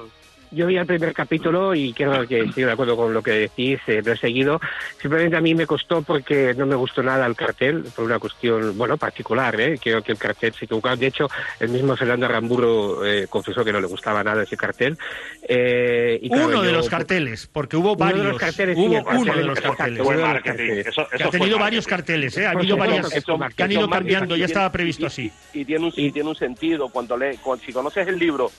yo 0.53 0.67
vi 0.67 0.77
el 0.77 0.87
primer 0.87 1.13
capítulo 1.15 1.75
y 1.75 1.93
creo 1.93 2.27
que 2.27 2.41
estoy 2.41 2.65
de 2.65 2.73
acuerdo 2.73 2.97
con 2.97 3.15
lo 3.15 3.23
que 3.23 3.31
decís, 3.33 3.79
eh, 3.87 4.03
lo 4.05 4.13
he 4.13 4.17
seguido. 4.17 4.61
Simplemente 5.01 5.37
a 5.37 5.41
mí 5.41 5.55
me 5.55 5.67
costó 5.67 6.03
porque 6.03 6.55
no 6.55 6.67
me 6.67 6.75
gustó 6.75 7.03
nada 7.03 7.27
el 7.27 7.37
cartel, 7.37 7.85
por 7.95 8.05
una 8.05 8.19
cuestión, 8.19 8.77
bueno, 8.77 8.97
particular, 8.97 9.61
¿eh? 9.61 9.79
Creo 9.83 10.03
que 10.03 10.13
el 10.13 10.19
cartel 10.19 10.53
se 10.55 10.65
equivocaba. 10.65 10.97
De 10.97 11.07
hecho, 11.07 11.29
el 11.61 11.69
mismo 11.69 11.97
Fernando 11.97 12.27
Aramburo 12.27 13.05
eh, 13.07 13.27
confesó 13.29 13.65
que 13.65 13.73
no 13.73 13.81
le 13.81 13.87
gustaba 13.87 14.25
nada 14.25 14.43
ese 14.43 14.57
cartel. 14.57 14.99
Eh, 15.49 16.19
y 16.23 16.29
claro, 16.29 16.49
uno 16.49 16.63
de 16.63 16.71
yo- 16.71 16.77
los 16.77 16.89
carteles, 16.89 17.47
porque 17.53 17.77
hubo 17.77 17.93
Uno 17.93 18.05
de 18.07 18.13
varios. 18.13 18.27
los 18.27 18.39
carteles, 18.39 18.77
sí, 18.77 18.83
hubo 18.83 18.99
el 18.99 19.05
cartel, 19.05 19.21
uno 19.23 19.35
de 19.37 19.45
los 19.45 19.61
carteles. 19.61 20.01
uno 20.01 20.11
de 20.11 20.35
los 20.35 20.43
carteles. 20.43 20.87
que 21.17 21.25
ha 21.25 21.31
tenido 21.31 21.59
varios 21.59 21.87
carteles, 21.87 22.37
¿eh? 22.39 22.47
Ha 22.47 22.51
habido 22.51 22.77
varias 22.77 23.09
que 23.57 23.63
han 23.63 23.73
ido 23.73 23.89
cambiando, 23.89 24.37
ya 24.37 24.43
y 24.43 24.45
estaba 24.45 24.71
previsto 24.73 25.05
y- 25.05 25.07
así. 25.07 25.33
Y, 25.53 25.65
tiene 25.65 25.87
un, 25.87 25.93
y 25.97 26.11
tiene 26.13 26.29
un 26.29 26.37
sentido. 26.37 26.89
Cuando 26.89 27.17
le, 27.17 27.37
cuando- 27.37 27.65
si 27.65 27.73
conoces 27.73 28.07
el 28.09 28.19
libro, 28.19 28.51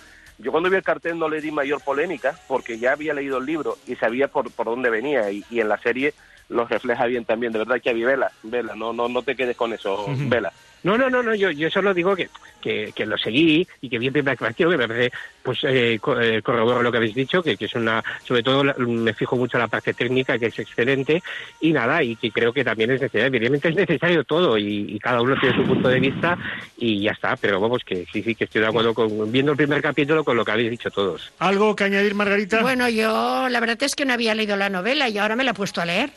yo 0.42 0.52
cuando 0.52 0.70
vi 0.70 0.78
el 0.78 0.84
cartel 0.84 1.18
no 1.18 1.30
le 1.30 1.42
di 1.42 1.52
mayor 1.52 1.82
polémica 1.82 2.38
porque 2.48 2.78
ya 2.78 2.94
había 2.94 3.14
leído 3.14 3.38
el 3.38 3.46
libro 3.46 3.78
y 3.88 3.96
sabía 3.96 4.28
por, 4.28 4.52
por 4.52 4.66
dónde 4.66 4.90
venía 4.90 5.32
y, 5.32 5.44
y 5.50 5.60
en 5.60 5.70
la 5.70 5.78
serie 5.78 6.14
lo 6.50 6.66
refleja 6.66 7.06
bien 7.06 7.26
también. 7.26 7.54
De 7.54 7.60
verdad 7.60 7.82
que 7.82 7.90
Avi, 7.90 8.04
vela, 8.04 8.32
vela, 8.44 8.76
no, 8.76 8.94
no, 8.94 9.08
no 9.08 9.22
te 9.24 9.36
quedes 9.36 9.56
con 9.56 9.74
eso, 9.74 10.06
vela. 10.28 10.52
No, 10.84 10.98
no, 10.98 11.10
no, 11.10 11.22
no, 11.22 11.36
yo, 11.36 11.52
yo 11.52 11.70
solo 11.70 11.94
digo 11.94 12.16
que, 12.16 12.28
que, 12.60 12.92
que 12.96 13.06
lo 13.06 13.18
seguí 13.18 13.68
y 13.82 13.90
que 13.90 14.00
vi 14.00 14.08
el 14.08 14.14
primer 14.14 14.36
capítulo, 14.36 14.72
que 14.72 14.78
me 14.78 14.88
parece, 14.88 15.12
pues, 15.44 15.60
eh, 15.64 16.00
co- 16.02 16.20
eh, 16.20 16.42
corroboro 16.42 16.82
lo 16.82 16.92
que 16.92 16.98
habéis 16.98 17.14
dicho, 17.16 17.44
que, 17.44 17.56
que 17.56 17.66
es 17.66 17.76
una, 17.76 18.04
sobre 18.28 18.42
todo 18.42 18.64
la- 18.64 18.74
me 18.78 19.14
fijo 19.14 19.36
mucho 19.36 19.58
en 19.58 19.62
la 19.62 19.68
parte 19.68 19.94
técnica, 19.94 20.40
que 20.40 20.48
es 20.48 20.58
excelente, 20.58 21.22
y 21.60 21.72
nada, 21.72 22.02
y 22.04 22.16
que 22.18 22.32
creo 22.32 22.52
que 22.52 22.64
también 22.64 22.92
es 22.92 23.00
necesario, 23.02 23.28
evidentemente 23.28 23.70
es 23.70 23.76
necesario 23.76 24.24
todo, 24.24 24.58
y, 24.58 24.96
y 24.96 25.00
cada 25.00 25.22
uno 25.22 25.36
tiene 25.40 25.56
su 25.56 25.64
punto 25.66 25.88
de 25.88 26.00
vista, 26.00 26.38
y 26.76 27.04
ya 27.04 27.12
está, 27.12 27.38
pero 27.38 27.60
vamos, 27.62 27.84
que 27.86 28.06
sí, 28.12 28.24
sí, 28.24 28.34
que 28.34 28.46
estoy 28.46 28.62
de 28.62 28.68
acuerdo 28.68 28.94
con, 28.96 29.32
viendo 29.32 29.52
el 29.52 29.58
primer 29.58 29.82
capítulo 29.84 30.24
con 30.24 30.36
lo 30.36 30.44
que 30.44 30.52
habéis 30.52 30.72
dicho 30.72 30.90
todos. 30.90 31.32
¿Algo 31.38 31.76
que 31.76 31.84
añadir, 31.84 32.16
Margarita? 32.16 32.62
Bueno, 32.62 32.90
yo 32.90 33.48
la 33.50 33.60
verdad 33.60 33.82
es 33.84 33.96
que 33.96 34.06
no 34.06 34.14
había 34.14 34.34
leído 34.34 34.56
la 34.58 34.70
novela 34.70 35.10
y 35.10 35.18
ahora 35.20 35.36
me 35.36 35.44
la 35.44 35.52
he 35.52 35.54
puesto 35.54 35.80
a 35.82 35.86
leer. 35.86 36.12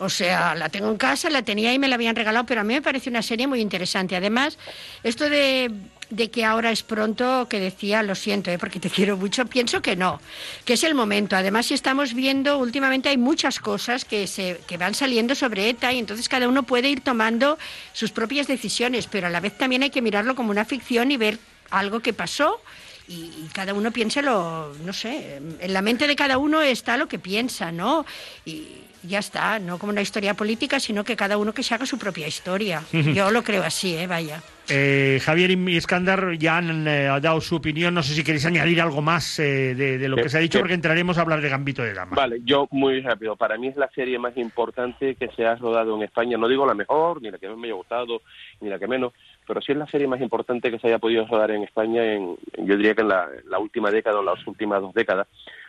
O 0.00 0.08
sea, 0.08 0.54
la 0.54 0.70
tengo 0.70 0.90
en 0.90 0.96
casa, 0.96 1.28
la 1.28 1.42
tenía 1.42 1.74
y 1.74 1.78
me 1.78 1.86
la 1.86 1.96
habían 1.96 2.16
regalado, 2.16 2.46
pero 2.46 2.62
a 2.62 2.64
mí 2.64 2.72
me 2.72 2.80
parece 2.80 3.10
una 3.10 3.20
serie 3.20 3.46
muy 3.46 3.60
interesante. 3.60 4.16
Además, 4.16 4.56
esto 5.04 5.28
de, 5.28 5.70
de 6.08 6.30
que 6.30 6.42
ahora 6.42 6.70
es 6.70 6.82
pronto, 6.82 7.46
que 7.50 7.60
decía, 7.60 8.02
lo 8.02 8.14
siento, 8.14 8.50
¿eh? 8.50 8.58
porque 8.58 8.80
te 8.80 8.88
quiero 8.88 9.18
mucho, 9.18 9.44
pienso 9.44 9.82
que 9.82 9.96
no, 9.96 10.18
que 10.64 10.72
es 10.72 10.84
el 10.84 10.94
momento. 10.94 11.36
Además, 11.36 11.66
si 11.66 11.74
estamos 11.74 12.14
viendo, 12.14 12.56
últimamente 12.56 13.10
hay 13.10 13.18
muchas 13.18 13.60
cosas 13.60 14.06
que, 14.06 14.26
se, 14.26 14.58
que 14.66 14.78
van 14.78 14.94
saliendo 14.94 15.34
sobre 15.34 15.68
ETA 15.68 15.92
y 15.92 15.98
entonces 15.98 16.30
cada 16.30 16.48
uno 16.48 16.62
puede 16.62 16.88
ir 16.88 17.02
tomando 17.02 17.58
sus 17.92 18.10
propias 18.10 18.46
decisiones, 18.46 19.06
pero 19.06 19.26
a 19.26 19.30
la 19.30 19.40
vez 19.40 19.58
también 19.58 19.82
hay 19.82 19.90
que 19.90 20.00
mirarlo 20.00 20.34
como 20.34 20.50
una 20.50 20.64
ficción 20.64 21.12
y 21.12 21.18
ver 21.18 21.38
algo 21.68 22.00
que 22.00 22.14
pasó 22.14 22.62
y, 23.06 23.48
cada 23.52 23.74
uno 23.74 23.90
piense 23.90 24.22
lo, 24.22 24.72
no 24.84 24.92
sé, 24.92 25.42
en 25.60 25.72
la 25.74 25.82
mente 25.82 26.06
de 26.06 26.16
cada 26.16 26.38
uno 26.38 26.62
está 26.62 26.96
lo 26.96 27.08
que 27.08 27.18
piensa, 27.18 27.72
¿no? 27.72 28.06
Y 28.46 28.68
ya 29.02 29.18
está, 29.18 29.58
no 29.58 29.78
como 29.78 29.92
una 29.92 30.02
historia 30.02 30.34
política, 30.34 30.78
sino 30.80 31.04
que 31.04 31.16
cada 31.16 31.38
uno 31.38 31.52
que 31.52 31.62
se 31.62 31.74
haga 31.74 31.86
su 31.86 31.98
propia 31.98 32.26
historia. 32.28 32.82
Yo 32.92 33.30
lo 33.30 33.42
creo 33.42 33.62
así, 33.62 33.96
¿eh? 33.96 34.06
Vaya. 34.06 34.42
Eh, 34.72 35.18
Javier 35.24 35.50
y 35.50 35.76
Iskandar 35.76 36.38
ya 36.38 36.58
han 36.58 36.86
eh, 36.86 37.06
dado 37.20 37.40
su 37.40 37.56
opinión. 37.56 37.92
No 37.92 38.02
sé 38.04 38.14
si 38.14 38.22
queréis 38.22 38.46
añadir 38.46 38.80
algo 38.80 39.02
más 39.02 39.38
eh, 39.40 39.74
de, 39.74 39.98
de 39.98 40.08
lo 40.08 40.14
que 40.16 40.24
Sí, 40.24 40.28
se 40.30 40.38
ha 40.38 40.40
dicho, 40.40 40.58
sí. 40.58 40.62
porque 40.62 40.74
entraremos 40.74 41.18
a 41.18 41.22
hablar 41.22 41.40
de 41.40 41.48
Gambito 41.48 41.82
de 41.82 41.92
Dama. 41.92 42.14
Vale, 42.14 42.40
yo 42.44 42.68
muy 42.70 43.00
rápido. 43.00 43.34
Para 43.34 43.58
mí 43.58 43.66
es 43.68 43.76
la 43.76 43.90
serie 43.90 44.18
más 44.18 44.36
importante 44.36 45.16
que 45.16 45.28
se 45.28 45.44
ha 45.44 45.56
rodado 45.56 45.96
en 45.96 46.02
España. 46.04 46.36
No 46.38 46.46
digo 46.46 46.64
la 46.66 46.74
mejor, 46.74 47.20
ni 47.20 47.30
la 47.32 47.38
que 47.38 47.48
más 47.48 47.58
me 47.58 47.66
haya 47.66 47.74
gustado, 47.74 48.22
ni 48.60 48.68
la 48.68 48.78
que 48.78 48.86
menos, 48.86 49.12
pero 49.46 49.60
sí 49.60 49.72
es 49.72 49.78
la 49.78 49.88
serie 49.88 50.06
más 50.06 50.20
importante 50.20 50.70
que 50.70 50.78
se 50.78 50.86
haya 50.86 50.98
podido 51.00 51.26
rodar 51.26 51.50
en 51.50 51.64
España 51.64 52.04
en, 52.04 52.36
yo 52.58 52.76
diría 52.76 52.94
que 52.94 53.00
en 53.02 53.08
la, 53.08 53.28
la 53.48 53.58
última 53.58 53.90
década 53.90 54.20
o 54.20 54.22
las 54.22 54.46
últimas 54.46 54.80
dos 54.80 54.94
décadas, 54.94 55.26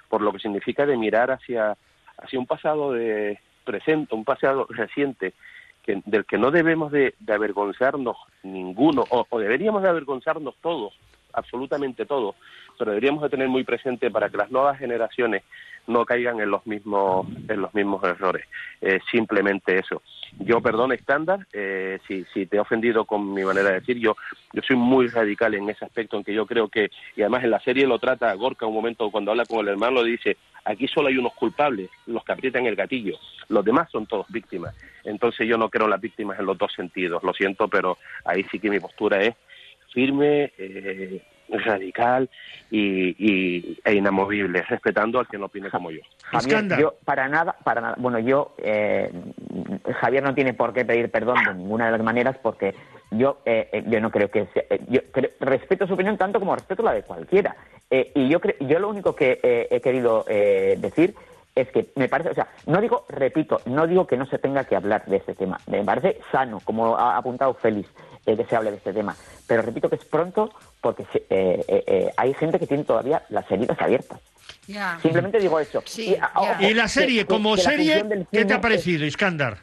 por 0.09 0.21
lo 0.21 0.32
que 0.32 0.38
significa 0.39 0.86
de 0.86 0.95
mirar 0.97 1.32
hacia, 1.32 1.75
hacia 2.22 2.39
un 2.39 2.45
pasado 2.45 2.93
de 2.93 3.39
presente, 3.63 4.15
un 4.15 4.24
pasado 4.24 4.67
reciente, 4.69 5.34
que, 5.84 6.01
del 6.05 6.26
que 6.26 6.38
no 6.38 6.51
debemos 6.51 6.91
de, 6.91 7.15
avergonzarnos 7.28 8.17
ninguno, 8.43 9.03
o, 9.09 9.39
deberíamos 9.39 9.82
de 9.84 9.89
avergonzarnos 9.89 10.55
todos, 10.61 10.93
absolutamente 11.34 12.05
todos, 12.05 12.36
pero 12.78 12.91
deberíamos 12.91 13.24
de 13.24 13.30
tener 13.30 13.49
muy 13.49 13.63
presente 13.63 14.11
para 14.11 14.30
que 14.30 14.38
las 14.38 14.51
nuevas 14.51 14.78
generaciones 14.78 15.43
no 15.88 16.05
caigan 16.05 16.39
en 16.39 16.51
los 16.51 16.65
mismos 16.67 17.26
en 17.47 17.61
los 17.61 17.74
mismos 17.74 18.03
errores. 18.03 18.45
Eh, 18.82 18.99
simplemente 19.09 19.80
eso. 19.80 20.01
Yo 20.39 20.61
perdono 20.61 20.93
estándar 20.93 21.47
eh, 21.53 21.99
si, 22.07 22.24
si 22.34 22.45
te 22.45 22.57
he 22.57 22.59
ofendido 22.59 23.05
con 23.05 23.34
mi 23.34 23.43
manera 23.43 23.69
de 23.69 23.80
decir. 23.80 23.97
Yo 23.97 24.15
yo 24.53 24.61
soy 24.61 24.76
muy 24.76 25.07
radical 25.07 25.53
en 25.55 25.69
ese 25.69 25.84
aspecto, 25.84 26.17
en 26.17 26.24
que 26.24 26.34
yo 26.34 26.45
creo 26.45 26.67
que 26.67 26.91
y 27.15 27.22
además 27.22 27.43
en 27.43 27.51
la 27.51 27.59
serie 27.61 27.88
lo 27.88 27.97
trata 27.97 28.34
Gorka 28.36 28.67
un 28.67 28.76
momento 28.76 29.09
cuando 29.09 29.32
habla 29.32 29.45
con 29.45 29.59
el 29.59 29.69
hermano 29.69 30.03
dice 30.03 30.38
aquí 30.66 30.88
solo 30.88 31.07
hay 31.09 31.18
unos 31.18 31.34
culpables, 31.34 31.89
los 32.07 32.24
que 32.24 32.32
aprietan 32.34 32.66
el 32.66 32.76
gatillo. 32.76 33.18
Los 33.49 33.66
demás 33.66 33.89
son 33.91 34.05
todos 34.05 34.26
víctimas. 34.30 34.76
Entonces 35.03 35.47
yo 35.47 35.57
no 35.57 35.70
creo 35.70 35.86
en 35.86 35.91
las 35.91 36.01
víctimas 36.01 36.39
en 36.39 36.45
los 36.45 36.57
dos 36.57 36.72
sentidos. 36.74 37.24
Lo 37.24 37.34
siento, 37.34 37.68
pero 37.68 37.97
ahí 38.26 38.45
sí 38.51 38.59
que 38.59 38.70
mi 38.70 38.80
postura 38.80 39.22
es 39.22 39.36
firme, 39.93 40.51
eh, 40.57 41.22
radical 41.49 42.30
y, 42.70 43.09
y- 43.18 43.78
e 43.84 43.93
inamovible, 43.93 44.62
respetando 44.62 45.20
al 45.20 45.28
que 45.28 45.38
no 45.38 45.47
opine 45.47 45.70
como 45.70 45.91
yo. 45.91 45.99
Javier, 46.24 46.64
yo 46.80 46.95
para 47.03 47.28
nada, 47.28 47.57
para 47.64 47.82
nada. 47.82 47.95
Bueno, 47.97 48.20
yo 48.20 48.55
eh, 48.59 49.12
Javier 49.99 50.24
no 50.24 50.34
tiene 50.34 50.53
por 50.53 50.74
qué 50.74 50.86
pedir 50.86 51.09
perdón 51.12 51.43
de 51.45 51.53
ninguna 51.55 51.86
de 51.88 51.91
las 51.91 52.03
maneras 52.03 52.38
porque 52.41 52.74
yo 53.12 53.39
eh, 53.45 53.68
eh, 53.74 53.84
yo 53.88 53.99
no 53.99 54.12
creo 54.12 54.32
que 54.32 54.45
sea- 54.53 54.64
eh, 54.70 54.80
yo 54.88 55.01
creo- 55.12 55.32
respeto 55.41 55.86
su 55.88 55.93
opinión 55.95 56.18
tanto 56.18 56.39
como 56.39 56.55
respeto 56.55 56.84
la 56.84 56.93
de 56.93 57.03
cualquiera. 57.03 57.53
Eh, 57.91 58.11
y 58.15 58.29
yo 58.29 58.39
creo, 58.39 58.55
yo 58.61 58.79
lo 58.79 58.89
único 58.89 59.13
que 59.15 59.39
eh, 59.43 59.67
he 59.69 59.81
querido 59.81 60.23
eh, 60.29 60.75
decir 60.79 61.13
es 61.53 61.67
que 61.71 61.87
me 61.95 62.07
parece, 62.07 62.29
o 62.29 62.33
sea, 62.33 62.47
no 62.65 62.79
digo, 62.79 63.05
repito, 63.09 63.59
no 63.65 63.85
digo 63.85 64.07
que 64.07 64.15
no 64.15 64.25
se 64.25 64.39
tenga 64.39 64.63
que 64.63 64.77
hablar 64.77 65.03
de 65.05 65.17
este 65.17 65.35
tema. 65.35 65.59
Me 65.67 65.83
parece 65.83 66.17
sano, 66.31 66.61
como 66.63 66.95
ha 66.97 67.17
apuntado 67.17 67.53
Félix, 67.55 67.89
eh, 68.25 68.37
que 68.37 68.45
se 68.45 68.55
hable 68.55 68.71
de 68.71 68.77
este 68.77 68.93
tema. 68.93 69.13
Pero 69.45 69.61
repito 69.61 69.89
que 69.89 69.97
es 69.97 70.05
pronto 70.05 70.49
porque 70.79 71.03
se- 71.11 71.25
eh, 71.29 71.65
eh, 71.67 71.83
eh, 71.85 72.09
hay 72.15 72.33
gente 72.35 72.57
que 72.57 72.67
tiene 72.67 72.85
todavía 72.85 73.23
las 73.29 73.51
heridas 73.51 73.77
abiertas. 73.81 74.19
Simplemente 75.01 75.39
digo 75.39 75.59
eso. 75.59 75.83
Sí, 75.85 76.15
ah, 76.21 76.31
ojo, 76.35 76.53
Y 76.61 76.73
la 76.73 76.87
serie, 76.87 77.23
que- 77.23 77.27
como 77.27 77.55
que 77.55 77.61
serie, 77.61 78.25
¿qué 78.31 78.45
te 78.45 78.53
ha 78.53 78.61
parecido, 78.61 79.05
Iskandar? 79.05 79.57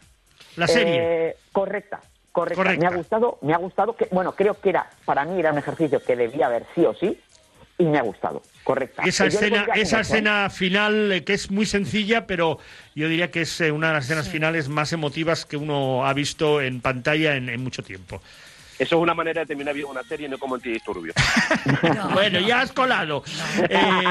La 0.56 0.66
serie. 0.68 1.28
eh, 1.30 1.36
correcta, 1.52 2.00
correcta. 2.32 2.62
Correcta. 2.62 2.80
Me 2.80 2.86
ha 2.86 2.90
gustado, 2.94 3.38
me 3.40 3.54
ha 3.54 3.58
gustado 3.58 3.96
que, 3.96 4.08
bueno, 4.10 4.32
creo 4.32 4.60
que 4.60 4.68
era, 4.68 4.90
para 5.06 5.24
mí 5.24 5.40
era 5.40 5.52
un 5.52 5.58
ejercicio 5.58 6.02
que 6.04 6.16
debía 6.16 6.46
haber 6.46 6.66
sí 6.74 6.84
o 6.84 6.92
sí, 6.94 7.18
y 7.78 7.84
me 7.84 7.98
ha 7.98 8.02
gustado. 8.02 8.42
Correcta. 8.64 9.02
Esa 9.04 9.24
yo 9.24 9.38
escena, 9.38 9.66
esa 9.74 10.00
escena 10.00 10.50
final 10.50 11.12
eh, 11.12 11.24
que 11.24 11.32
es 11.32 11.50
muy 11.50 11.64
sencilla, 11.64 12.26
pero 12.26 12.58
yo 12.94 13.08
diría 13.08 13.30
que 13.30 13.42
es 13.42 13.60
eh, 13.60 13.72
una 13.72 13.88
de 13.88 13.94
las 13.94 14.04
escenas 14.04 14.28
finales 14.28 14.68
más 14.68 14.92
emotivas 14.92 15.46
que 15.46 15.56
uno 15.56 16.06
ha 16.06 16.12
visto 16.12 16.60
en 16.60 16.80
pantalla 16.80 17.36
en, 17.36 17.48
en 17.48 17.62
mucho 17.62 17.82
tiempo. 17.82 18.20
Eso 18.78 18.96
es 18.96 19.02
una 19.02 19.14
manera 19.14 19.40
de 19.40 19.46
terminar 19.46 19.74
bien 19.74 19.86
una 19.88 20.02
serie, 20.02 20.28
no 20.28 20.38
como 20.38 20.54
antidisturbios. 20.54 21.14
Bueno, 22.12 22.40
ya 22.40 22.60
has 22.60 22.72
colado. 22.72 23.22
Eh, 23.68 24.04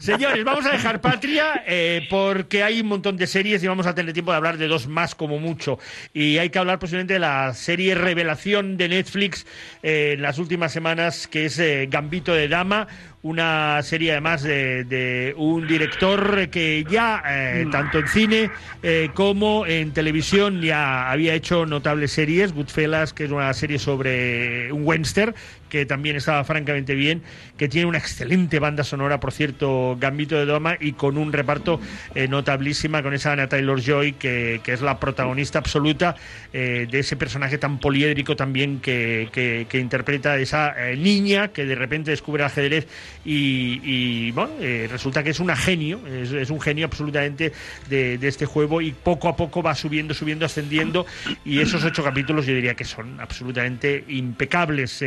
señores, 0.00 0.44
vamos 0.44 0.66
a 0.66 0.70
dejar 0.70 1.00
Patria 1.00 1.62
eh, 1.66 2.06
porque 2.10 2.62
hay 2.62 2.80
un 2.80 2.88
montón 2.88 3.16
de 3.16 3.26
series 3.26 3.62
y 3.62 3.66
vamos 3.66 3.86
a 3.86 3.94
tener 3.94 4.12
tiempo 4.12 4.32
de 4.32 4.36
hablar 4.36 4.58
de 4.58 4.66
dos 4.66 4.86
más 4.86 5.14
como 5.14 5.38
mucho. 5.38 5.78
Y 6.12 6.38
hay 6.38 6.50
que 6.50 6.58
hablar 6.58 6.78
posiblemente 6.78 7.14
de 7.14 7.20
la 7.20 7.54
serie 7.54 7.94
revelación 7.94 8.76
de 8.76 8.88
Netflix 8.88 9.46
eh, 9.82 10.12
en 10.14 10.22
las 10.22 10.38
últimas 10.38 10.72
semanas, 10.72 11.26
que 11.26 11.46
es 11.46 11.58
eh, 11.58 11.86
Gambito 11.90 12.34
de 12.34 12.48
Dama, 12.48 12.88
una 13.26 13.82
serie 13.82 14.12
además 14.12 14.42
de, 14.42 14.84
de 14.84 15.34
un 15.36 15.66
director 15.66 16.48
que 16.48 16.84
ya, 16.88 17.22
eh, 17.28 17.66
tanto 17.72 17.98
en 17.98 18.08
cine 18.08 18.50
eh, 18.84 19.10
como 19.14 19.66
en 19.66 19.92
televisión, 19.92 20.62
ya 20.62 21.10
había 21.10 21.34
hecho 21.34 21.66
notables 21.66 22.12
series. 22.12 22.52
Goodfellas, 22.52 23.12
que 23.12 23.24
es 23.24 23.32
una 23.32 23.52
serie 23.52 23.80
sobre 23.80 24.70
un 24.70 24.86
western, 24.86 25.34
que 25.68 25.86
también 25.86 26.16
estaba 26.16 26.42
francamente 26.44 26.94
bien, 26.94 27.22
que 27.56 27.68
tiene 27.68 27.86
una 27.86 27.98
excelente 27.98 28.58
banda 28.58 28.84
sonora, 28.84 29.20
por 29.20 29.32
cierto, 29.32 29.96
Gambito 30.00 30.36
de 30.36 30.46
Dama, 30.46 30.76
y 30.80 30.92
con 30.92 31.18
un 31.18 31.32
reparto 31.32 31.80
eh, 32.14 32.28
notablísima 32.28 33.02
con 33.02 33.14
esa 33.14 33.32
Anna 33.32 33.48
Taylor-Joy, 33.48 34.12
que, 34.14 34.60
que 34.62 34.72
es 34.72 34.80
la 34.80 34.98
protagonista 35.00 35.58
absoluta 35.58 36.16
eh, 36.52 36.86
de 36.90 36.98
ese 37.00 37.16
personaje 37.16 37.58
tan 37.58 37.78
poliédrico 37.78 38.36
también 38.36 38.80
que, 38.80 39.28
que- 39.32 39.66
interpreta 39.78 40.36
esa 40.38 40.74
eh, 40.90 40.96
niña 40.96 41.48
que 41.48 41.64
de 41.66 41.74
repente 41.74 42.10
descubre 42.10 42.42
el 42.42 42.46
ajedrez 42.46 42.88
y, 43.24 43.80
y, 43.84 44.30
bueno, 44.32 44.52
eh, 44.60 44.88
resulta 44.90 45.22
que 45.22 45.30
es 45.30 45.38
una 45.38 45.54
genio, 45.54 46.00
es, 46.06 46.50
un 46.50 46.60
genio 46.60 46.86
absolutamente 46.86 47.52
de, 47.88 48.18
de 48.18 48.28
este 48.28 48.46
juego 48.46 48.80
y 48.80 48.92
poco 48.92 49.28
a 49.28 49.36
poco 49.36 49.62
va 49.62 49.74
subiendo, 49.74 50.14
subiendo, 50.14 50.46
ascendiendo 50.46 51.06
y 51.44 51.60
esos 51.60 51.84
ocho 51.84 52.02
capítulos 52.02 52.46
yo 52.46 52.54
diría 52.54 52.74
que 52.74 52.84
son 52.84 53.20
absolutamente 53.20 54.04
impecables. 54.08 55.02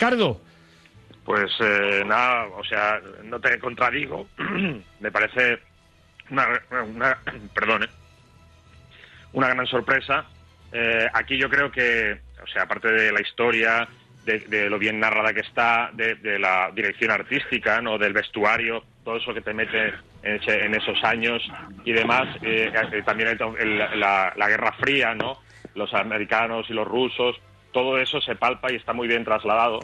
Ricardo. 0.00 0.40
Pues 1.26 1.50
eh, 1.60 2.02
nada, 2.06 2.46
o 2.56 2.64
sea, 2.64 2.98
no 3.24 3.38
te 3.38 3.58
contradigo. 3.58 4.26
Me 5.00 5.10
parece 5.12 5.58
una, 6.30 6.46
una- 6.94 7.18
perdón, 7.54 7.82
¿eh? 7.84 7.88
una 9.34 9.48
gran 9.50 9.66
sorpresa. 9.66 10.24
Eh, 10.72 11.06
aquí 11.12 11.36
yo 11.36 11.50
creo 11.50 11.70
que, 11.70 12.18
o 12.42 12.46
sea, 12.46 12.62
aparte 12.62 12.90
de 12.90 13.12
la 13.12 13.20
historia, 13.20 13.86
de, 14.24 14.70
lo 14.70 14.78
bien 14.78 14.98
narrada 15.00 15.34
que 15.34 15.40
está, 15.40 15.90
de, 15.92 16.38
la 16.38 16.70
dirección 16.74 17.10
artística, 17.10 17.82
no, 17.82 17.98
del 17.98 18.14
vestuario, 18.14 18.82
todo 19.04 19.16
eso 19.18 19.34
que 19.34 19.42
te 19.42 19.52
mete 19.52 19.92
en, 20.22 20.36
ese- 20.36 20.64
en 20.64 20.74
esos 20.74 21.02
años 21.04 21.42
y 21.84 21.92
demás, 21.92 22.26
eh, 22.42 22.72
eh, 22.92 23.02
también 23.04 23.36
la 23.96 24.48
Guerra 24.48 24.72
Fría, 24.80 25.14
no, 25.14 25.40
los 25.74 25.92
americanos 25.92 26.64
y 26.70 26.72
los 26.72 26.88
rusos, 26.88 27.36
todo 27.72 27.98
eso 27.98 28.20
se 28.20 28.34
palpa 28.34 28.72
y 28.72 28.76
está 28.76 28.92
muy 28.92 29.08
bien 29.08 29.24
trasladado 29.24 29.80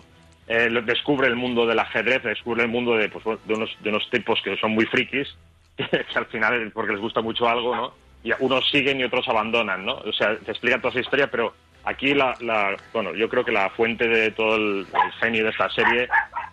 eh, 0.49 0.69
descubre 0.85 1.27
el 1.27 1.37
mundo 1.37 1.67
del 1.67 1.79
ajedrez, 1.79 2.23
descubre 2.23 2.63
el 2.63 2.69
mundo 2.69 2.97
de, 2.97 3.09
pues, 3.09 3.25
de, 3.47 3.55
unos, 3.55 3.77
de 3.81 3.91
unos 3.91 4.09
tipos 4.11 4.41
que 4.43 4.57
son 4.57 4.73
muy 4.73 4.87
frikis, 4.87 5.37
que, 5.77 6.05
al 6.15 6.27
final, 6.27 6.71
porque 6.73 6.93
les 6.93 7.01
gusta 7.01 7.21
mucho 7.21 7.49
algo, 7.49 7.75
¿no? 7.75 7.93
Y 8.23 8.31
unos 8.39 8.69
siguen 8.71 9.01
y 9.01 9.05
otros 9.05 9.29
abandonan, 9.29 9.85
¿no? 9.85 9.95
O 9.95 10.13
sea, 10.13 10.37
te 10.39 10.53
explica 10.53 10.79
toda 10.79 10.91
esa 10.91 11.01
historia, 11.01 11.31
pero 11.31 11.53
aquí 11.85 12.15
la, 12.15 12.35
la 12.41 12.77
bueno, 12.93 13.15
yo 13.15 13.29
creo 13.29 13.45
que 13.45 13.53
la 13.53 13.71
fuente 13.71 14.07
de 14.09 14.31
todo 14.31 14.57
el, 14.57 14.87
el 14.93 15.13
genio 15.21 15.45
de 15.45 15.51
esta 15.51 15.69
serie, 15.71 16.09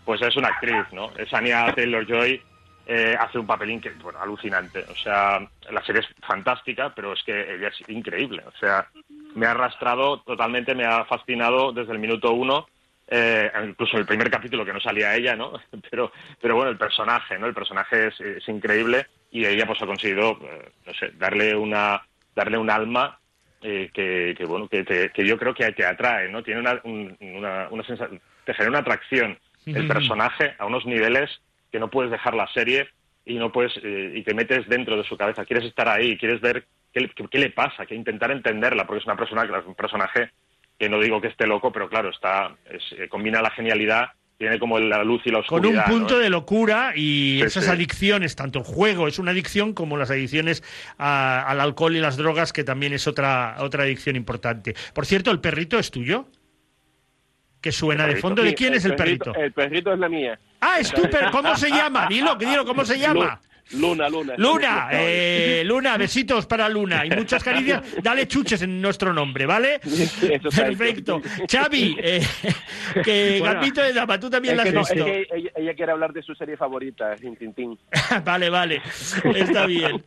pues 0.06 0.22
es 0.22 0.36
una 0.36 0.50
actriz, 0.50 0.86
¿no? 0.92 1.12
Es 1.18 1.32
Anya 1.34 1.74
Taylor-Joy, 1.74 2.42
eh, 2.86 3.16
hace 3.20 3.40
un 3.40 3.48
papelín 3.48 3.80
que, 3.82 3.92
bueno, 3.92 4.20
alucinante. 4.20 4.86
O 4.90 4.96
sea, 4.96 5.40
la 5.72 5.84
serie 5.86 6.02
es 6.02 6.08
fantástica, 6.26 6.94
pero 6.96 7.14
es 7.14 7.24
que 7.24 7.56
ella 7.56 7.70
es 7.70 7.90
increíble. 7.90 8.44
O 8.46 8.52
sea, 8.60 8.88
me 9.36 9.46
ha 9.46 9.52
arrastrado 9.52 10.22
totalmente, 10.22 10.76
me 10.76 10.86
ha 10.86 11.06
fascinado 11.06 11.72
desde 11.72 11.94
el 11.94 12.00
minuto 12.00 12.34
uno 12.34 12.68
eh, 13.08 13.52
incluso 13.68 13.98
el 13.98 14.06
primer 14.06 14.30
capítulo 14.32 14.64
que 14.66 14.72
no 14.74 14.80
salía 14.80 15.14
ella, 15.16 15.36
¿no? 15.36 15.52
Pero, 15.92 16.12
pero 16.42 16.56
bueno, 16.56 16.72
el 16.72 16.78
personaje, 16.78 17.38
¿no? 17.38 17.48
El 17.48 17.54
personaje 17.54 18.08
es, 18.08 18.20
es 18.20 18.48
increíble 18.48 19.08
y 19.30 19.46
ella 19.46 19.66
pues 19.66 19.82
ha 19.82 19.86
conseguido, 19.86 20.40
eh, 20.42 20.72
no 20.86 20.94
sé, 20.94 21.12
darle 21.16 21.54
una, 21.56 22.02
darle 22.34 22.58
un 22.58 22.70
alma 22.70 23.20
eh, 23.62 23.90
que, 23.94 24.34
que, 24.38 24.46
bueno, 24.46 24.68
que, 24.70 24.84
te- 24.86 25.10
que 25.10 25.26
yo 25.28 25.38
creo 25.38 25.54
que 25.54 25.70
te 25.74 25.86
atrae, 25.86 26.30
¿no? 26.30 26.42
Tiene 26.44 26.62
una, 26.62 26.80
un- 26.86 27.16
una, 27.20 27.68
una 27.72 27.84
sensación, 27.84 28.22
te 28.46 28.54
genera 28.54 28.70
una 28.72 28.80
atracción 28.80 29.38
el 29.66 29.86
personaje 29.88 30.56
a 30.58 30.66
unos 30.66 30.86
niveles 30.86 31.30
que 31.74 31.80
no 31.80 31.90
puedes 31.90 32.12
dejar 32.12 32.36
la 32.36 32.48
serie 32.54 32.88
y 33.26 33.34
no 33.34 33.52
puedes 33.52 33.74
eh, 33.84 34.14
y 34.16 34.22
te 34.22 34.36
metes 34.36 34.70
dentro 34.70 34.96
de 34.96 35.04
su 35.04 35.18
cabeza. 35.18 35.44
Quieres 35.44 35.66
estar 35.66 35.90
ahí, 35.90 36.16
quieres 36.20 36.40
ver 36.40 36.68
qué, 36.94 37.00
le- 37.02 37.10
qué- 37.10 37.28
qué 37.32 37.40
le 37.40 37.50
pasa, 37.50 37.88
que 37.88 37.96
intentar 37.96 38.30
entenderla, 38.30 38.86
porque 38.86 39.00
es 39.00 39.06
una 39.08 39.16
persona, 39.18 39.42
un 39.66 39.74
personaje 39.74 40.30
que 40.78 40.88
no 40.88 41.00
digo 41.00 41.20
que 41.20 41.30
esté 41.30 41.48
loco, 41.48 41.72
pero 41.72 41.90
claro, 41.90 42.12
está 42.12 42.56
es- 42.70 43.00
eh, 43.00 43.10
combina 43.10 43.42
la 43.42 43.50
genialidad, 43.50 44.10
tiene 44.38 44.60
como 44.60 44.78
la 44.78 45.04
luz 45.04 45.24
y 45.26 45.32
la 45.32 45.42
Con 45.44 45.62
un 45.62 45.66
oscuridad. 45.78 45.88
punto 45.88 46.14
¿no? 46.16 46.20
de 46.20 46.30
locura 46.30 46.92
y 46.96 47.38
Sí, 47.40 47.46
esas 47.46 47.66
sí. 47.66 47.72
adicciones, 47.72 48.36
tanto 48.36 48.60
el 48.60 48.66
juego 48.66 49.08
es 49.08 49.18
una 49.18 49.32
adicción 49.32 49.74
como 49.74 49.98
las 49.98 50.12
adicciones 50.12 50.62
a- 51.00 51.42
al 51.50 51.60
alcohol 51.60 51.96
y 51.96 52.02
las 52.02 52.18
drogas, 52.18 52.54
que 52.54 52.64
también 52.64 52.94
es 52.94 53.08
otra, 53.08 53.56
otra 53.62 53.82
adicción 53.84 54.16
importante. 54.16 54.76
Por 54.94 55.08
cierto, 55.08 55.32
¿el 55.32 55.40
perrito 55.40 55.80
es 55.80 55.90
tuyo? 55.90 56.28
Que 57.64 57.72
suena 57.72 58.06
de 58.06 58.18
fondo. 58.18 58.44
¿De 58.44 58.54
quién 58.54 58.74
es 58.74 58.84
el 58.84 58.94
perrito? 58.94 59.34
El 59.34 59.54
perrito 59.54 59.94
es 59.94 59.98
la 59.98 60.10
mía. 60.10 60.38
Ah, 60.60 60.80
es 60.80 60.92
tu 60.92 61.02
perro. 61.04 61.32
¿Cómo 61.32 61.56
se 61.56 61.70
llama? 61.70 62.08
Dilo, 62.08 62.36
dilo, 62.36 62.66
¿cómo 62.66 62.84
se 62.84 63.00
llama? 63.00 63.40
Luna, 63.72 64.08
Luna. 64.10 64.34
Luna, 64.38 64.90
eh, 64.92 65.64
Luna, 65.66 65.98
besitos 65.98 66.46
para 66.46 66.70
Luna 66.70 67.06
y 67.06 67.10
muchas 67.10 67.44
caricias. 67.44 67.82
Dale 68.04 68.28
chuches 68.28 68.62
en 68.62 68.82
nuestro 68.82 69.14
nombre, 69.14 69.46
¿vale? 69.46 69.80
Perfecto. 70.56 71.22
Xavi, 71.50 71.96
eh, 72.04 72.22
que 73.04 73.38
Bueno, 73.40 73.56
Gambito 73.56 73.82
de 73.82 73.94
Dama, 73.94 74.20
tú 74.20 74.30
también 74.30 74.58
la 74.58 74.64
has 74.64 74.70
es 74.70 74.76
visto. 74.76 75.06
que 75.06 75.28
ella, 75.34 75.50
ella 75.56 75.74
quiere 75.74 75.92
hablar 75.92 76.14
de 76.14 76.22
su 76.22 76.36
serie 76.36 76.58
favorita, 76.58 77.16
Tintín. 77.16 77.78
vale, 78.24 78.50
vale, 78.50 78.82
está 79.36 79.66
bien. 79.66 80.04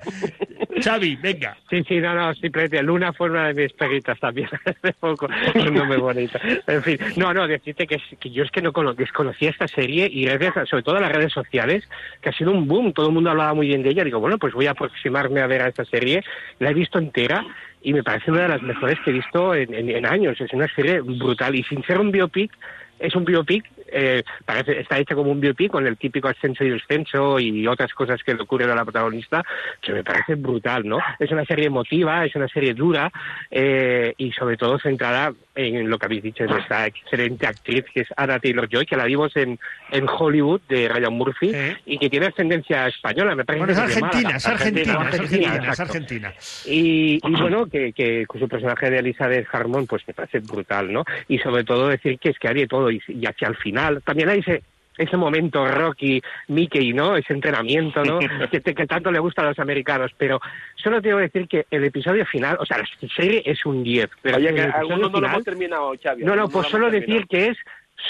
Xavi, 0.83 1.17
venga. 1.17 1.57
Sí, 1.71 1.83
sí, 1.89 1.97
no, 1.99 2.15
no, 2.15 2.35
simplemente 2.35 2.83
Luna 2.83 3.13
fue 3.13 3.31
una 3.31 3.49
de 3.49 3.55
mis 3.55 3.73
perritas 3.73 4.19
también 4.21 4.49
hace 4.65 4.93
poco, 5.01 5.27
es 5.55 5.65
un 5.65 5.75
nombre 5.75 5.97
bonito. 5.99 6.39
En 6.67 6.83
fin, 6.83 6.99
no, 7.17 7.33
no, 7.33 7.49
decirte 7.49 7.87
que, 7.87 7.97
que 8.21 8.31
yo 8.31 8.45
es 8.45 8.51
que 8.51 8.61
no 8.61 8.73
cono- 8.73 8.93
desconocía 8.95 9.51
esta 9.51 9.67
serie 9.69 10.07
y 10.11 10.25
gracias 10.27 10.57
a- 10.59 10.67
sobre 10.67 10.83
todo 10.83 10.97
a 10.97 11.01
las 11.01 11.13
redes 11.13 11.33
sociales, 11.33 11.89
que 12.21 12.29
ha 12.29 12.33
sido 12.33 12.53
un 12.53 12.67
boom, 12.69 12.93
todo 12.93 13.07
el 13.09 13.15
mundo 13.15 13.31
hablaba 13.31 13.55
muy 13.57 13.69
bien 13.69 13.83
de 13.83 13.91
ella, 13.91 14.05
digo, 14.05 14.21
bueno, 14.21 14.39
pues 14.39 14.55
voy 14.55 14.67
a 14.67 14.73
aproximarme 14.73 15.41
a 15.41 15.47
ver 15.49 15.63
a 15.63 15.69
esta 15.69 15.85
serie, 15.85 16.23
la 16.61 16.71
he 16.71 16.75
visto 16.75 16.99
entera 16.99 17.45
y 17.83 17.93
me 17.93 18.05
parece 18.05 18.31
una 18.31 18.43
de 18.43 18.49
las 18.49 18.63
mejores 18.63 18.99
que 19.05 19.11
he 19.11 19.15
visto 19.15 19.55
en, 19.55 20.07
años, 20.07 20.41
es 20.41 20.53
una 20.53 20.73
serie 20.75 21.01
brutal 21.01 21.55
y 21.55 21.65
sin 21.65 21.83
ser 21.85 21.99
un 21.99 22.11
biopic, 22.11 22.53
es 22.99 23.15
un 23.15 23.25
biopic, 23.25 23.65
eh, 23.89 24.23
parece, 24.45 24.81
está 24.81 24.99
hecha 24.99 25.15
como 25.15 25.31
un 25.31 25.41
biopic 25.41 25.71
con 25.71 25.87
el 25.87 25.97
típico 25.97 26.29
ascenso 26.29 26.65
y 26.65 26.71
descenso 26.71 27.39
y 27.39 27.67
otras 27.67 27.93
cosas 27.93 28.23
que 28.23 28.35
le 28.35 28.43
ocurren 28.43 28.71
a 28.71 28.75
la 28.75 28.85
protagonista, 28.85 29.43
que 29.81 29.93
me 29.93 30.05
parece 30.05 30.35
brutal, 30.35 30.87
¿no? 30.87 30.99
Es 31.19 31.31
una 31.31 31.45
serie 31.45 31.67
emotiva, 31.67 32.25
es 32.25 32.35
una 32.35 32.49
serie 32.49 32.75
dura 32.75 33.11
eh, 33.51 34.15
y 34.17 34.33
sobre 34.33 34.57
todo 34.57 34.79
centrada 34.79 35.33
en 35.57 35.89
lo 35.89 35.99
que 35.99 36.07
habéis 36.07 36.23
dicho, 36.23 36.45
en 36.45 36.51
esta 36.51 36.87
excelente 36.87 37.47
actriz 37.47 37.85
que 37.93 38.03
es 38.03 38.09
Anna 38.17 38.39
Taylor-Joy, 38.39 38.87
que 38.87 38.97
la 38.97 39.05
vimos 39.05 39.35
en, 39.37 39.59
en 39.91 40.07
Hollywood 40.09 40.61
de 40.69 40.89
Ryan 40.89 41.13
Murphy 41.15 41.53
y 41.87 41.99
que 41.99 42.11
tiene 42.11 42.27
ascendencia 42.27 42.87
española, 42.87 43.35
me 43.35 43.45
parece. 43.45 43.65
Bueno, 43.65 43.73
es 43.73 43.79
de 43.79 44.05
argentina, 44.05 44.37
es 44.37 44.47
argentina, 44.47 44.93
es 44.93 45.21
argentina, 45.21 45.73
es 45.73 45.81
argentina. 45.81 46.35
Y, 46.67 47.21
y 47.23 47.41
bueno, 47.41 47.67
que, 47.67 47.93
que 47.93 48.27
con 48.27 48.41
su 48.41 48.49
personaje 48.49 48.91
de 48.91 48.99
Elizabeth 48.99 49.47
Harmon, 49.51 49.87
pues 49.87 50.07
me 50.07 50.15
parece 50.15 50.41
brutal, 50.41 50.93
¿no? 50.93 51.05
Y 51.29 51.39
sobre 51.39 51.65
todo 51.65 51.89
decir 51.89 52.19
que 52.19 52.31
es 52.31 52.39
que 52.39 52.49
hay 52.49 52.55
de 52.55 52.67
todo 52.67 52.91
y, 52.91 53.03
y 53.09 53.27
hacia 53.27 53.49
el 53.49 53.57
final 53.57 54.03
también 54.03 54.29
hay 54.29 54.41
ese 54.41 54.63
ese 54.97 55.17
momento 55.17 55.67
Rocky, 55.67 56.21
Mickey, 56.49 56.93
¿no? 56.93 57.17
Ese 57.17 57.33
entrenamiento, 57.33 58.03
¿no? 58.05 58.19
que, 58.51 58.61
que 58.61 58.87
tanto 58.87 59.11
le 59.11 59.19
gusta 59.19 59.43
a 59.43 59.47
los 59.47 59.59
americanos. 59.59 60.13
Pero 60.17 60.41
solo 60.77 61.01
tengo 61.03 61.19
que 61.19 61.23
decir 61.25 61.49
que 61.49 61.67
el 61.71 61.85
episodio 61.85 62.25
final, 62.27 62.57
o 62.61 62.67
sea, 62.67 62.79
la 62.79 62.89
serie 63.15 63.43
es 63.45 63.65
un 63.67 63.83
10. 63.83 64.11
Pero 64.23 64.37
Oye, 64.37 64.55
que 64.55 64.63
algunos 64.63 65.11
no 65.11 65.21
lo 65.21 65.27
hemos 65.27 65.45
terminado, 65.45 65.93
Xavi. 66.03 66.23
no, 66.23 66.35
no, 66.37 66.43
algunos 66.43 66.53
pues 66.53 66.67
lo 66.67 66.71
solo 66.71 66.91
decir 66.91 67.27
que 67.27 67.49
es 67.49 67.59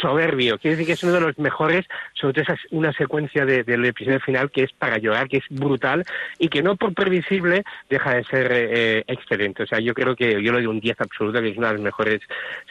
soberbio. 0.00 0.58
Quiere 0.58 0.76
decir 0.76 0.86
que 0.86 0.92
es 0.94 1.02
uno 1.02 1.12
de 1.12 1.20
los 1.20 1.38
mejores, 1.38 1.86
sobre 2.14 2.34
todo 2.34 2.42
esa, 2.54 2.56
una 2.70 2.92
secuencia 2.92 3.44
de- 3.44 3.64
del 3.64 3.84
episodio 3.84 4.20
final 4.20 4.50
que 4.50 4.64
es 4.64 4.72
para 4.72 4.98
llorar, 4.98 5.28
que 5.28 5.38
es 5.38 5.44
brutal 5.50 6.04
y 6.38 6.48
que 6.48 6.62
no 6.62 6.76
por 6.76 6.92
previsible 6.94 7.62
deja 7.88 8.14
de 8.14 8.24
ser 8.24 8.48
eh, 8.52 9.04
excelente. 9.06 9.62
O 9.62 9.66
sea, 9.66 9.80
yo 9.80 9.94
creo 9.94 10.14
que 10.16 10.32
yo 10.42 10.52
le 10.52 10.58
doy 10.58 10.66
un 10.66 10.80
10 10.80 11.00
absoluto, 11.00 11.40
que 11.40 11.48
es 11.50 11.56
una 11.56 11.68
de 11.68 11.74
las 11.74 11.82
mejores 11.82 12.20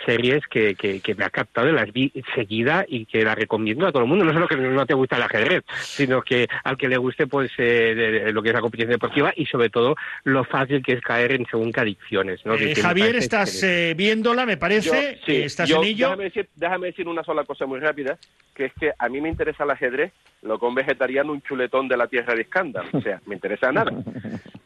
series 0.06 0.46
que, 0.48 0.76
que, 0.76 1.00
que 1.02 1.16
me 1.16 1.24
ha 1.24 1.30
captado 1.30 1.70
y 1.70 1.74
las 1.74 1.92
vi 1.92 2.12
seguida 2.36 2.86
y 2.88 3.06
que 3.06 3.24
la 3.24 3.36
recomiendo 3.36 3.88
a 3.88 3.92
todo 3.92 4.04
el 4.04 4.10
mundo. 4.10 4.26
No 4.26 4.34
solo 4.34 4.48
que 4.48 4.56
no 4.58 4.86
te 4.86 4.94
gusta 4.94 5.18
el 5.18 5.24
ajedrez, 5.24 5.64
sino 5.82 6.22
que 6.22 6.48
al 6.64 6.78
que 6.78 6.88
le 6.88 6.98
guste 6.98 7.28
pues 7.28 7.52
eh, 7.58 7.94
de- 7.96 8.12
de 8.26 8.32
lo 8.34 8.42
que 8.44 8.50
es 8.50 8.56
la 8.56 8.62
competición 8.62 8.92
deportiva 8.92 9.34
y 9.36 9.46
sobre 9.46 9.70
todo 9.70 9.96
lo 10.24 10.44
fácil 10.44 10.82
que 10.84 10.94
es 10.94 11.02
caer 11.02 11.32
en 11.34 11.46
según 11.50 11.72
qué 11.72 11.80
adicciones. 11.82 12.46
¿no? 12.46 12.56
Eh, 12.56 12.76
Javier, 12.76 13.16
estás 13.16 13.64
eh, 13.64 13.94
viéndola, 13.96 14.46
me 14.46 14.58
parece. 14.58 14.88
Yo- 14.90 14.94
sí, 15.26 15.32
eh, 15.38 15.46
estás 15.46 15.68
yo- 15.70 15.82
en 15.82 15.88
ello. 15.90 16.06
Déjame 16.10 16.24
decir, 16.26 16.50
déjame 16.56 16.88
decir 16.88 17.05
una 17.10 17.24
sola 17.24 17.44
cosa 17.44 17.66
muy 17.66 17.80
rápida, 17.80 18.18
que 18.54 18.66
es 18.66 18.74
que 18.80 18.92
a 18.98 19.10
mí 19.10 19.22
me 19.22 19.30
interesa 19.30 19.64
el 19.64 19.72
ajedrez, 19.72 20.12
lo 20.42 20.58
un 20.60 20.76
vegetariano 20.76 21.32
un 21.32 21.42
chuletón 21.42 21.88
de 21.88 21.98
la 21.98 22.08
tierra 22.08 22.36
de 22.36 22.42
escándalo. 22.42 22.90
O 22.94 23.02
sea, 23.02 23.22
me 23.26 23.36
interesa 23.36 23.72
nada. 23.72 23.92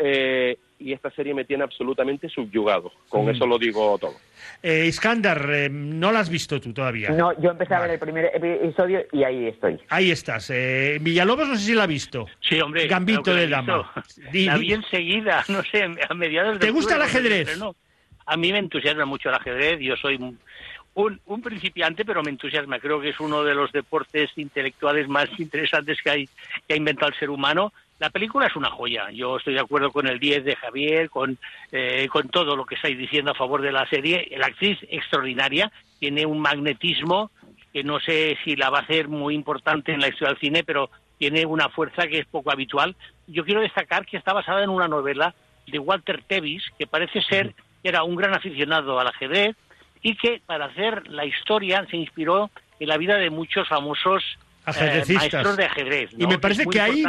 Eh, 0.02 0.58
y 0.80 0.94
esta 0.94 1.12
serie 1.12 1.34
me 1.34 1.44
tiene 1.44 1.62
absolutamente 1.66 2.30
subyugado. 2.30 2.90
Con 3.10 3.26
Mm. 3.26 3.30
eso 3.32 3.46
lo 3.46 3.58
digo 3.60 3.98
todo. 3.98 4.14
Eh, 4.64 4.86
Iskandar, 4.86 5.46
eh, 5.52 5.68
no 5.70 6.10
la 6.14 6.20
has 6.22 6.30
visto 6.30 6.58
tú 6.62 6.72
todavía. 6.72 7.10
No, 7.10 7.38
yo 7.42 7.52
empecé 7.52 7.74
a 7.76 7.82
ver 7.82 7.90
el 7.92 8.00
primer 8.00 8.32
episodio 8.34 9.02
y 9.12 9.26
ahí 9.26 9.48
estoy. 9.48 9.78
Ahí 9.90 10.10
estás. 10.12 10.50
Eh, 10.52 11.00
Villalobos, 11.02 11.50
no 11.50 11.56
sé 11.58 11.66
si 11.66 11.74
la 11.74 11.84
ha 11.84 11.88
visto. 11.88 12.28
Sí, 12.40 12.62
hombre. 12.62 12.88
Gambito 12.88 13.24
claro 13.24 13.40
de 13.42 13.48
dama. 13.50 13.92
la 14.34 14.58
vi 14.58 14.72
enseguida, 14.72 15.44
no 15.50 15.62
sé, 15.64 15.84
a 16.10 16.14
mediados 16.14 16.54
de 16.54 16.66
¿Te 16.68 16.72
gusta 16.72 16.96
el 16.96 17.02
ajedrez? 17.02 17.42
estrenó. 17.50 17.76
A 18.26 18.38
mí 18.38 18.54
me 18.54 18.60
entusiasma 18.60 19.04
mucho 19.04 19.28
el 19.28 19.36
ajedrez. 19.36 19.82
Yo 19.82 19.98
soy 19.98 20.18
un, 21.00 21.20
un, 21.26 21.41
principiante, 21.41 22.06
pero 22.06 22.24
me 22.24 22.30
entusiasma. 22.30 22.80
Creo 22.80 23.00
que 23.00 23.10
es 23.10 23.20
uno 23.20 23.43
de 23.43 23.56
los 23.56 23.72
deportes 23.72 24.30
intelectuales 24.36 25.08
más 25.08 25.28
interesantes 25.39 26.02
que, 26.02 26.10
hay, 26.10 26.30
que 26.68 26.74
ha 26.74 26.78
inventado 26.78 27.12
el 27.12 27.20
ser 27.20 27.30
humano. 27.30 27.74
La 28.00 28.10
película 28.10 28.47
es 28.47 28.56
una 28.56 28.70
joya. 28.70 29.10
Yo 29.12 29.38
estoy 29.38 29.54
de 29.54 29.60
acuerdo 29.60 29.91
con 29.91 30.08
el 30.08 30.20
10 30.20 30.45
de 30.45 30.56
Javier, 30.56 31.10
con, 31.10 31.38
eh, 31.72 32.08
con 32.10 32.30
todo 32.30 32.56
lo 32.56 32.66
que 32.66 32.76
estáis 32.76 32.97
diciendo 32.97 33.32
a 33.32 33.36
favor 33.36 33.62
de 33.62 33.72
la 33.72 33.88
serie. 33.88 34.30
La 34.38 34.47
actriz 34.47 34.78
extraordinaria, 34.89 35.72
tiene 36.00 36.26
un 36.26 36.39
magnetismo 36.39 37.32
que 37.74 37.84
no 37.84 38.00
sé 38.00 38.38
si 38.43 38.56
la 38.56 38.70
va 38.70 38.80
a 38.80 38.82
hacer 38.82 39.08
muy 39.08 39.36
importante 39.36 39.91
en 39.91 40.00
la 40.00 40.08
historia 40.08 40.30
del 40.30 40.39
cine, 40.39 40.64
pero 40.64 40.89
tiene 41.18 41.45
una 41.45 41.70
fuerza 41.70 42.08
que 42.08 42.20
es 42.20 42.26
poco 42.26 42.52
habitual. 42.52 42.95
Yo 43.28 43.45
quiero 43.45 43.62
destacar 43.62 44.06
que 44.06 44.18
está 44.18 44.34
basada 44.34 44.64
en 44.64 44.70
una 44.70 44.88
novela 44.88 45.36
de 45.68 45.78
Walter 45.78 46.24
Tevis, 46.26 46.64
que 46.78 46.88
parece 46.88 47.22
ser 47.22 47.54
que 47.84 47.89
era 47.89 48.04
un 48.04 48.16
gran 48.16 48.34
aficionado 48.34 49.00
al 49.00 49.08
ajedrez 49.08 49.56
y 50.02 50.16
que 50.16 50.41
para 50.45 50.66
hacer 50.66 51.08
la 51.08 51.26
historia 51.26 51.86
se 51.89 51.97
inspiró 51.97 52.50
en 52.80 52.88
la 52.88 52.97
vida 52.97 53.18
de 53.18 53.30
muchos 53.30 53.68
famosos 53.68 54.24
eh, 54.78 55.04
maestros 55.14 55.58
de 55.58 55.66
ajedrez. 55.66 56.12
Y 56.18 56.28
me 56.28 56.38
parece 56.38 56.66
que 56.66 56.80
hay 56.80 57.04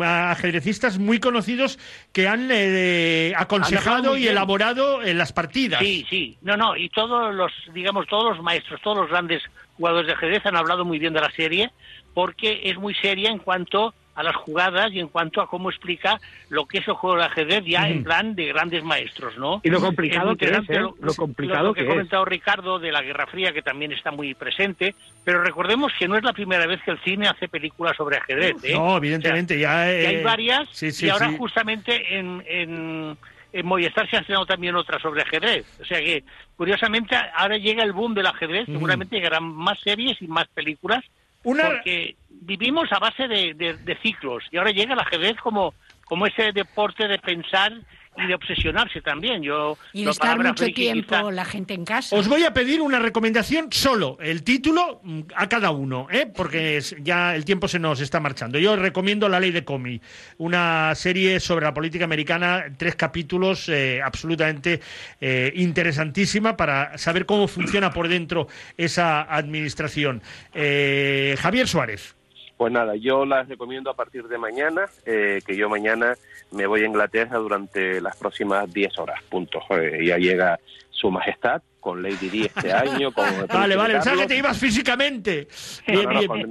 ajedrecistas 0.00 0.98
muy 0.98 1.18
conocidos 1.18 1.78
que 2.12 2.28
han 2.28 2.48
eh, 2.52 3.32
aconsejado 3.36 4.16
y 4.16 4.28
elaborado 4.28 5.02
en 5.02 5.18
las 5.18 5.32
partidas. 5.32 5.80
Sí, 5.80 6.06
sí. 6.08 6.38
No, 6.42 6.56
no, 6.56 6.76
y 6.76 6.88
todos 6.90 7.34
los, 7.34 7.52
digamos, 7.74 8.06
todos 8.06 8.36
los 8.36 8.44
maestros, 8.44 8.80
todos 8.82 8.98
los 8.98 9.10
grandes 9.10 9.42
jugadores 9.76 10.06
de 10.06 10.12
ajedrez 10.12 10.46
han 10.46 10.56
hablado 10.56 10.84
muy 10.84 10.98
bien 10.98 11.12
de 11.12 11.20
la 11.20 11.30
serie 11.32 11.70
porque 12.14 12.60
es 12.64 12.76
muy 12.76 12.94
seria 12.94 13.30
en 13.30 13.38
cuanto 13.38 13.94
a 14.14 14.22
las 14.22 14.36
jugadas 14.36 14.92
y 14.92 15.00
en 15.00 15.08
cuanto 15.08 15.40
a 15.40 15.48
cómo 15.48 15.70
explica 15.70 16.20
lo 16.50 16.66
que 16.66 16.78
es 16.78 16.88
el 16.88 16.94
juego 16.94 17.16
de 17.16 17.24
ajedrez 17.24 17.64
ya 17.64 17.88
en 17.88 18.04
plan 18.04 18.34
de 18.34 18.46
grandes 18.46 18.84
maestros, 18.84 19.38
¿no? 19.38 19.60
Y 19.64 19.70
lo 19.70 19.80
complicado 19.80 20.36
que 20.36 20.46
es, 20.46 20.58
¿eh? 20.68 20.80
Lo 21.00 21.14
complicado 21.14 21.68
lo 21.68 21.74
que 21.74 21.82
que 21.82 21.86
ha 21.86 21.90
comentado 21.90 22.24
Ricardo 22.24 22.78
de 22.78 22.92
la 22.92 23.02
Guerra 23.02 23.26
Fría, 23.26 23.52
que 23.52 23.62
también 23.62 23.92
está 23.92 24.10
muy 24.10 24.34
presente, 24.34 24.94
pero 25.24 25.42
recordemos 25.42 25.92
que 25.98 26.08
no 26.08 26.16
es 26.16 26.24
la 26.24 26.32
primera 26.32 26.66
vez 26.66 26.80
que 26.82 26.90
el 26.90 26.98
cine 27.00 27.28
hace 27.28 27.48
películas 27.48 27.96
sobre 27.96 28.18
ajedrez. 28.18 28.56
¿eh? 28.64 28.74
No, 28.74 28.96
evidentemente, 28.96 29.58
ya, 29.58 29.84
que 29.84 30.02
eh, 30.02 30.06
hay 30.08 30.22
varias 30.22 30.68
sí, 30.70 30.90
sí, 30.90 31.06
y 31.06 31.08
ahora 31.08 31.30
sí. 31.30 31.36
justamente 31.38 32.18
en, 32.18 32.42
en, 32.46 33.16
en 33.52 33.66
Movistar 33.66 34.08
se 34.08 34.16
ha 34.16 34.20
estrenado 34.20 34.46
también 34.46 34.74
otra 34.76 34.98
sobre 34.98 35.22
ajedrez. 35.22 35.66
O 35.80 35.84
sea 35.84 35.98
que, 35.98 36.22
curiosamente, 36.56 37.16
ahora 37.34 37.56
llega 37.56 37.82
el 37.82 37.92
boom 37.92 38.14
del 38.14 38.26
ajedrez, 38.26 38.66
seguramente 38.66 39.16
llegarán 39.16 39.44
más 39.44 39.80
series 39.80 40.20
y 40.20 40.26
más 40.26 40.46
películas, 40.48 41.04
Una- 41.44 41.64
porque 41.68 42.16
vivimos 42.28 42.90
a 42.92 42.98
base 42.98 43.28
de, 43.28 43.54
de- 43.54 43.76
ciclos. 44.02 44.44
Y 44.50 44.56
ahora 44.58 44.70
llega 44.70 44.94
el 44.94 45.00
ajedrez 45.00 45.36
como, 45.42 45.74
como 46.04 46.26
ese 46.26 46.52
deporte 46.52 47.08
de 47.08 47.18
pensar 47.18 47.72
y 48.16 48.26
de 48.26 48.34
obsesionarse 48.34 49.00
también. 49.00 49.42
Yo, 49.42 49.78
Y 49.92 50.04
de 50.04 50.10
estar 50.10 50.36
mucho 50.36 50.64
friki 50.64 50.82
tiempo 50.82 51.14
quizá- 51.16 51.30
la 51.32 51.44
gente 51.44 51.74
en 51.74 51.84
casa. 51.84 52.14
Os 52.14 52.28
voy 52.28 52.44
a 52.44 52.52
pedir 52.52 52.80
una 52.82 52.98
recomendación 52.98 53.68
solo, 53.70 54.18
el 54.20 54.42
título 54.42 55.00
mm, 55.02 55.20
a 55.34 55.48
cada 55.48 55.70
uno, 55.70 56.06
¿eh? 56.10 56.26
porque 56.34 56.76
es- 56.76 56.94
ya 57.00 57.34
el 57.34 57.44
tiempo 57.44 57.68
se 57.68 57.78
nos 57.78 58.00
está 58.00 58.20
marchando. 58.20 58.58
Yo 58.58 58.72
os 58.72 58.78
recomiendo 58.78 59.28
La 59.28 59.40
Ley 59.40 59.50
de 59.50 59.64
Comi, 59.64 60.00
una 60.38 60.94
serie 60.94 61.40
sobre 61.40 61.64
la 61.64 61.72
política 61.74 62.04
americana, 62.04 62.64
tres 62.76 62.96
capítulos, 62.96 63.68
eh, 63.68 64.00
absolutamente 64.04 64.80
eh, 65.20 65.52
interesantísima 65.56 66.56
para 66.56 66.98
saber 66.98 67.24
cómo 67.26 67.48
funciona 67.48 67.90
por 67.92 68.08
dentro 68.08 68.46
esa 68.76 69.22
administración. 69.22 70.22
Eh, 70.54 71.36
Javier 71.40 71.66
Suárez. 71.66 72.14
Pues 72.56 72.72
nada, 72.72 72.94
yo 72.94 73.24
las 73.24 73.48
recomiendo 73.48 73.90
a 73.90 73.94
partir 73.94 74.28
de 74.28 74.38
mañana, 74.38 74.86
eh, 75.04 75.40
que 75.44 75.56
yo 75.56 75.68
mañana 75.68 76.14
me 76.52 76.66
voy 76.66 76.82
a 76.82 76.86
Inglaterra 76.86 77.38
durante 77.38 78.00
las 78.00 78.16
próximas 78.16 78.72
10 78.72 78.98
horas, 78.98 79.20
punto. 79.28 79.60
Eh, 79.70 80.04
ya 80.06 80.16
llega 80.18 80.58
su 80.90 81.10
majestad 81.10 81.60
con 81.80 82.02
Lady 82.02 82.28
Di 82.28 82.42
este 82.44 82.72
año. 82.72 83.10
Con 83.12 83.24
Vale, 83.48 83.74
vale, 83.74 83.94
pensaba 83.94 84.16
que 84.22 84.26
te 84.28 84.36
ibas 84.36 84.56
físicamente. 84.58 85.48
No, 85.88 86.02
no, 86.02 86.12
no, 86.12 86.18
bien. 86.18 86.26
con- 86.28 86.38
me- 86.42 86.48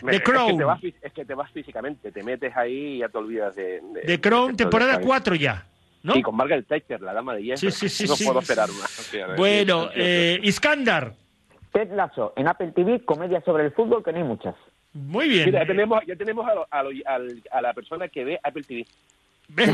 The 0.00 0.06
me- 0.06 0.16
es, 0.16 0.22
que 0.22 0.32
te 0.56 0.64
vas, 0.64 0.80
fí- 0.80 0.94
es 1.00 1.12
que 1.12 1.24
te 1.24 1.34
vas 1.34 1.50
físicamente, 1.52 2.10
te 2.10 2.22
metes 2.24 2.56
ahí 2.56 2.94
y 2.94 2.98
ya 2.98 3.08
te 3.08 3.18
olvidas 3.18 3.54
de... 3.54 3.80
de 3.92 4.00
The 4.04 4.20
Crown, 4.20 4.52
de- 4.52 4.56
temporada 4.56 4.98
de- 4.98 5.04
4 5.04 5.34
ya. 5.36 5.64
¿no? 6.02 6.14
Sí, 6.14 6.22
con 6.22 6.34
Margaret 6.34 6.66
Thatcher, 6.66 7.00
la 7.00 7.12
dama 7.12 7.34
de 7.36 7.42
hierro. 7.44 7.58
Sí, 7.58 7.70
sí, 7.70 7.88
sí, 7.88 8.08
No 8.08 8.16
sí. 8.16 8.24
puedo 8.24 8.40
esperar 8.40 8.68
más. 8.70 8.98
O 8.98 9.02
sea, 9.02 9.28
Bueno, 9.36 9.90
eh, 9.94 10.40
Iskandar. 10.42 11.12
Ted 11.72 11.92
Lasso 11.92 12.32
en 12.36 12.48
Apple 12.48 12.72
TV, 12.72 13.04
comedia 13.04 13.40
sobre 13.42 13.64
el 13.66 13.70
fútbol, 13.72 14.02
que 14.02 14.10
no 14.10 14.18
hay 14.18 14.24
muchas. 14.24 14.56
Muy 14.94 15.28
bien. 15.28 15.46
Mira, 15.46 15.60
ya 15.60 15.66
tenemos, 15.66 16.00
ya 16.06 16.16
tenemos 16.16 16.46
a, 16.48 16.54
lo- 16.54 16.66
a, 16.70 16.82
lo- 17.18 17.30
a 17.50 17.60
la 17.62 17.72
persona 17.72 18.08
que 18.08 18.24
ve 18.24 18.40
Apple 18.42 18.62
TV. 18.62 18.84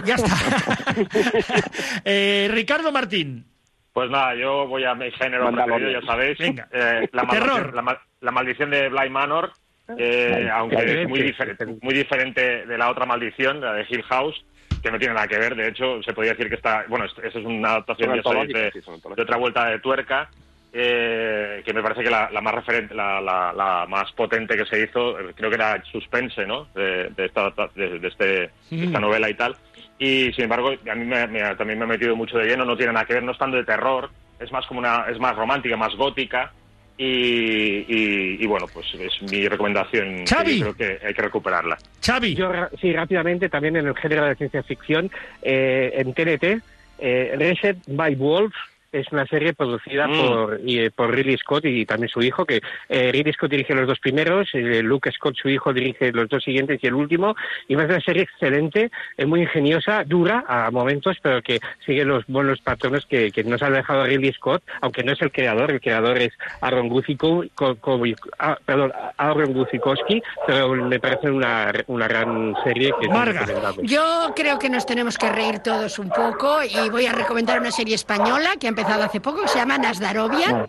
Ya 0.04 0.14
está. 0.14 0.34
Eh, 2.04 2.48
Ricardo 2.50 2.90
Martín. 2.92 3.44
Pues 3.92 4.10
nada, 4.10 4.34
yo 4.34 4.66
voy 4.66 4.84
a 4.84 4.94
mi 4.94 5.10
género 5.12 5.50
preferido, 5.52 5.90
ya 6.00 6.06
sabéis. 6.06 6.38
Venga. 6.38 6.68
Eh, 6.72 7.08
la, 7.12 7.26
Terror. 7.26 7.46
maldición, 7.48 7.74
la, 7.76 7.82
ma- 7.82 8.00
la 8.20 8.30
maldición 8.30 8.70
de 8.70 8.88
Bly 8.88 9.10
Manor, 9.10 9.52
eh, 9.96 10.48
aunque 10.52 11.02
es 11.02 11.08
muy, 11.08 11.22
diferente, 11.22 11.66
muy 11.66 11.94
diferente 11.94 12.66
de 12.66 12.78
la 12.78 12.90
otra 12.90 13.06
maldición, 13.06 13.60
la 13.60 13.72
de 13.74 13.86
Hill 13.88 14.02
House, 14.04 14.44
que 14.82 14.90
no 14.90 14.98
tiene 14.98 15.14
nada 15.14 15.26
que 15.26 15.38
ver. 15.38 15.56
De 15.56 15.68
hecho, 15.68 16.00
se 16.02 16.12
podría 16.12 16.32
decir 16.34 16.48
que 16.48 16.54
está. 16.56 16.84
Bueno, 16.88 17.06
eso 17.06 17.20
es 17.22 17.44
una 17.44 17.70
adaptación 17.70 18.14
ya 18.14 18.22
sabéis, 18.22 18.52
de 18.52 19.22
otra 19.22 19.36
vuelta 19.36 19.66
de 19.66 19.78
tuerca. 19.80 20.30
Eh, 20.72 21.62
que 21.64 21.72
me 21.72 21.82
parece 21.82 22.02
que 22.02 22.10
la, 22.10 22.30
la 22.30 22.40
más 22.40 22.54
referente, 22.54 22.94
la, 22.94 23.20
la- 23.20 23.52
la 23.52 23.86
más 23.88 24.12
potente 24.12 24.56
que 24.56 24.66
se 24.66 24.82
hizo, 24.82 25.18
eh, 25.18 25.32
creo 25.34 25.48
que 25.50 25.56
era 25.56 25.82
Suspense, 25.90 26.44
¿no? 26.46 26.68
De, 26.74 27.08
de 27.10 27.26
esta, 27.26 27.52
de, 27.74 27.98
de 27.98 28.08
este, 28.08 28.24
de 28.70 28.84
esta 28.84 29.00
novela 29.00 29.30
y 29.30 29.34
tal. 29.34 29.56
Y 29.98 30.30
sin 30.34 30.44
embargo, 30.44 30.70
a 30.90 30.94
mí 30.94 31.04
me- 31.04 31.26
me- 31.26 31.54
también 31.56 31.78
me 31.78 31.84
ha 31.84 31.88
metido 31.88 32.14
mucho 32.14 32.38
de 32.38 32.46
lleno, 32.46 32.64
no 32.64 32.76
tiene 32.76 32.92
nada 32.92 33.06
que 33.06 33.14
ver, 33.14 33.22
no 33.22 33.32
es 33.32 33.38
tanto 33.38 33.56
de 33.56 33.64
terror, 33.64 34.10
es 34.38 34.52
más 34.52 34.66
como 34.66 34.80
una, 34.80 35.06
es 35.10 35.18
más 35.18 35.34
romántica, 35.36 35.76
más 35.76 35.94
gótica. 35.96 36.52
Y, 37.00 37.84
y- 37.88 38.36
y 38.40 38.46
bueno, 38.46 38.66
pues 38.72 38.86
es 38.94 39.22
mi 39.30 39.46
recomendación. 39.46 40.24
que 40.24 40.26
Xavi. 40.26 40.58
yo 40.58 40.72
creo 40.74 40.98
que 40.98 41.06
hay 41.06 41.14
que 41.14 41.22
recuperarla. 41.22 41.78
Xavi. 42.04 42.34
Yo, 42.34 42.50
sí, 42.80 42.92
rápidamente, 42.92 43.48
también 43.48 43.76
en 43.76 43.86
el 43.86 43.96
género 43.96 44.24
de 44.26 44.34
ciencia 44.34 44.62
ficción, 44.64 45.08
eh, 45.42 45.92
en 45.94 46.12
TNT, 46.12 46.60
eh, 46.98 47.34
Reset 47.38 47.78
by 47.86 48.16
Wolves 48.16 48.56
es 48.92 49.06
una 49.12 49.26
serie 49.26 49.52
producida 49.52 50.06
Mm. 50.08 50.20
por, 50.20 50.60
y, 50.64 50.78
eh, 50.78 50.90
por 50.90 51.14
Ridley 51.14 51.36
Scott 51.36 51.64
y 51.66 51.84
también 51.84 52.08
su 52.08 52.22
hijo, 52.22 52.44
que 52.46 52.60
eh, 52.88 53.10
Ridley 53.12 53.32
Scott 53.34 53.50
dirige 53.50 53.74
los 53.74 53.86
dos 53.86 53.98
primeros, 53.98 54.48
eh, 54.54 54.82
Luke 54.82 55.10
Scott, 55.12 55.36
su 55.36 55.48
hijo, 55.48 55.72
dirige 55.72 56.10
los 56.12 56.28
dos 56.28 56.42
siguientes 56.42 56.78
y 56.82 56.86
el 56.86 56.94
último, 56.94 57.34
y 57.68 57.74
es 57.74 57.80
una 57.84 58.00
serie 58.00 58.22
excelente, 58.22 58.90
es 59.16 59.26
muy 59.26 59.42
ingeniosa, 59.42 60.04
dura 60.04 60.44
a 60.48 60.70
momentos, 60.70 61.18
pero 61.22 61.42
que 61.42 61.60
sigue 61.84 62.04
los 62.04 62.24
buenos 62.26 62.60
patrones 62.60 63.04
que, 63.06 63.30
que 63.30 63.44
nos 63.44 63.62
ha 63.62 63.70
dejado 63.70 64.04
Ridley 64.06 64.32
Scott, 64.32 64.62
aunque 64.80 65.02
no 65.04 65.12
es 65.12 65.20
el 65.20 65.32
creador, 65.32 65.70
el 65.70 65.80
creador 65.80 66.16
es 66.18 66.32
Aaron 66.62 66.88
Guziko, 66.88 67.44
co- 67.54 67.76
co- 67.76 68.00
ah, 68.38 68.56
perdón, 68.64 68.92
Aaron 69.18 69.52
Guzikowski, 69.52 70.22
pero 70.46 70.74
me 70.74 70.98
parece 70.98 71.30
una, 71.30 71.72
una 71.88 72.08
gran 72.08 72.54
serie 72.64 72.92
que 73.00 73.08
Marga. 73.08 73.46
Yo 73.82 74.32
creo 74.34 74.58
que 74.58 74.70
nos 74.70 74.86
tenemos 74.86 75.18
que 75.18 75.30
reír 75.30 75.58
todos 75.58 75.98
un 75.98 76.08
poco 76.08 76.58
y 76.64 76.88
voy 76.88 77.04
a 77.06 77.12
recomendar 77.12 77.60
una 77.60 77.70
serie 77.70 77.94
española 77.94 78.50
que 78.58 78.66
ha 78.66 78.70
empezado 78.70 78.87
hace 78.94 79.20
poco, 79.20 79.46
se 79.46 79.58
llama 79.58 79.78
Nasdarovia, 79.78 80.66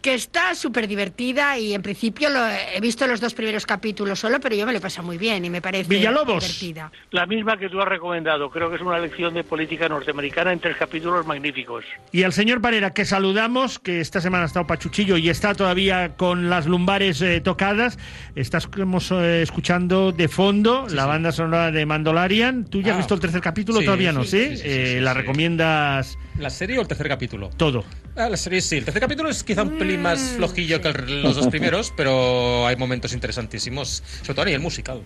que 0.00 0.14
está 0.14 0.54
súper 0.54 0.86
divertida 0.86 1.58
y 1.58 1.74
en 1.74 1.82
principio 1.82 2.28
lo, 2.30 2.46
he 2.46 2.80
visto 2.80 3.06
los 3.06 3.20
dos 3.20 3.34
primeros 3.34 3.66
capítulos 3.66 4.20
solo, 4.20 4.38
pero 4.40 4.54
yo 4.54 4.64
me 4.64 4.72
lo 4.72 4.78
he 4.78 4.80
pasado 4.80 5.04
muy 5.06 5.18
bien 5.18 5.44
y 5.44 5.50
me 5.50 5.60
parece 5.60 5.88
Villalobos. 5.88 6.44
divertida. 6.44 6.92
La 7.10 7.26
misma 7.26 7.56
que 7.56 7.68
tú 7.68 7.80
has 7.80 7.88
recomendado. 7.88 8.48
Creo 8.50 8.70
que 8.70 8.76
es 8.76 8.82
una 8.82 8.98
lección 8.98 9.34
de 9.34 9.42
política 9.44 9.88
norteamericana 9.88 10.52
en 10.52 10.60
tres 10.60 10.76
capítulos 10.76 11.26
magníficos. 11.26 11.84
Y 12.12 12.22
al 12.22 12.32
señor 12.32 12.60
Parera, 12.60 12.92
que 12.92 13.04
saludamos, 13.04 13.78
que 13.80 14.00
esta 14.00 14.20
semana 14.20 14.44
ha 14.44 14.46
estado 14.46 14.66
pachuchillo 14.66 15.16
y 15.16 15.28
está 15.30 15.54
todavía 15.54 16.16
con 16.16 16.48
las 16.48 16.66
lumbares 16.66 17.20
eh, 17.22 17.40
tocadas. 17.40 17.98
Estamos 18.36 19.10
eh, 19.10 19.42
escuchando 19.42 20.12
de 20.12 20.28
fondo 20.28 20.86
la 20.90 21.06
banda 21.06 21.32
sonora 21.32 21.70
de 21.72 21.84
Mandalorian. 21.86 22.64
¿Tú 22.64 22.80
ya 22.82 22.92
has 22.92 22.94
Ah. 22.94 22.98
visto 22.98 23.14
el 23.14 23.20
tercer 23.20 23.40
capítulo? 23.40 23.78
Sí, 23.80 23.84
Todavía 23.84 24.12
no, 24.12 24.24
sí, 24.24 24.30
¿sí? 24.30 24.48
sí, 24.50 24.56
sí, 24.58 24.62
Eh, 24.64 24.94
sí, 24.96 25.00
¿La 25.00 25.12
sí. 25.12 25.18
recomiendas 25.18 26.18
¿La 26.38 26.50
serie 26.50 26.78
o 26.78 26.82
el 26.82 26.88
tercer 26.88 27.08
capítulo? 27.08 27.50
todo? 27.56 27.84
Ah, 28.16 28.28
la 28.28 28.36
serie 28.36 28.60
sí. 28.60 28.76
El 28.78 28.84
tercer 28.84 29.00
capítulo 29.02 29.28
es 29.28 29.42
quizá 29.44 29.62
un 29.62 29.78
pelín 29.88 30.02
más 30.02 30.20
flojillo 30.36 30.80
que 30.80 30.88
el- 30.88 31.22
los 31.22 31.36
dos 31.36 31.48
primeros, 31.48 31.92
pero 31.96 32.66
hay 32.66 32.76
momentos 32.76 33.12
interesantísimos. 33.12 34.02
Sobre 34.22 34.34
todo 34.34 34.42
a 34.42 34.44
nivel 34.46 34.60
musical. 34.60 35.02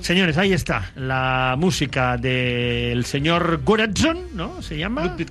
Señores, 0.00 0.36
ahí 0.38 0.52
está 0.52 0.90
la 0.96 1.54
música 1.58 2.16
del 2.16 3.04
señor 3.04 3.62
Gorazon, 3.64 4.18
¿no? 4.34 4.62
¿Se 4.62 4.78
llama? 4.78 5.04
Ludwig 5.04 5.30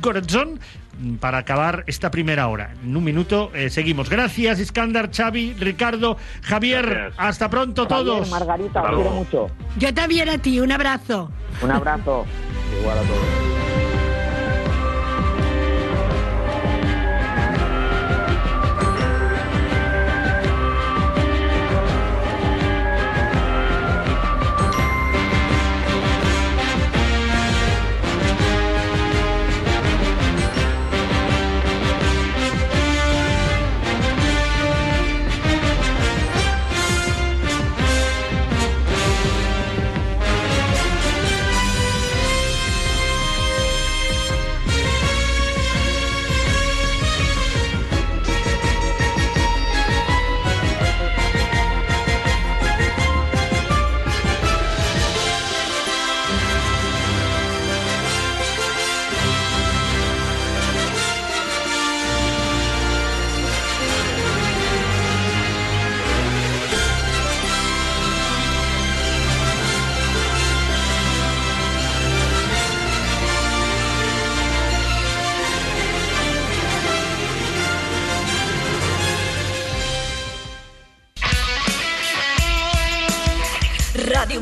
Göransson. 0.00 0.50
Ludwig 0.50 0.60
para 1.18 1.38
acabar 1.38 1.84
esta 1.86 2.10
primera 2.10 2.46
hora. 2.48 2.74
En 2.84 2.94
un 2.94 3.02
minuto 3.02 3.50
eh, 3.54 3.70
seguimos. 3.70 4.10
Gracias, 4.10 4.60
Iskandar, 4.60 5.10
Xavi, 5.10 5.54
Ricardo, 5.58 6.18
Javier. 6.42 6.86
Gracias. 6.86 7.14
Hasta 7.16 7.48
pronto 7.48 7.86
todos. 7.86 8.28
Margarita, 8.30 8.82
os 8.82 8.94
quiero 8.94 9.10
mucho. 9.10 9.46
Yo 9.78 9.94
también 9.94 10.28
a 10.28 10.36
ti, 10.38 10.60
un 10.60 10.70
abrazo. 10.72 11.30
Un 11.62 11.70
abrazo. 11.70 12.26
Igual 12.80 12.98
a 12.98 13.02
todos. 13.02 13.79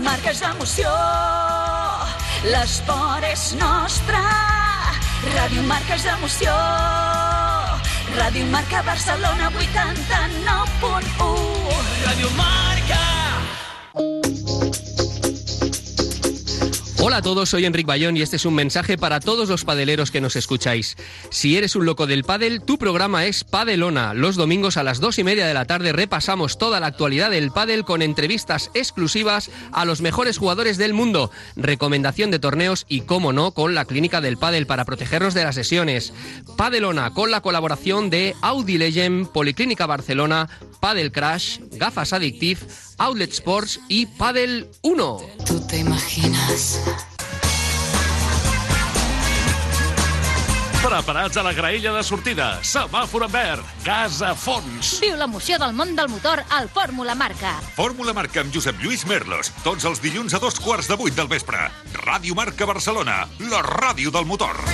marques 0.08 0.40
d'emoció. 0.40 0.88
L'esport 2.48 3.26
és 3.28 3.42
nostre. 3.60 4.20
Ràdio 5.34 5.64
Marques 5.68 6.06
d'Emoció. 6.06 6.54
Ràdio 8.16 8.46
Marca 8.54 8.80
Barcelona 8.88 9.52
89.1. 9.58 11.84
Ràdio 12.06 12.32
Marca. 12.40 12.67
Hola 17.18 17.30
a 17.30 17.34
todos, 17.34 17.48
soy 17.48 17.64
Enric 17.64 17.84
Bayón 17.84 18.16
y 18.16 18.22
este 18.22 18.36
es 18.36 18.44
un 18.44 18.54
mensaje 18.54 18.96
para 18.96 19.18
todos 19.18 19.48
los 19.48 19.64
padeleros 19.64 20.12
que 20.12 20.20
nos 20.20 20.36
escucháis. 20.36 20.96
Si 21.30 21.56
eres 21.56 21.74
un 21.74 21.84
loco 21.84 22.06
del 22.06 22.22
pádel, 22.22 22.62
tu 22.62 22.78
programa 22.78 23.26
es 23.26 23.42
Padelona. 23.42 24.14
Los 24.14 24.36
domingos 24.36 24.76
a 24.76 24.84
las 24.84 25.00
dos 25.00 25.18
y 25.18 25.24
media 25.24 25.44
de 25.44 25.52
la 25.52 25.64
tarde 25.64 25.92
repasamos 25.92 26.58
toda 26.58 26.78
la 26.78 26.86
actualidad 26.86 27.32
del 27.32 27.50
pádel 27.50 27.84
con 27.84 28.02
entrevistas 28.02 28.70
exclusivas 28.72 29.50
a 29.72 29.84
los 29.84 30.00
mejores 30.00 30.38
jugadores 30.38 30.78
del 30.78 30.94
mundo, 30.94 31.32
recomendación 31.56 32.30
de 32.30 32.38
torneos 32.38 32.86
y, 32.88 33.00
como 33.00 33.32
no, 33.32 33.50
con 33.50 33.74
la 33.74 33.84
clínica 33.84 34.20
del 34.20 34.36
pádel 34.36 34.68
para 34.68 34.84
protegernos 34.84 35.34
de 35.34 35.42
las 35.42 35.56
lesiones. 35.56 36.12
Padelona 36.56 37.10
con 37.14 37.32
la 37.32 37.40
colaboración 37.40 38.10
de 38.10 38.36
Audi 38.42 38.78
Legend, 38.78 39.26
Policlínica 39.26 39.86
Barcelona, 39.86 40.48
Padel 40.78 41.10
Crash, 41.10 41.58
Gafas 41.72 42.12
Addictive, 42.12 42.60
Outlet 42.98 43.32
Sports 43.32 43.78
i 43.88 44.06
Padel 44.18 44.66
1. 44.82 45.20
Tú 45.46 45.60
te 45.66 45.78
imaginas. 45.78 46.80
Preparats 50.82 51.36
a 51.36 51.42
la 51.42 51.52
graella 51.52 51.92
de 51.92 52.02
sortida. 52.02 52.48
Semàfor 52.62 53.26
en 53.26 53.32
verd. 53.32 53.66
Gas 53.84 54.22
a 54.22 54.32
fons. 54.34 54.96
Viu 55.02 55.18
l'emoció 55.18 55.58
del 55.62 55.74
món 55.78 55.94
del 55.98 56.10
motor 56.10 56.42
al 56.54 56.68
Fórmula 56.74 57.14
Marca. 57.18 57.56
Fórmula 57.76 58.14
Marca 58.16 58.42
amb 58.42 58.54
Josep 58.54 58.78
Lluís 58.82 59.04
Merlos. 59.06 59.52
Tots 59.66 59.86
els 59.90 60.02
dilluns 60.02 60.34
a 60.34 60.42
dos 60.42 60.58
quarts 60.62 60.90
de 60.90 60.98
vuit 60.98 61.14
del 61.14 61.30
vespre. 61.30 61.68
Ràdio 62.02 62.34
Marca 62.38 62.66
Barcelona, 62.66 63.20
la 63.50 63.62
ràdio 63.66 64.14
del 64.14 64.26
motor. 64.26 64.64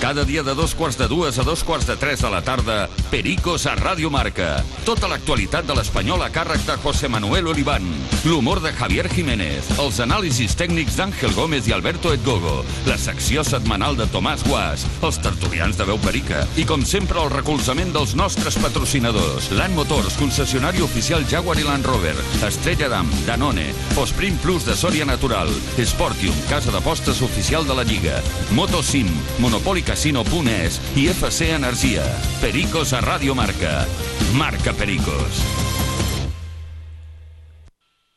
Cada 0.00 0.24
dia 0.24 0.42
de 0.42 0.54
dos 0.54 0.74
quarts 0.74 0.96
de 0.96 1.06
dues 1.08 1.38
a 1.38 1.42
dos 1.44 1.62
quarts 1.62 1.86
de 1.86 1.94
tres 1.94 2.22
de 2.22 2.30
la 2.30 2.40
tarda, 2.40 2.88
Pericos 3.10 3.66
a 3.68 3.74
Ràdio 3.76 4.08
Marca. 4.08 4.64
Tota 4.86 5.10
l'actualitat 5.12 5.66
de 5.68 5.74
l'Espanyol 5.76 6.22
a 6.24 6.30
càrrec 6.32 6.62
de 6.64 6.76
José 6.80 7.10
Manuel 7.12 7.50
Oliván. 7.52 7.84
L'humor 8.24 8.62
de 8.64 8.72
Javier 8.72 9.10
Jiménez. 9.12 9.68
Els 9.76 10.00
anàlisis 10.00 10.56
tècnics 10.56 10.96
d'Àngel 10.96 11.34
Gómez 11.36 11.68
i 11.68 11.74
Alberto 11.76 12.14
Edgogo. 12.16 12.62
La 12.88 12.96
secció 12.96 13.44
setmanal 13.44 13.98
de 13.98 14.06
Tomàs 14.08 14.40
Guas. 14.48 14.86
Els 15.04 15.20
tertulians 15.20 15.76
de 15.76 15.84
Veu 15.84 16.00
Perica. 16.00 16.46
I 16.56 16.64
com 16.64 16.80
sempre 16.80 17.20
el 17.20 17.28
recolzament 17.34 17.92
dels 17.92 18.16
nostres 18.16 18.56
patrocinadors. 18.56 19.50
Land 19.52 19.76
Motors, 19.76 20.16
concessionari 20.16 20.80
oficial 20.80 21.28
Jaguar 21.28 21.58
i 21.60 21.68
Land 21.68 21.84
Rover. 21.84 22.16
Estrella 22.48 22.88
d'Am, 22.88 23.12
Danone. 23.28 23.68
Osprim 24.00 24.40
Plus 24.40 24.64
de 24.64 24.78
Sòria 24.80 25.04
Natural. 25.04 25.52
Sportium, 25.84 26.40
casa 26.48 26.72
d'apostes 26.72 27.20
oficial 27.20 27.68
de 27.68 27.76
la 27.76 27.84
Lliga. 27.84 28.16
Motosim, 28.56 29.12
Monopoli 29.44 29.84
Casino.es 29.90 30.80
i 30.94 31.08
FC 31.08 31.50
Energia. 31.50 32.04
Pericos 32.38 32.92
a 32.94 33.00
Ràdio 33.02 33.34
Marca. 33.34 33.88
Marca 34.38 34.70
Pericos. 34.72 35.42